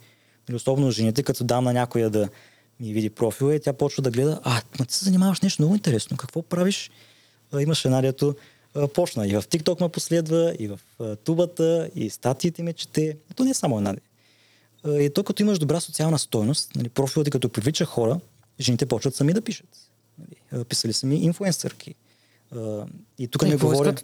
[0.49, 2.29] Нали, особено жените, като дам на някоя да
[2.81, 5.75] ми види профила и тя почва да гледа, а, ма ти се занимаваш нещо много
[5.75, 6.91] интересно, какво правиш?
[7.61, 8.35] Имаш една, дето
[8.95, 10.81] почна и в TikTok ме последва, и в
[11.25, 13.17] тубата, и статиите ме чете.
[13.37, 13.95] То не е само една.
[14.89, 18.21] И то като имаш добра социална стойност, нали, профилът ти като привлича хора,
[18.63, 19.91] жените почват сами да пишат.
[20.19, 21.95] Нали, а, писали са ми инфлуенсърки.
[22.57, 22.85] А,
[23.19, 23.95] И тук Е, не говоря...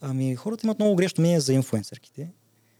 [0.00, 2.28] Ами хората имат много грешно мнение за инфлуенсърките.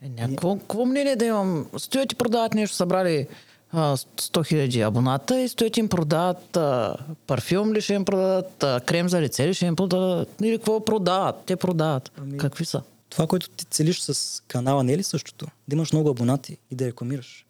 [0.02, 1.66] Е, някакво какво мнение да имам?
[1.78, 3.26] Стоят и продават нещо, събрали
[3.70, 8.80] а, 100 хиляди абоната и стоят им продават а, парфюм ли ще им продадат, а,
[8.86, 11.36] крем за лице ли ще им продадат, или какво продават?
[11.46, 12.12] Те продават.
[12.18, 12.82] Ами- Какви са?
[13.08, 15.46] Това, което ти целиш с канала, не е ли същото?
[15.68, 17.46] Да имаш много абонати и да рекламираш.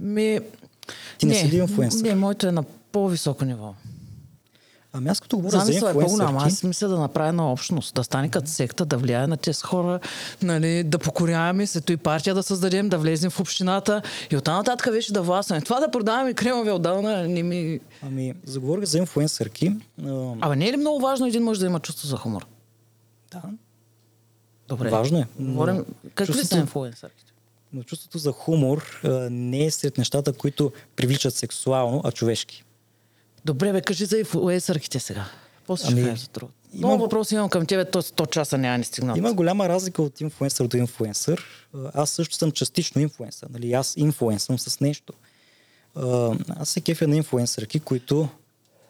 [0.00, 0.40] Ми...
[1.18, 2.02] Ти не си ли инфлуенсър?
[2.02, 3.74] Не, моето е на по-високо ниво.
[4.94, 6.36] Ами аз като говоря за Замисъл е по-голям.
[6.36, 10.00] Аз мисля да направя една общност, да стане като секта, да влияе на тези хора,
[10.42, 14.92] нали, да покоряваме, след и партия да създадем, да влезем в общината и оттам нататък
[14.92, 15.60] вече да властваме.
[15.62, 17.80] Това да продаваме кремове отдавна не ми...
[18.02, 19.76] ами заговорих за инфлуенсърки.
[20.04, 22.46] А, Абе, не е ли много важно един мъж да има чувство за хумор?
[23.32, 23.42] да.
[24.68, 24.90] Добре.
[24.90, 25.26] Важно е.
[25.38, 25.84] но Говорим,
[26.14, 27.21] какви са чувството- инфлуенсърките?
[27.72, 32.64] Но чувството за хумор а, не е сред нещата, които привличат сексуално, а човешки.
[33.44, 35.24] Добре, бе, кажи за инфлуенсърките сега.
[35.66, 36.54] После ще Ами, кажа за другото.
[36.72, 39.16] има- Много въпроси имам към тебе, то 100 часа няма ни стигнат.
[39.16, 41.44] Има голяма разлика от инфлуенсър до инфлуенсър.
[41.74, 43.48] А, Аз също съм частично инфлуенсър.
[43.48, 43.72] Нали?
[43.72, 45.12] Аз инфлуенсвам с нещо.
[46.48, 48.28] Аз се кефя на инфлуенсърки, които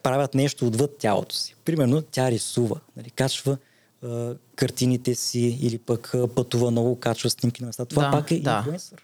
[0.02, 1.54] правят нещо отвъд тялото си.
[1.64, 3.10] Примерно, тя рисува, нали?
[3.10, 3.56] качва
[4.04, 7.84] а, картините си или пък а, пътува много, качва снимки на места.
[7.84, 8.56] Това Да, пак е да.
[8.58, 9.02] инфлуенсър.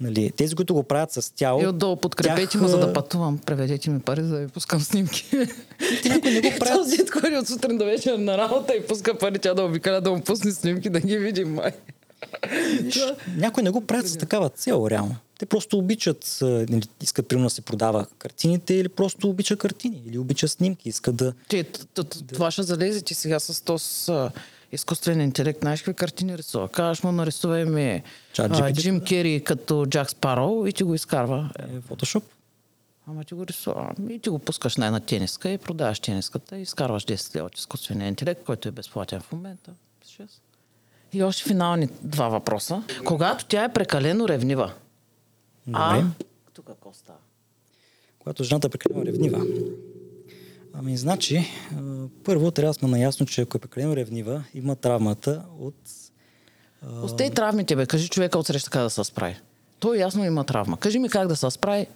[0.00, 0.32] Нали?
[0.36, 3.38] Тези, които го правят с тяло, И отдолу подкрепете тях, ме, за да пътувам.
[3.38, 5.30] Преведете ми пари, за да ви пускам снимки.
[6.02, 6.76] Те някои не го правят.
[6.76, 10.10] Този ходи от сутрин до вечер на работа и пуска пари, тя да обикаля да
[10.10, 11.72] му пусне снимки, да ги видим май.
[12.82, 13.00] Виж,
[13.36, 15.16] някои не го правят с такава цел, реално.
[15.42, 20.02] Те просто обичат, а, нали, искат примерно да се продава картините или просто обича картини
[20.06, 21.32] или обича снимки, искат да...
[21.48, 21.64] Ти,
[22.32, 24.12] това ще залезе ти сега с този
[24.72, 25.60] изкуствен интелект.
[25.60, 26.68] Знаеш какви картини рисува?
[26.68, 28.02] Кажеш му, нарисувай ми
[28.38, 28.72] а.
[28.72, 31.50] Джим Кери като Джак Спароу и ти го изкарва.
[31.58, 32.22] Е, Е.
[33.06, 33.92] Ама ти го рисува.
[33.98, 37.46] Ами, И ти го пускаш на една тениска и продаваш тениската и изкарваш 10 лева
[37.46, 39.70] от изкуствения интелект, който е безплатен в момента.
[41.12, 42.82] И още финални два въпроса.
[43.04, 44.72] Когато тя е прекалено ревнива.
[45.72, 46.04] А,
[46.54, 47.18] тук какво става?
[48.18, 49.46] Когато жената е прекалено ревнива.
[50.72, 51.36] Ами, значи,
[51.76, 55.74] а, първо трябва да сме наясно, че ако е прекалено ревнива, има травмата от...
[56.82, 57.86] а, Остей травмите, бе.
[57.86, 59.40] Кажи човека от среща как да се справи.
[59.78, 60.76] Той ясно има травма.
[60.76, 61.86] Кажи ми как да се справи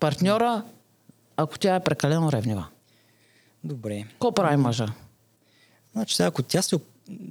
[0.00, 0.64] партньора,
[1.36, 2.66] ако тя е прекалено ревнива.
[3.64, 4.04] Добре.
[4.10, 4.88] Какво прави мъжа?
[5.92, 6.76] Значи, сега, ако тя се...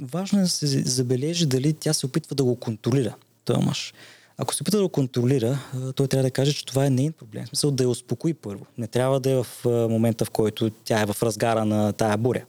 [0.02, 3.16] Важно е да се забележи дали тя се опитва да го контролира,
[3.46, 3.94] този мъж.
[4.42, 5.60] Ако се опитва да го контролира,
[5.96, 7.46] той трябва да каже, че това е нейн проблем.
[7.46, 8.66] В смисъл да я успокои първо.
[8.78, 12.46] Не трябва да е в момента, в който тя е в разгара на тая буря.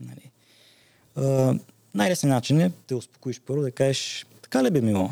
[0.00, 0.30] Нали?
[1.94, 5.10] Най-лесният начин е да я успокоиш първо, да кажеш, така ли бе, мило?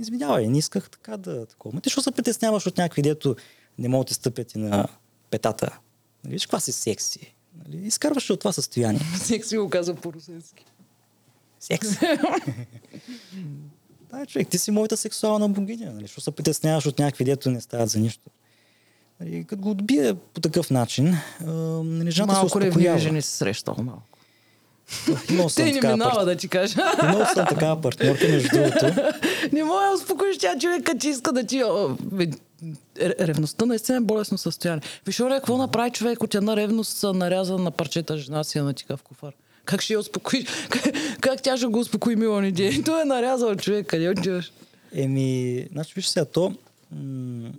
[0.00, 1.46] Извинявай, не исках така да...
[1.46, 1.74] Такова.
[1.74, 3.36] Ма ти що се притесняваш от някакви, дето
[3.78, 4.88] не могат да ти стъпят и на
[5.30, 5.78] петата?
[6.24, 6.32] Нали?
[6.32, 7.34] Виж каква си секси.
[7.64, 7.86] Нали?
[7.86, 9.00] Изкарваш от това състояние.
[9.18, 10.64] Секси го каза по-русенски.
[11.60, 11.88] Секс.
[14.12, 15.92] Да, човек, ти си моята сексуална богиня.
[15.92, 16.08] Нали?
[16.08, 18.30] Що се притесняваш от някакви, дето не стават за нищо.
[19.20, 21.50] Нали, като го отбие по такъв начин, а,
[21.84, 22.98] нали, жената се Малко ревниви успокоява.
[22.98, 23.76] жени се срещал.
[23.78, 24.02] Малко.
[25.30, 26.80] Имал Те не минава пар- да ти кажа.
[27.02, 28.86] Имал съм такава партньорка, между другото.
[29.52, 31.62] не мога да успокоиш тя човека, че иска да ти...
[33.00, 34.82] Ревността наистина е болесно състояние.
[35.06, 38.96] Виж, Оля, какво направи човек от една ревност наряза на парчета жена си я натика
[38.96, 39.32] в куфар?
[39.70, 40.44] Как ще я успокоиш?
[40.70, 40.82] Как,
[41.20, 42.82] как тя ще го успокои Милан Дей?
[42.84, 44.52] Той е нарязал човек, къде отиваш?
[44.94, 46.54] Еми, значи виж сега, то...
[46.92, 47.50] М-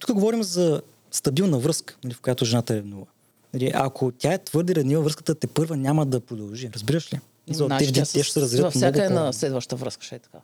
[0.00, 3.06] тук говорим за стабилна връзка, нали, в която жената е ревнува.
[3.54, 6.70] Нали, ако тя е твърде ревнива, връзката те първа няма да продължи.
[6.74, 7.20] Разбираш ли?
[7.48, 10.04] Мисъл, Значи те, тя те, те ще се развият Във всяка една по- следваща връзка
[10.04, 10.38] ще е така.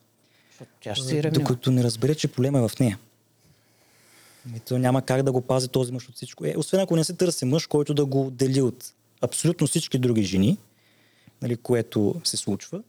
[0.51, 1.43] Защото тя ще си ревнива.
[1.43, 2.99] Докато не разбере, че проблема е в нея.
[4.57, 6.47] И то няма как да го пази този мъж от всичко.
[6.47, 10.23] Е, освен ако не се търси мъж, който да го дели от абсолютно всички други
[10.23, 10.59] жени,
[11.43, 12.83] нали, което се случва.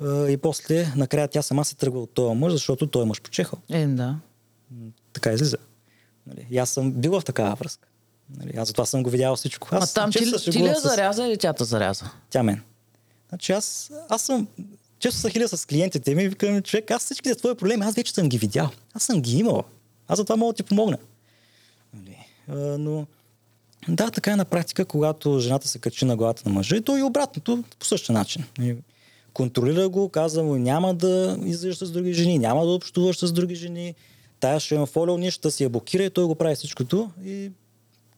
[0.00, 3.20] А, И после, накрая тя сама се тръгва от този мъж, защото той е мъж
[3.20, 3.58] почехал.
[3.70, 4.16] Е, да.
[5.12, 5.56] Така излиза.
[6.26, 7.88] Нали, и аз съм бил в такава връзка.
[8.38, 9.68] Нали, аз затова съм го видял всичко.
[9.70, 12.10] Аз там ти, ти ли я заряза или тя те заряза?
[12.30, 12.62] Тя мен.
[13.28, 14.48] Значи аз, аз съм
[14.98, 18.12] често се хиля с клиентите ми и викам, човек, аз всичките твои проблеми, аз вече
[18.12, 18.70] съм ги видял.
[18.94, 19.64] Аз съм ги имал.
[20.08, 20.98] Аз затова мога да ти помогна.
[21.94, 22.16] Нали?
[22.48, 23.06] А, но
[23.88, 26.96] да, така е на практика, когато жената се качи на главата на мъжа и то
[26.96, 28.44] и обратното по същия начин.
[28.60, 28.76] И
[29.34, 33.54] Контролира го, казва му, няма да излизаш с други жени, няма да общуваш с други
[33.54, 33.94] жени,
[34.40, 37.50] тая ще има фолио, ще си я блокира и той го прави всичкото и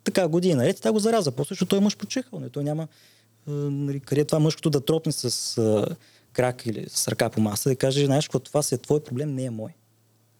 [0.04, 1.32] така година наред, тя го зараза.
[1.32, 2.40] После, защото той е мъж почехал.
[2.40, 2.48] Не?
[2.48, 2.88] Той няма
[3.48, 5.86] а, нали, къде е това мъжкото да тропне с а,
[6.32, 9.34] крак или с ръка по маса и каже, знаеш, какво това си е твой проблем,
[9.34, 9.70] не е мой.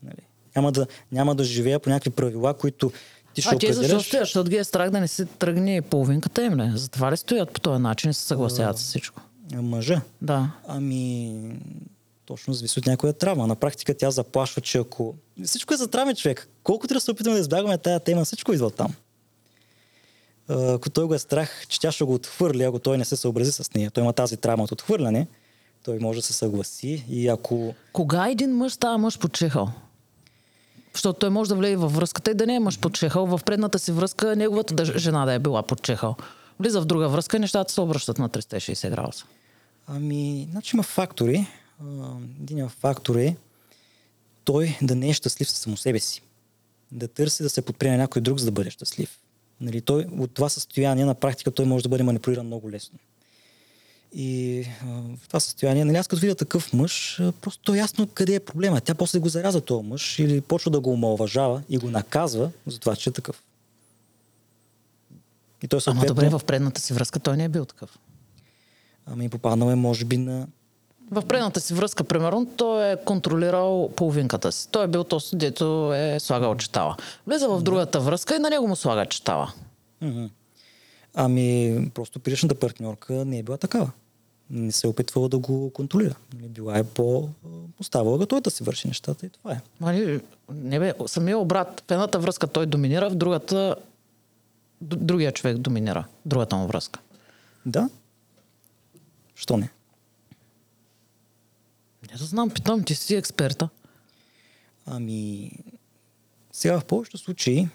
[0.03, 0.27] Нали?
[0.57, 2.93] Няма, да, няма да живея по някакви правила, които
[3.37, 4.25] ти ще А те защо стоят?
[4.25, 6.73] Защото ги е страх да не се тръгне половинката им, не?
[6.77, 9.23] Затова ли стоят по този начин и се съгласяват с всичко?
[9.55, 10.01] Мъжа.
[10.23, 10.51] Да.
[10.69, 11.33] Ами,
[12.27, 13.47] точно зависи от някоя травма.
[13.47, 15.15] На практика тя заплашва, че ако...
[15.45, 16.49] Всичко е за травми, човек.
[16.63, 18.95] Колкото да се опитваме да избягваме тая тема, всичко идва там.
[20.49, 23.53] Ако той го е страх, че тя ще го отхвърли, ако той не се съобрази
[23.53, 25.27] с нея, той има тази травма от отхвърляне,
[25.85, 27.75] той може да се съгласи и ако...
[27.93, 29.71] Кога един мъж става мъж почехал?
[30.97, 33.27] Защото той може да влезе във връзката и да не е мъж подчехал.
[33.27, 36.16] В предната си връзка неговата да, жена да е била подчехал.
[36.60, 39.24] Влиза в друга връзка и нещата се обръщат на 360 градуса.
[39.86, 41.47] Ами, значи има фактори.
[42.43, 43.36] Един фактор е
[44.44, 46.23] той да не е щастлив със само себе си.
[46.93, 49.18] Да търси да се подпре някой друг, за да бъде щастлив.
[49.60, 52.98] Нали, той, от това състояние на практика той може да бъде манипулиран много лесно.
[54.18, 54.86] И а,
[55.16, 58.40] в това състояние, нали, аз като видя такъв мъж, а, просто е ясно къде е
[58.40, 58.80] проблема.
[58.80, 62.78] Тя после го заряза този мъж или почва да го омалважава и го наказва за
[62.78, 63.43] това, че е такъв.
[65.62, 66.05] И той съответно...
[66.05, 67.98] Ама добре, в предната си връзка той не е бил такъв.
[69.06, 70.47] Ами попаднал е, може би, на
[71.10, 74.68] в предната си връзка, примерно, той е контролирал половинката си.
[74.70, 76.97] Той е бил този, дето е слагал читала.
[77.26, 79.52] Влиза в другата връзка и на него му слага читала.
[80.02, 80.30] Mm-hmm.
[81.14, 83.90] Ами, просто предишната партньорка не е била такава.
[84.51, 86.14] Не се е опитвала да го контролира.
[86.40, 87.28] Не била е по...
[87.81, 89.60] Оставала го той да си върши нещата и това е.
[89.81, 90.20] Ами,
[90.52, 91.85] не бе, самия обрат.
[91.89, 93.77] В едната връзка той доминира, в другата
[94.81, 96.06] другия човек доминира.
[96.27, 97.01] Другата му връзка.
[97.66, 97.90] Да.
[99.35, 99.70] Що не?
[102.12, 103.68] Не да знам, питам, ти си експерта.
[104.86, 105.51] Ами,
[106.52, 107.68] сега в повечето случаи,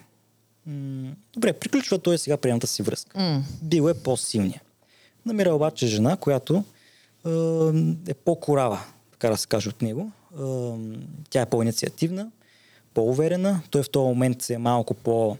[0.65, 3.17] м- добре, приключва той сега приемната си връзка.
[3.17, 3.41] Mm.
[3.61, 4.61] Бил е по-силния.
[5.25, 6.63] Намира обаче жена, която
[8.07, 8.79] е, по-корава,
[9.11, 10.11] така да се каже от него.
[11.29, 12.31] Тя е по-инициативна,
[12.93, 13.61] по-уверена.
[13.69, 15.37] Той в този момент е малко по-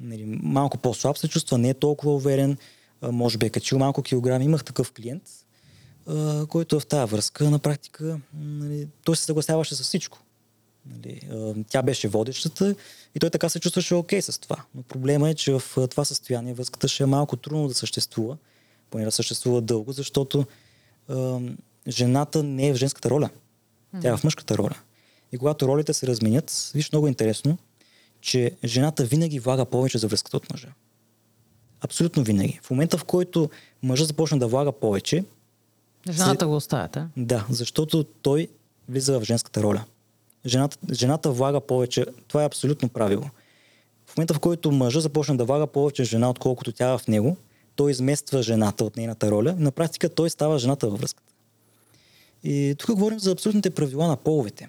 [0.00, 2.56] нали, малко по-слаб се чувства, не е толкова уверен,
[3.02, 4.44] може би е качил малко килограми.
[4.44, 5.22] Имах такъв клиент,
[6.48, 10.18] който в тази връзка на практика нали, той се съгласяваше с всичко.
[10.90, 11.20] Нали,
[11.68, 12.74] тя беше водещата
[13.14, 14.56] и той така се чувстваше окей с това.
[14.74, 18.36] Но проблема е, че в това състояние връзката ще е малко трудно да съществува,
[18.90, 20.44] поне да съществува дълго, защото
[21.08, 21.40] а,
[21.88, 23.30] жената не е в женската роля.
[24.02, 24.74] Тя е в мъжката роля.
[25.32, 27.58] И когато ролите се разменят, виж много интересно,
[28.20, 30.68] че жената винаги влага повече за връзката от мъжа.
[31.80, 32.60] Абсолютно винаги.
[32.62, 33.50] В момента, в който
[33.82, 35.24] мъжа започне да влага повече,
[36.10, 37.08] Жената го оставят, а?
[37.16, 38.48] Да, защото той
[38.88, 39.84] влиза в женската роля.
[40.46, 42.06] Жената, жената влага повече.
[42.28, 43.30] Това е абсолютно правило.
[44.06, 47.36] В момента, в който мъжа започне да влага повече жена, отколкото тя в него,
[47.76, 49.54] той измества жената от нейната роля.
[49.58, 51.32] На практика той става жената във връзката.
[52.44, 54.68] И тук говорим за абсолютните правила на половете.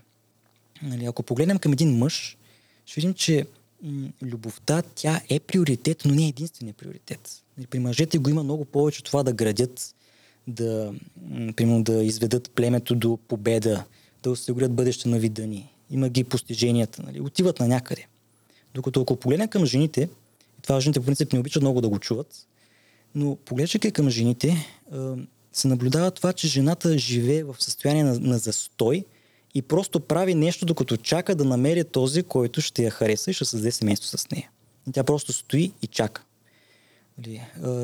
[0.81, 2.37] Нали, ако погледнем към един мъж,
[2.85, 3.45] ще видим, че
[3.83, 7.43] м- любовта тя е приоритет, но не е единствения приоритет.
[7.57, 9.95] Нали, при мъжете го има много повече това да градят
[10.47, 10.93] да,
[11.55, 13.83] примерно, да изведат племето до победа,
[14.23, 15.73] да осигурят бъдеще на вида ни.
[15.91, 17.21] Има ги постиженията, нали?
[17.21, 18.07] отиват на някъде.
[18.73, 20.09] Докато ако погледнем към жените,
[20.59, 22.47] и това жените по принцип не обичат много да го чуват,
[23.17, 24.67] но поглеждайки към жените,
[25.51, 29.05] се наблюдава това, че жената живее в състояние на, на застой
[29.55, 33.45] и просто прави нещо, докато чака да намери този, който ще я хареса и ще
[33.45, 34.49] създаде семейство с нея.
[34.89, 36.23] И тя просто стои и чака.
[37.17, 37.41] Нали?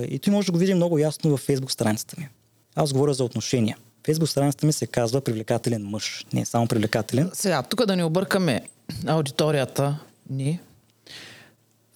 [0.10, 2.30] И той може да го видим много ясно във фейсбук страницата ми.
[2.76, 3.78] Аз говоря за отношения.
[4.06, 6.26] Фейсбук страницата ми се казва привлекателен мъж.
[6.34, 7.32] Не е само привлекателен.
[7.34, 8.62] Сега, тук да не объркаме
[9.06, 10.00] аудиторията
[10.30, 10.60] ни.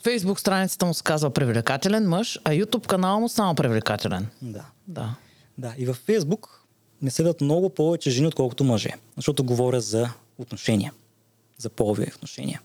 [0.03, 4.27] Фейсбук страницата му се казва привлекателен мъж, а YouTube канала му само привлекателен.
[4.41, 4.65] Да.
[4.87, 5.15] Да.
[5.57, 6.63] Да, и във Фейсбук
[7.01, 8.89] не следят много повече жени, отколкото мъже.
[9.15, 10.93] Защото говоря за отношения.
[11.57, 12.61] За полови отношения.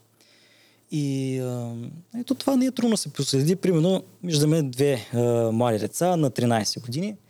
[0.90, 1.74] И а,
[2.18, 3.56] ето това не е трудно да се проследи.
[3.56, 5.18] Примерно, виждаме две а,
[5.52, 7.16] млади деца на 13 години–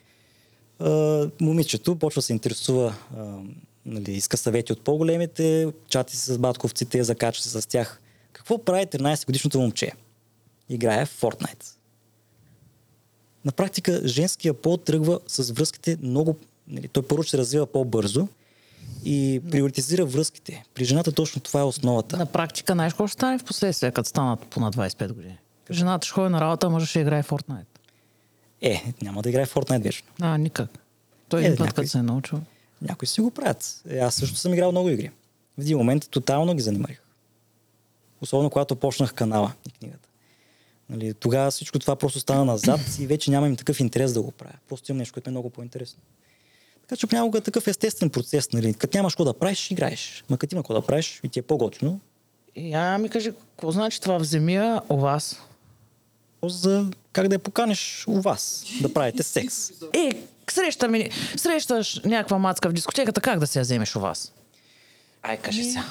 [1.40, 3.36] момичето почва да се интересува, а,
[3.86, 8.00] нали, иска съвети от по-големите, чати се с батковците, закача се с тях.
[8.42, 9.92] Какво прави 13-годишното момче?
[10.68, 11.64] Играе в Fortnite.
[13.44, 16.36] На практика женския пол тръгва с връзките много...
[16.68, 18.28] Нали, той първо ще се развива по-бързо
[19.04, 20.64] и приоритизира връзките.
[20.74, 22.16] При жената точно това е основата.
[22.16, 25.38] На практика, знаеш какво ще стане в последствие, като станат по на 25 години?
[25.70, 27.78] Жената ще ходи на работа, може ще играе в Fortnite.
[28.60, 30.08] Е, няма да играе в Fortnite вечно.
[30.20, 30.70] А, никак.
[31.28, 32.40] Той е, един път, някой, като се е научил.
[32.82, 33.82] Някои си го правят.
[33.88, 35.10] Е, аз също съм играл много игри.
[35.58, 37.01] В един момент тотално ги занимарих.
[38.22, 40.08] Особено когато почнах канала и книгата.
[40.90, 44.54] Нали, тогава всичко това просто стана назад и вече нямам такъв интерес да го правя.
[44.68, 46.02] Просто имам нещо, което е много по-интересно.
[46.82, 48.52] Така че понякога е такъв естествен процес.
[48.52, 48.74] Нали.
[48.74, 50.24] Като нямаш какво да правиш, играеш.
[50.28, 52.00] Ма като има какво да правиш и ти е по-готино.
[52.56, 55.40] Я ми кажи, какво значи това в земя у вас?
[56.44, 59.70] За как да я поканиш у вас, да правите секс.
[59.92, 60.10] Е,
[60.50, 64.32] среща ми, срещаш някаква мацка в дискотеката, как да се я вземеш у вас?
[65.22, 65.84] Ай, кажи сега.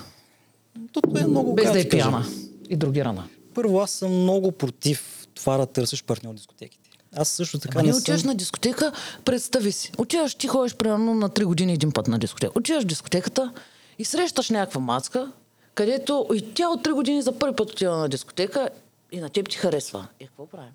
[0.92, 2.26] Тото е много Без да е пияна
[2.70, 3.28] и другирана.
[3.54, 6.90] Първо, аз съм много против това да търсиш партньор в дискотеките.
[7.16, 8.28] Аз също така Ама не, не отиваш съм...
[8.28, 8.92] на дискотека,
[9.26, 9.92] представи си.
[9.98, 12.60] Отиваш, ти ходиш примерно на 3 години един път на дискотека.
[12.60, 13.54] Отиваш в дискотеката
[14.00, 15.32] и срещаш някаква мацка,
[15.74, 18.70] където и тя от 3 години за първи път отива на дискотека
[19.12, 20.08] и на теб ти харесва.
[20.20, 20.74] И какво правим?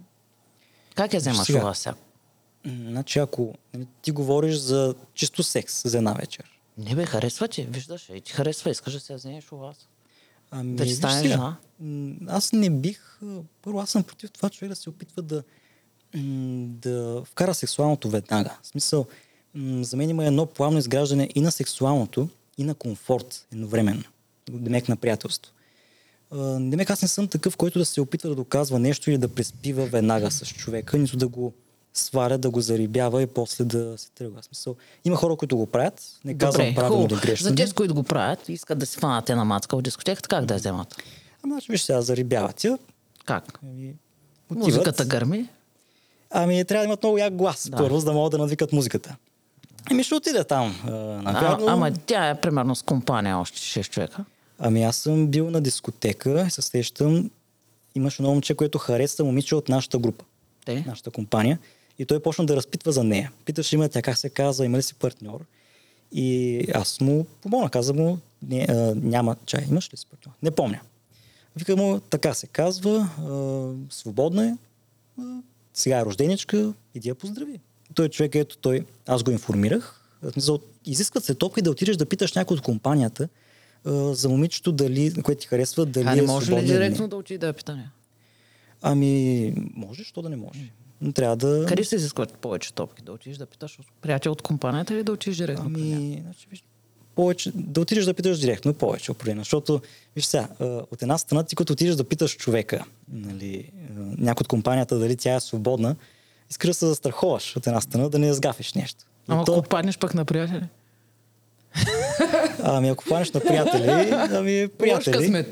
[0.94, 1.94] Как я вземаш вас сега?
[2.66, 6.55] Значи ако нали, ти говориш за чисто секс за една вечер.
[6.78, 9.88] Не бе, харесва ти, виждаш, и ти харесва, искаш да се вземеш у вас.
[10.50, 11.56] Ами, да ти стане жена?
[12.26, 13.20] Аз не бих,
[13.62, 15.42] първо аз съм против това човек да се опитва да,
[16.66, 18.58] да вкара сексуалното веднага.
[18.62, 19.06] В смисъл,
[19.80, 22.28] за мен има едно плавно изграждане и на сексуалното,
[22.58, 24.04] и на комфорт едновременно.
[24.50, 25.52] Демек на приятелство.
[26.60, 29.86] Демек аз не съм такъв, който да се опитва да доказва нещо или да преспива
[29.86, 31.54] веднага с човека, нито да го
[31.98, 34.42] сваля, да го зарибява и после да се тръгва.
[34.42, 37.48] Смисъл, има хора, които го правят, не казвам правилно или грешно.
[37.48, 40.54] За тези, които го правят, искат да си фанат една мацка в дискотеката, как да
[40.54, 40.96] я вземат?
[41.42, 42.78] Ами, значи, виж сега, зарибяват я.
[43.24, 43.58] Как?
[43.62, 43.94] Ами,
[44.50, 45.48] Музиката гърми.
[46.30, 47.76] Ами трябва да имат много як глас, Да.
[47.76, 47.82] да.
[47.82, 49.16] първо, за да могат да надвикат музиката.
[49.90, 50.74] Ами ще отида там.
[50.86, 50.90] А,
[51.24, 54.24] А, ама тя е примерно с компания още 6 човека.
[54.58, 57.30] Ами аз съм бил на дискотека и се сещам,
[57.94, 60.24] имаше едно момче, което харесва момиче от нашата група,
[60.64, 60.84] Те?
[60.86, 61.58] нашата компания.
[61.98, 63.32] И той почна да разпитва за нея.
[63.44, 65.44] Питаше има тя как се казва, има ли си партньор.
[66.12, 70.34] И аз му помогна, каза му, не, а, няма чай, имаш ли си партньор?
[70.42, 70.80] Не помня.
[71.56, 74.56] Вика му, така се казва, а, свободна е,
[75.20, 75.42] а,
[75.74, 77.60] сега е рожденичка, иди я поздрави.
[77.94, 80.02] Той човек, ето той, аз го информирах.
[80.84, 83.28] Изискват се топки да отидеш да питаш някой от компанията
[83.84, 87.16] а, за момичето, дали, което ти харесва, дали А не е може ли директно да
[87.16, 87.90] отиде да питане?
[88.82, 90.72] Ами, може, що да не може.
[91.00, 91.66] Но трябва да...
[91.68, 93.02] Къде се изискват повече топки?
[93.02, 95.64] Да отидеш да питаш от приятел от компанията или да отидеш директно?
[95.66, 96.64] Ами, значи, виж,
[97.14, 99.40] повече, да отидеш да питаш директно, повече определено.
[99.40, 99.80] Защото,
[100.16, 103.70] виж сега, от една страна ти като отидеш да питаш човека, нали,
[104.18, 105.96] някой от компанията, дали тя е свободна,
[106.50, 109.04] искаш да се застраховаш от една страна, да не сгафиш нещо.
[109.28, 110.64] Ама то- ако паднеш пък на приятели?
[112.62, 115.46] ами ако паднеш на приятели, ами приятели.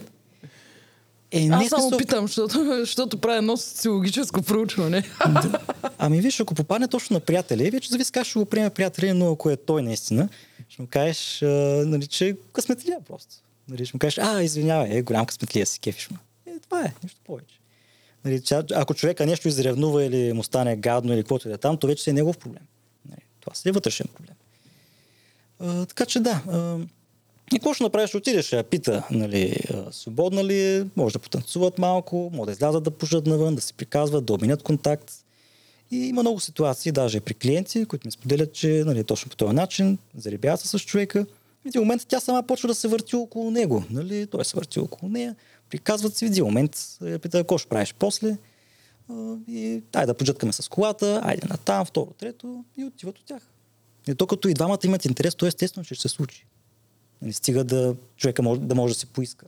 [1.34, 5.02] Е, Аз само смисъл- питам, защото, защото правя едно социологическо проучване.
[5.98, 9.32] Ами виж, ако попадне точно на приятели, вече зависи как ще го приеме приятели, но
[9.32, 10.28] ако е той наистина,
[10.68, 11.46] ще му кажеш, а,
[11.86, 13.34] нали, че е късметлия просто.
[13.68, 16.16] Нали, ще му кажеш, а, извинявай, е, голям късметлия си, кефиш ме.
[16.46, 17.58] Е, това е, нищо повече.
[18.24, 21.58] Нали, че, ако човека нещо изревнува или му стане гадно или каквото и да е
[21.58, 22.62] там, то вече си е негов проблем.
[23.10, 24.34] Нали, това си е вътрешен проблем.
[25.60, 26.42] А, така че да.
[26.48, 26.76] А,
[27.52, 28.14] и какво ще направиш?
[28.14, 29.56] Отидеш, я пита, нали,
[29.90, 33.72] свободна ли е, може да потанцуват малко, може да излязат да пушат навън, да се
[33.72, 35.12] приказват, да обменят контакт.
[35.90, 39.54] И има много ситуации, даже при клиенти, които ми споделят, че нали, точно по този
[39.54, 41.26] начин заребяват се с човека.
[41.64, 43.84] В един момент тя сама почва да се върти около него.
[43.90, 44.26] Нали?
[44.26, 45.36] Той се върти около нея.
[45.70, 48.36] Приказват си в един момент, я пита, какво ще правиш после.
[49.48, 53.50] И дай да поджъткаме с колата, айде на там, второ, трето и отиват от тях.
[54.08, 56.46] И то като и двамата имат интерес, то естествено, че ще се случи.
[57.24, 59.46] Нали, стига да човека може, да може да се поиска.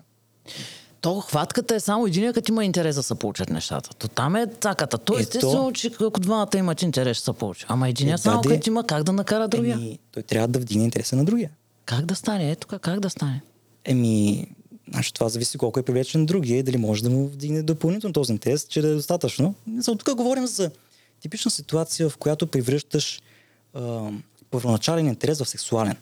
[1.01, 3.91] То хватката е само един, като има интерес да се получат нещата.
[3.99, 4.99] То там е цаката.
[4.99, 7.67] То естествено, че ако двамата имат интерес, ще се получи.
[7.69, 9.75] Ама един Е, само като има как да накара другия.
[9.75, 11.51] Еми, той трябва да вдигне интереса на другия.
[11.85, 12.51] Как да стане?
[12.51, 13.43] Ето как, как да стане?
[13.85, 14.47] Еми,
[14.93, 18.33] значи това зависи колко е привлечен другия и дали може да му вдигне допълнително този
[18.33, 19.55] интерес, че да е достатъчно.
[19.79, 20.71] За тук говорим за
[21.21, 23.23] типична ситуация, в която превръщаш
[24.51, 25.97] първоначален интерес в сексуален.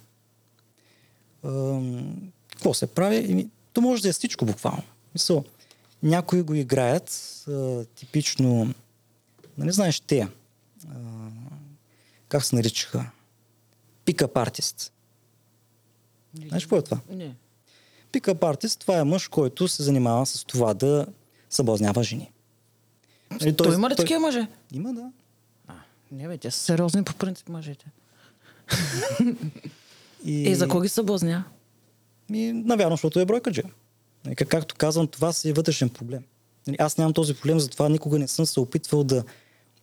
[2.53, 3.17] Какво се прави?
[3.33, 4.83] Еми, то може да е всичко буквално.
[5.15, 5.45] Мисъл,
[6.03, 7.11] някои го играят
[7.49, 8.75] а, типично,
[9.59, 10.29] нали знаеш те, а,
[12.29, 13.11] как се наричаха?
[14.05, 14.93] Пикап артист.
[16.49, 17.01] Знаеш какво е това?
[17.11, 17.35] Не.
[18.13, 21.07] Пикап артист, това е мъж, който се занимава с това да
[21.51, 22.31] съблазнява жени.
[23.31, 23.75] Нали, Той, т.е.
[23.75, 24.49] има ли такива мъже?
[24.73, 25.13] Има, да.
[25.69, 25.75] А,
[26.13, 27.87] не бе, те са сериозни по принцип мъжете.
[30.25, 31.45] И, И за кого ги съблазня?
[32.33, 33.63] И, навярно, защото е бройкаджа.
[34.25, 36.23] Нали, как- Както казвам, това си е вътрешен проблем.
[36.67, 39.25] Нали, Аз нямам този проблем, затова никога не съм се опитвал да,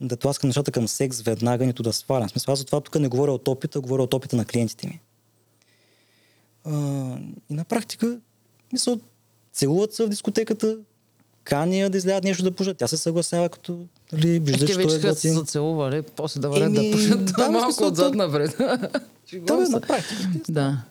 [0.02, 2.28] да тласкам нещата към секс веднага, нито да свалям.
[2.28, 5.02] В смисъл, аз затова тук не говоря от опита, говоря от опита на клиентите ми.
[6.66, 6.72] А,
[7.50, 8.20] и на практика,
[8.74, 9.00] мисъл,
[9.54, 10.78] целуват се в дискотеката,
[11.44, 12.78] кани я да излядат нещо да пушат.
[12.78, 15.34] Тя се съгласява, като нали, вижда, че той вече е готин.
[15.34, 18.56] зацелували, после да върнат да Еми, пушат да, малко отзад напред.
[18.58, 19.72] Да, бе, се.
[19.72, 20.30] на практика.
[20.50, 20.84] Да.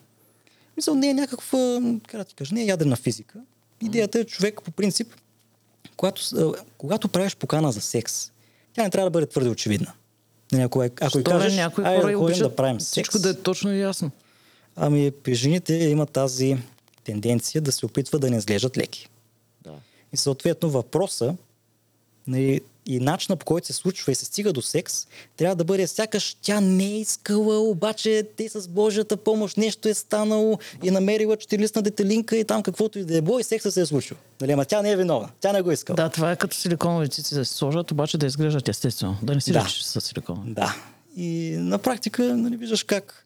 [0.77, 3.39] Мисъл, не е някаква, как ти кажа, не е ядрена физика.
[3.81, 5.07] Идеята е човек по принцип,
[5.97, 8.31] когато, когато правиш покана за секс,
[8.73, 9.93] тя не трябва да бъде твърде очевидна.
[10.53, 13.73] Ако, Що кажеш, някои айде хора да обичат да правим всичко секс, да е точно
[13.73, 14.11] и ясно.
[14.75, 16.57] ами при жените има тази
[17.03, 19.09] тенденция да се опитват да не изглеждат леки.
[19.63, 19.73] Да.
[20.13, 21.35] И съответно въпроса
[22.27, 25.87] нали, и начина по който се случва и се стига до секс, трябва да бъде
[25.87, 31.37] сякаш тя не е искала, обаче те с Божията помощ нещо е станало и намерила
[31.37, 34.17] четирилистна детелинка и там каквото и да е било и секса се е случил.
[34.41, 35.29] Нали, ама тя не е виновна.
[35.39, 35.95] Тя не го е искала.
[35.95, 39.17] Да, това е като силиконови цици да се сложат, обаче да изглеждат естествено.
[39.23, 39.67] Да не си Да.
[39.69, 40.53] са силиконови.
[40.53, 40.75] Да.
[41.17, 43.25] И на практика нали, виждаш как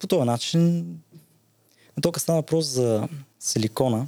[0.00, 0.86] по този начин
[2.02, 3.08] тук стана въпрос за
[3.40, 4.06] силикона.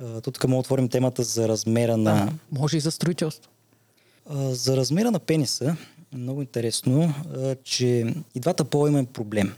[0.00, 2.14] А, Тук мога да отворим темата за размера на...
[2.14, 2.32] Да.
[2.52, 3.50] Може и за строителство.
[4.30, 5.76] А, За размера на пениса,
[6.12, 9.54] много интересно, а, че и двата пола имаме проблем.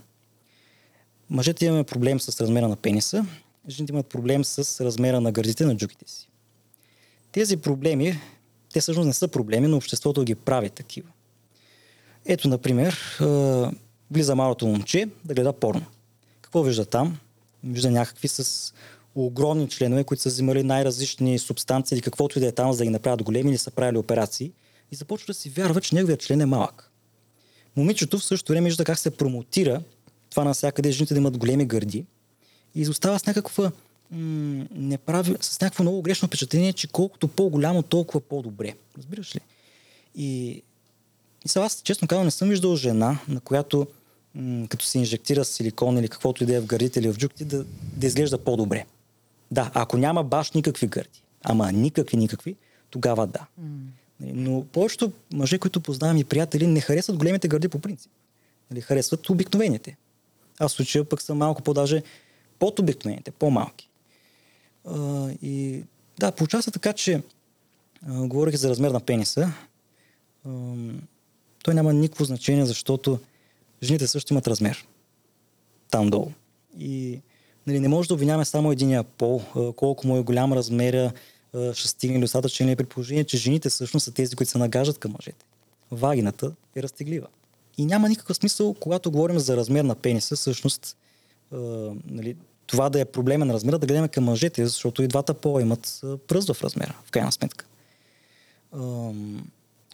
[1.31, 3.27] Мъжете имаме проблем с размера на пениса,
[3.69, 6.29] жените имат проблем с размера на гърдите на джуките си.
[7.33, 8.21] Тези проблеми,
[8.73, 11.09] те всъщност не са проблеми, но обществото ги прави такива.
[12.25, 13.19] Ето, например,
[14.11, 15.87] влиза малото момче да гледа порно.
[16.41, 17.19] Какво вижда там?
[17.65, 18.75] Вижда някакви с
[19.25, 22.85] огромни членове, които са взимали най-различни субстанции или каквото и да е там, за да
[22.85, 24.53] ги направят големи или са правили операции
[24.93, 26.91] и започва да си вярва, че неговият член е малък.
[27.77, 29.83] Момичето в същото време вижда как се промотира
[30.31, 32.05] това навсякъде, жените да имат големи гърди
[32.75, 33.73] и изостава с някаква
[34.11, 38.75] неправи, с някакво много грешно впечатление, че колкото по-голямо, толкова по-добре.
[38.99, 39.41] Разбираш ли?
[40.15, 40.49] И,
[41.45, 43.87] и сега аз, честно казвам, не съм виждал жена, на която
[44.35, 47.45] м- като се инжектира силикон или каквото и да е в гърдите или в джукти,
[47.45, 47.65] да,
[47.97, 48.85] да изглежда по-добре.
[49.51, 52.57] Да, ако няма баш никакви гърди, ама никакви, никакви,
[52.91, 53.47] тогава да.
[53.61, 53.87] Mm.
[54.21, 58.13] Но повечето мъже, които познавам и приятели, не харесват големите гърди по принцип.
[58.71, 59.97] Нали, харесват обикновените.
[60.59, 62.03] Аз в случая пък съм малко по-даже
[62.59, 63.89] под обикновените, по-малки.
[64.85, 65.83] А, и
[66.19, 67.23] да, получава се така, че
[68.09, 69.53] а, говорих за размер на пениса.
[70.45, 70.51] А,
[71.65, 73.19] той няма никакво значение, защото
[73.83, 74.87] жените също имат размер.
[75.91, 76.31] Там долу.
[76.79, 77.21] И
[77.67, 79.43] нали, не може да обвиняваме само единия пол,
[79.77, 81.13] колко му е голям размера,
[81.73, 85.45] ще стигне достатъчно при положение, че жените всъщност са тези, които се нагаждат към мъжете.
[85.91, 87.27] Вагината е разтеглива.
[87.79, 90.97] И няма никакъв смисъл, когато говорим за размер на пениса, всъщност
[91.53, 91.57] а,
[92.07, 92.37] нали,
[92.67, 96.01] това да е проблема на размера, да гледаме към мъжете, защото и двата пола имат
[96.27, 97.65] пръст в размера, в крайна сметка.
[98.73, 99.11] А,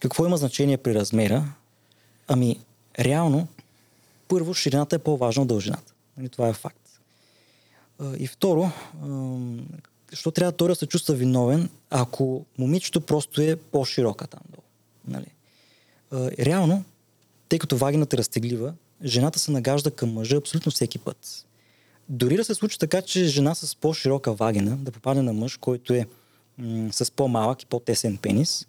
[0.01, 1.53] какво има значение при размера?
[2.27, 2.59] Ами,
[2.99, 3.47] реално,
[4.27, 5.93] първо, ширината е по-важна от дължината.
[6.17, 6.82] Нали, това е факт.
[8.17, 8.71] И второ,
[10.11, 14.63] защо трябва той да се чувства виновен, ако момичето просто е по-широка там долу.
[15.07, 15.25] Нали?
[16.39, 16.83] Реално,
[17.49, 18.73] тъй като вагината е разтеглива,
[19.03, 21.45] жената се нагажда към мъжа абсолютно всеки път.
[22.09, 25.93] Дори да се случи така, че жена с по-широка вагина да попадне на мъж, който
[25.93, 26.07] е
[26.57, 28.67] м- с по-малък и по-тесен пенис,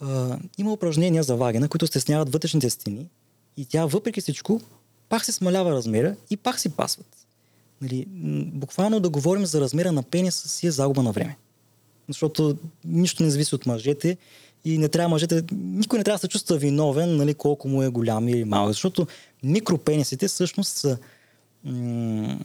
[0.00, 3.08] а, има упражнения за вагина, които стесняват вътрешните стени
[3.56, 4.60] и тя въпреки всичко
[5.08, 7.23] пак се смалява размера и пак си пасват.
[7.84, 8.06] Нали,
[8.52, 11.36] буквално да говорим за размера на пениса си е загуба на време.
[12.08, 14.16] Защото нищо не зависи от мъжете
[14.64, 17.88] и не трябва мъжете, никой не трябва да се чувства виновен, нали, колко му е
[17.88, 19.06] голям или малък, защото
[19.42, 20.98] микропенисите всъщност са,
[21.64, 22.38] м-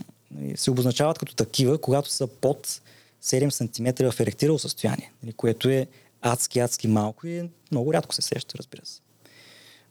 [0.56, 2.82] се обозначават като такива, когато са под
[3.24, 5.88] 7 см в еректирало състояние, нали, което е
[6.22, 9.02] адски, адски малко и много рядко се среща, разбира се.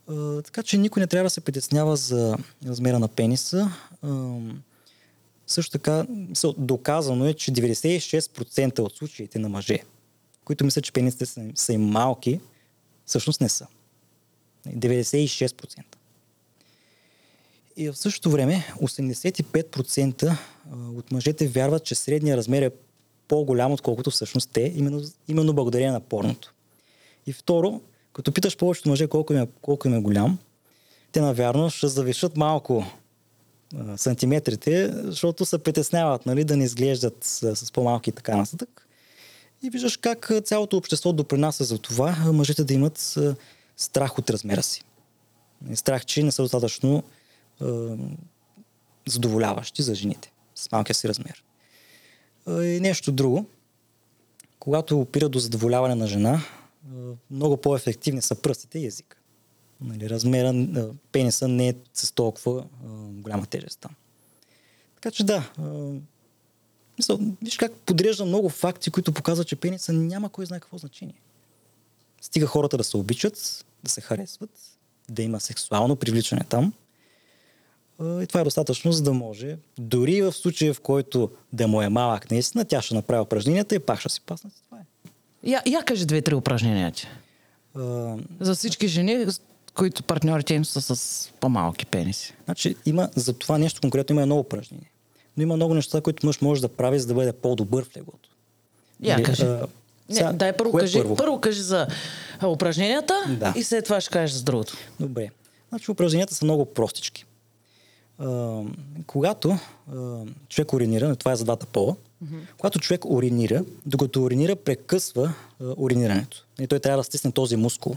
[0.09, 3.70] А, така че никой не трябва да се притеснява за размера на пениса.
[4.03, 4.09] А,
[5.49, 6.07] също така,
[6.59, 9.79] доказано е, че 96% от случаите на мъже,
[10.45, 12.41] които мислят, че пенисите са, са им малки,
[13.07, 13.66] всъщност не са.
[14.69, 15.83] 96%.
[17.77, 20.37] И в същото време 85%
[20.97, 22.70] от мъжете вярват, че средния размер е
[23.29, 26.55] по-голям, отколкото всъщност те, именно, именно благодарение на порното.
[27.27, 27.81] И второ,
[28.12, 30.39] като питаш повечето мъже колко им е, колко им е голям,
[31.12, 32.87] те навярно ще завишат малко
[33.97, 38.89] сантиметрите, защото се притесняват нали, да не изглеждат с, с по-малки така нататък.
[39.62, 43.19] И виждаш как цялото общество допринася за това мъжете да имат
[43.77, 44.85] страх от размера си.
[45.74, 47.03] Страх, че не са достатъчно
[47.61, 47.97] а,
[49.09, 51.45] задоволяващи за жените с малкия си размер.
[52.49, 53.47] И нещо друго.
[54.59, 56.43] Когато опира до задоволяване на жена,
[57.31, 59.18] много по-ефективни са пръстите и език.
[59.81, 60.67] Нали, размера,
[61.13, 63.91] пениса не е с толкова а, голяма тежест там.
[64.95, 65.63] Така че да, а,
[66.99, 71.21] мисъл, виж как подрежда много факти, които показват, че пениса няма кой знае какво значение.
[72.21, 74.51] Стига хората да се обичат, да се харесват,
[75.09, 76.73] да има сексуално привличане там.
[78.03, 81.89] И това е достатъчно, за да може, дори в случая, в който да му е
[81.89, 84.51] малък наистина, тя ще направи упражненията и пак ще си пасна.
[84.65, 85.11] Това е.
[85.51, 86.93] Я, я кажи две-три упражнения.
[87.77, 89.27] Uh, За всички жени,
[89.79, 92.35] които партньорите им са с по-малки пениси.
[92.45, 94.91] Значи има за това нещо конкретно има едно упражнение.
[95.37, 98.29] Но има много неща, които мъж може да прави, за да бъде по-добър в леглото.
[99.03, 99.43] Я Или, кажи.
[99.43, 99.67] А,
[100.11, 101.17] сега, Не, дай първо кажи, първо?
[101.17, 101.87] първо кажи за
[102.47, 103.55] упражненията да.
[103.57, 104.77] и след това ще кажеш за другото.
[105.01, 105.31] Добре.
[105.69, 107.25] Значи упражненията са много простички.
[108.19, 108.61] А,
[109.07, 109.59] когато
[109.95, 112.41] а, човек уринира, това е за двата пола, mm-hmm.
[112.59, 116.45] когато човек уринира, докато уринира, прекъсва а, уринирането.
[116.61, 117.97] И той трябва да стисне този мускул.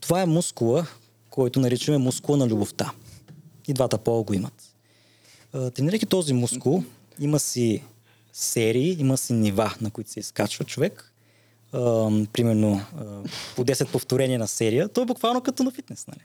[0.00, 0.86] Това е мускула,
[1.30, 2.92] който наричаме мускула на любовта.
[3.68, 4.74] И двата пола го имат.
[5.74, 6.82] Тренирайки този мускул,
[7.20, 7.82] има си
[8.32, 11.12] серии, има си нива, на които се изкачва човек.
[11.72, 13.04] а, примерно а,
[13.56, 16.06] по 10 повторения на серия, то е буквално като на фитнес.
[16.06, 16.20] Нали?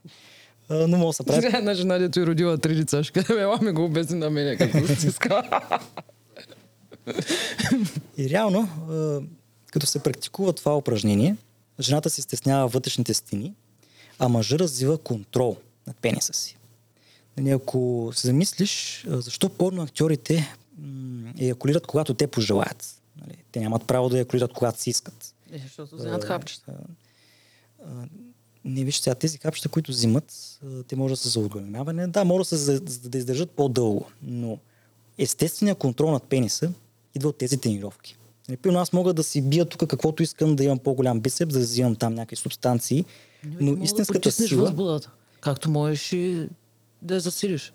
[0.69, 1.41] А, но може да се прави.
[1.41, 4.29] Сега една жена, дето и родила три деца, ще каже, ела ми го обясни на
[4.29, 5.61] мене, като стиска.
[8.17, 9.19] И реално, а,
[9.71, 11.35] като се практикува това упражнение,
[11.79, 13.53] жената си стеснява вътрешните стени,
[14.19, 16.57] а мъжа развива контрол над пениса си.
[17.37, 23.01] Нали, ако се замислиш, защо порно актьорите м- еякулират, когато те пожелаят.
[23.21, 25.35] Нали, те нямат право да еякулират, когато си искат.
[25.51, 26.73] Е, защото вземат хапчета.
[28.65, 32.07] Не виж сега тези хапчета, които взимат, те може да са за оголемяване.
[32.07, 34.59] Да, може да се за, за да издържат по-дълго, но
[35.17, 36.71] естественият контрол над пениса
[37.15, 38.17] идва от тези тренировки.
[38.49, 41.59] Нали, Примерно аз мога да си бия тук каквото искам, да имам по-голям бицеп, да
[41.59, 43.05] взимам там някакви субстанции,
[43.45, 44.61] но да истинската потиснеш сила...
[44.61, 45.11] възбудата.
[45.41, 46.49] Както можеш и
[47.01, 47.73] да я засилиш.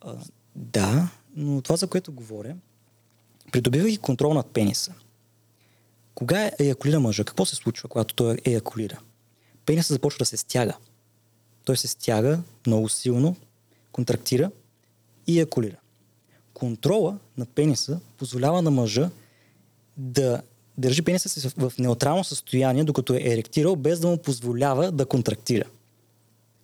[0.00, 0.16] А,
[0.56, 2.56] да, но това, за което говоря,
[3.52, 4.94] придобивайки контрол над пениса.
[6.14, 7.24] Кога еякулира мъжа?
[7.24, 9.00] Какво се случва, когато той еякулира?
[9.66, 10.76] Пенисът започва да се стяга.
[11.64, 13.36] Той се стяга много силно,
[13.92, 14.50] контрактира
[15.26, 15.76] и еякулира.
[16.54, 19.10] Контрола на пениса позволява на мъжа
[19.96, 20.42] да
[20.78, 25.64] държи пениса си в неутрално състояние, докато е еректирал, без да му позволява да контрактира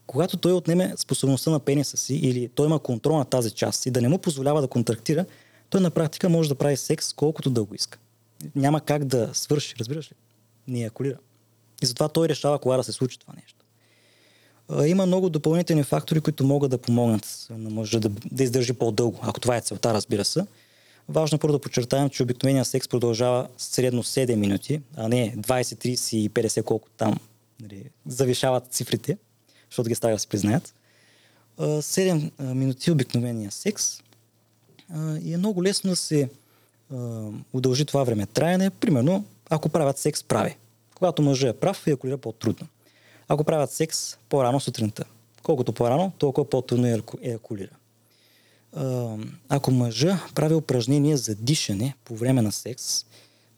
[0.06, 3.90] когато той отнеме способността на пениса си или той има контрол на тази част и
[3.90, 5.24] да не му позволява да контрактира,
[5.70, 7.98] той на практика може да прави секс колкото дълго иска.
[8.56, 10.14] Няма как да свърши, разбираш ли?
[10.68, 11.16] Не еякулира.
[11.82, 13.64] И затова той решава кога да се случи това нещо.
[14.86, 19.40] Има много допълнителни фактори, които могат да помогнат на мъжа да, да издържи по-дълго, ако
[19.40, 20.46] това е целта, разбира се.
[21.08, 25.42] Важно е първо да подчертаем, че обикновеният секс продължава средно 7 минути, а не 20,
[25.42, 27.14] 30 и 50, колко там
[27.60, 29.16] нали, завишават цифрите
[29.74, 30.74] защото ги става да се признаят.
[31.58, 34.00] А, 7 а, минути обикновения секс
[35.22, 36.28] и е много лесно да се
[37.52, 38.70] удължи това време траяне.
[38.70, 40.56] Примерно, ако правят секс прави.
[40.94, 42.66] Когато мъжът е прав, еякулира по-трудно.
[43.28, 45.04] Ако правят секс по-рано сутринта.
[45.42, 47.70] Колкото по-рано, толкова по-трудно еяку- еякулира.
[49.48, 53.04] Ако мъжа прави упражнения за дишане по време на секс,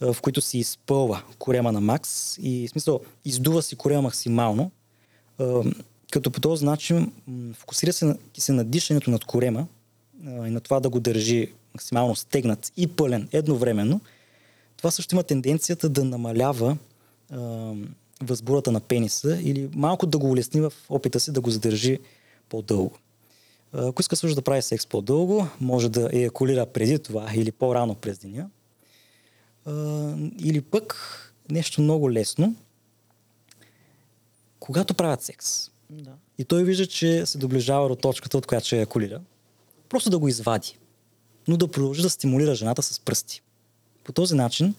[0.01, 4.71] в които си изпълва корема на макс и в смисъл издува си корема максимално,
[6.11, 7.13] като по този начин
[7.55, 9.67] фокусира се, на- се на дишането над корема
[10.25, 14.01] и на това да го държи максимално стегнат и пълен едновременно,
[14.77, 16.77] това също има тенденцията да намалява
[18.23, 21.99] възбурата на пениса или малко да го улесни в опита си да го задържи
[22.49, 22.99] по-дълго.
[23.79, 28.19] Ако иска също да прави секс по-дълго, може да еякулира преди това или по-рано през
[28.19, 28.51] деня.
[30.39, 30.97] Или пък
[31.51, 32.57] нещо много лесно,
[34.61, 36.13] когато правят секс Да.
[36.39, 39.21] и той вижда, че се доближава до точката, от която ще еякулира,
[39.89, 40.79] просто да го извади,
[41.49, 43.43] но да продължи да стимулира жената с пръсти.
[44.05, 44.75] По този начин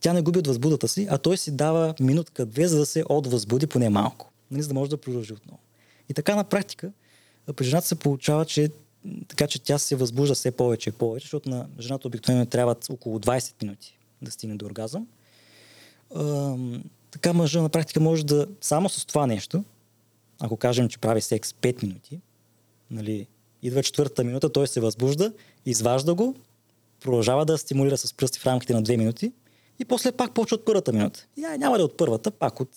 [0.00, 3.66] тя не губи от възбудата си, а той си дава минутка-две, за да се отвъзбуди
[3.66, 5.58] поне малко, нали, за да може да продължи отново.
[6.08, 6.92] И така на практика
[7.56, 8.70] при жената се получава, че
[9.28, 13.18] така че тя се възбужда все повече и повече, защото на жената обикновено трябват около
[13.18, 15.06] 20 минути да стигне до оргазъм.
[16.16, 19.64] Ам, така мъжа на практика може да само с това нещо,
[20.40, 22.20] ако кажем, че прави секс 5 минути,
[22.90, 23.26] нали,
[23.62, 25.32] идва четвъртата минута, той се възбужда,
[25.66, 26.34] изважда го,
[27.00, 29.32] продължава да стимулира с пръсти в рамките на 2 минути
[29.78, 31.26] и после пак почва от първата минута.
[31.36, 32.70] И няма да е от първата, пак от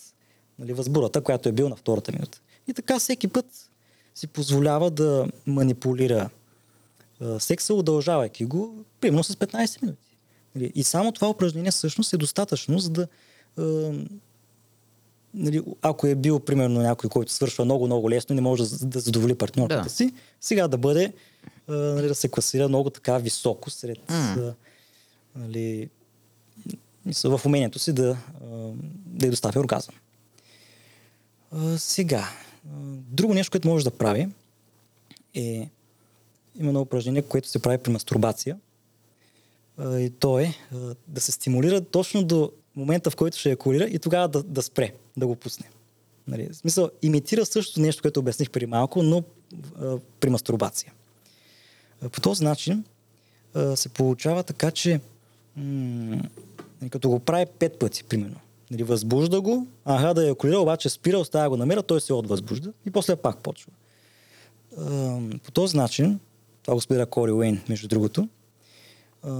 [0.59, 2.41] нали, възбурата, която е бил на втората минута.
[2.67, 3.70] И така всеки път
[4.15, 6.29] си позволява да манипулира
[7.21, 10.17] а, секса, удължавайки го, примерно с 15 минути.
[10.55, 13.07] Нали, И само това упражнение всъщност е достатъчно, за да
[13.57, 13.91] а,
[15.33, 18.99] нали, ако е бил, примерно, някой, който свършва много-много лесно и не може да, да
[18.99, 19.89] задоволи партньорката Да.
[19.89, 21.13] си, сега да бъде,
[21.67, 24.53] а, нали, да се класира много така високо сред, а,
[25.35, 25.89] нали,
[27.23, 28.45] в умението си да, а,
[29.05, 29.95] да й доставя оргазъм.
[31.51, 32.29] А, сега,
[33.11, 34.27] друго нещо, което може да прави
[35.33, 35.69] е
[36.59, 38.57] има едно упражнение, което се прави при мастурбация.
[39.81, 40.53] И то е
[41.07, 44.93] да се стимулира точно до момента, в който ще еякулира и тогава да, да спре,
[45.17, 45.69] да го пусне.
[46.27, 49.23] Нали, в смисъл, имитира също нещо, което обясних преди малко, но
[50.19, 50.93] при мастурбация.
[52.11, 52.83] По този начин
[53.75, 54.99] се получава така, че
[55.55, 56.21] м-
[56.81, 58.39] нали, като го прави пет пъти, примерно,
[58.71, 62.91] нали, възбужда го, аха да еякулира, обаче спира, оставя го намира, той се отвъзбужда и
[62.91, 63.71] после пак почва.
[64.77, 66.19] А, по този начин,
[66.63, 68.29] това го спира Кори Уейн, между другото,
[69.23, 69.31] а,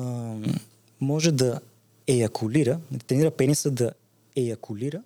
[0.99, 1.60] може да
[2.08, 3.91] еякулира, да тренира пениса да
[4.36, 5.02] еякулира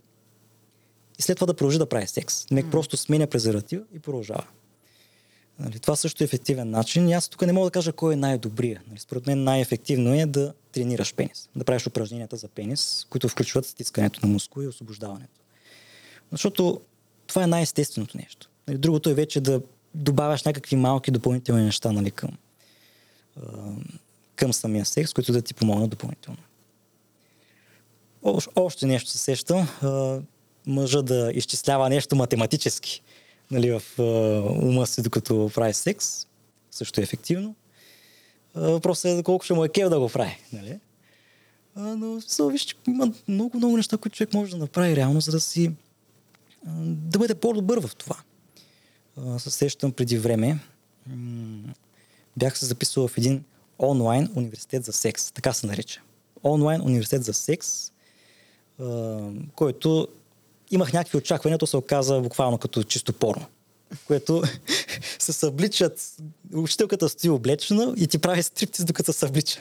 [1.19, 2.51] и след това да продължи да прави секс.
[2.51, 4.43] Мек просто сменя презерватива и продължава.
[5.59, 7.09] Нали, това също е ефективен начин.
[7.09, 8.81] И аз тук не мога да кажа кой е най-добрия.
[8.87, 11.49] Нали, според мен най-ефективно е да тренираш пенис.
[11.55, 15.41] Да правиш упражненията за пенис, които включват стискането на мускул и освобождаването.
[16.31, 16.81] Защото
[17.27, 18.49] това е най-естественото нещо.
[18.67, 19.61] Нали, другото е вече да
[19.93, 22.29] добавяш някакви малки допълнителни неща нали, към,
[24.35, 26.39] към самия секс, които да ти помогнат допълнително.
[28.55, 29.67] Още нещо се сещам.
[30.67, 33.01] Мъжа да изчислява нещо математически
[33.55, 33.99] нали, в
[34.61, 36.27] ума си, докато прави секс.
[36.71, 37.55] Също е ефективно.
[38.55, 40.37] Въпросът е колко ще му е кев да го прави.
[40.53, 40.79] Нали?
[41.75, 45.39] но са, виж, има много, много неща, които човек може да направи реално, за да
[45.39, 45.71] си
[46.83, 48.17] да бъде по-добър в това.
[49.39, 50.59] Се сещам преди време.
[52.37, 53.43] Бях се записал в един
[53.79, 55.31] онлайн университет за секс.
[55.31, 56.01] Така се нарича.
[56.43, 57.91] Онлайн университет за секс,
[59.55, 60.07] който
[60.75, 63.45] имах някакви очаквания, то се оказа буквално като чисто порно.
[64.07, 64.43] Което
[65.19, 66.15] се събличат,
[66.53, 69.59] учителката стои облечена и ти прави стриптиз докато се съблича.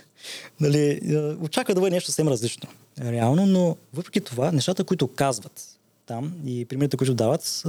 [0.61, 1.01] Нали,
[1.41, 2.69] очаква да бъде нещо съвсем различно.
[3.01, 7.63] Реално, но въпреки това, нещата, които казват там и примерите, които дават,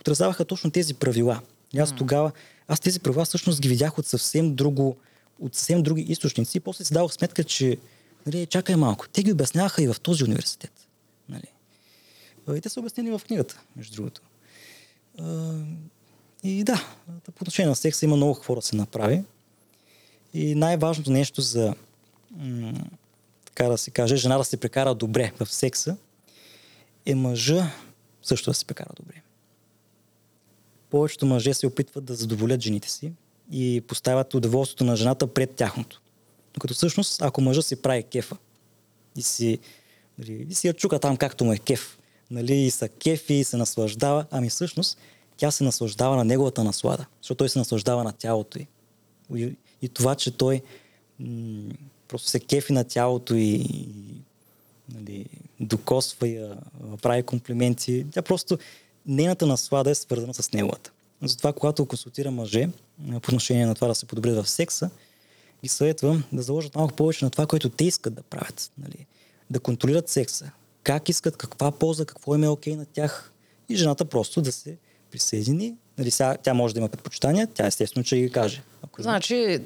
[0.00, 1.40] отразяваха точно тези правила.
[1.74, 2.32] И аз тогава,
[2.68, 4.96] аз тези правила всъщност ги видях от съвсем друго,
[5.40, 7.76] от съвсем други източници и после си давах сметка, че
[8.26, 9.08] нали, чакай малко.
[9.08, 10.72] Те ги обясняваха и в този университет.
[11.28, 11.46] Нали.
[12.54, 14.20] И те са обяснени в книгата, между другото.
[16.42, 16.84] И да,
[17.24, 19.24] по отношение на секса има много какво да се направи.
[20.34, 21.74] И най-важното нещо за,
[23.44, 25.96] така да се каже, жена да се прекара добре в секса,
[27.06, 27.70] е мъжа
[28.22, 29.22] също да се прекара добре.
[30.90, 33.12] Повечето мъже се опитват да задоволят жените си
[33.52, 36.00] и поставят удоволствието на жената пред тяхното.
[36.54, 38.36] Докато всъщност, ако мъжа си прави кефа
[39.16, 39.58] и си,
[40.18, 41.95] нали, и си я чука там както му е кеф,
[42.30, 44.98] нали, и са кефи и се наслаждава, ами всъщност
[45.36, 48.66] тя се наслаждава на неговата наслада, защото той се наслаждава на тялото й.
[49.36, 50.62] И, и това, че той
[51.20, 51.74] м-
[52.08, 53.88] просто се кефи на тялото и, и
[54.94, 55.26] нали,
[55.60, 56.56] докосва я,
[57.02, 58.06] прави комплименти.
[58.10, 58.58] Тя просто,
[59.06, 60.92] нейната наслада е свързана с неговата.
[61.22, 62.68] Затова, когато консултира мъже
[63.10, 64.90] по отношение на това да се подобрят в секса,
[65.62, 68.70] ги съветвам да заложат малко повече на това, което те искат да правят.
[68.78, 69.06] Нали?
[69.50, 70.50] Да контролират секса.
[70.86, 73.32] Как искат, каква полза, какво им е окей okay на тях.
[73.68, 74.76] И жената просто да се
[75.10, 75.74] присъедини.
[75.98, 78.62] Нали, сега, тя може да има предпочитания, тя естествено, че ги каже.
[78.82, 79.60] Ако значи,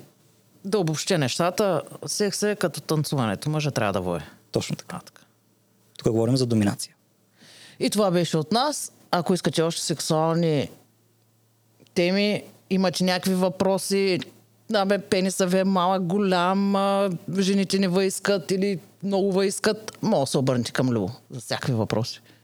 [0.65, 3.51] да обобщя нещата, секс е като танцуването.
[3.51, 4.21] Мъжа трябва да вое.
[4.53, 4.97] Точно така.
[4.97, 5.23] А, така.
[5.99, 6.95] Тук говорим за доминация.
[7.81, 8.93] И това беше от нас.
[9.11, 10.71] Ако искате още сексуални
[11.95, 14.21] теми, имате някакви въпроси,
[14.71, 20.21] да бе, пениса ви е малък, голям, а, жените не въискат или много въискат, може
[20.21, 22.21] да се обърнете към Любо за всякакви въпроси.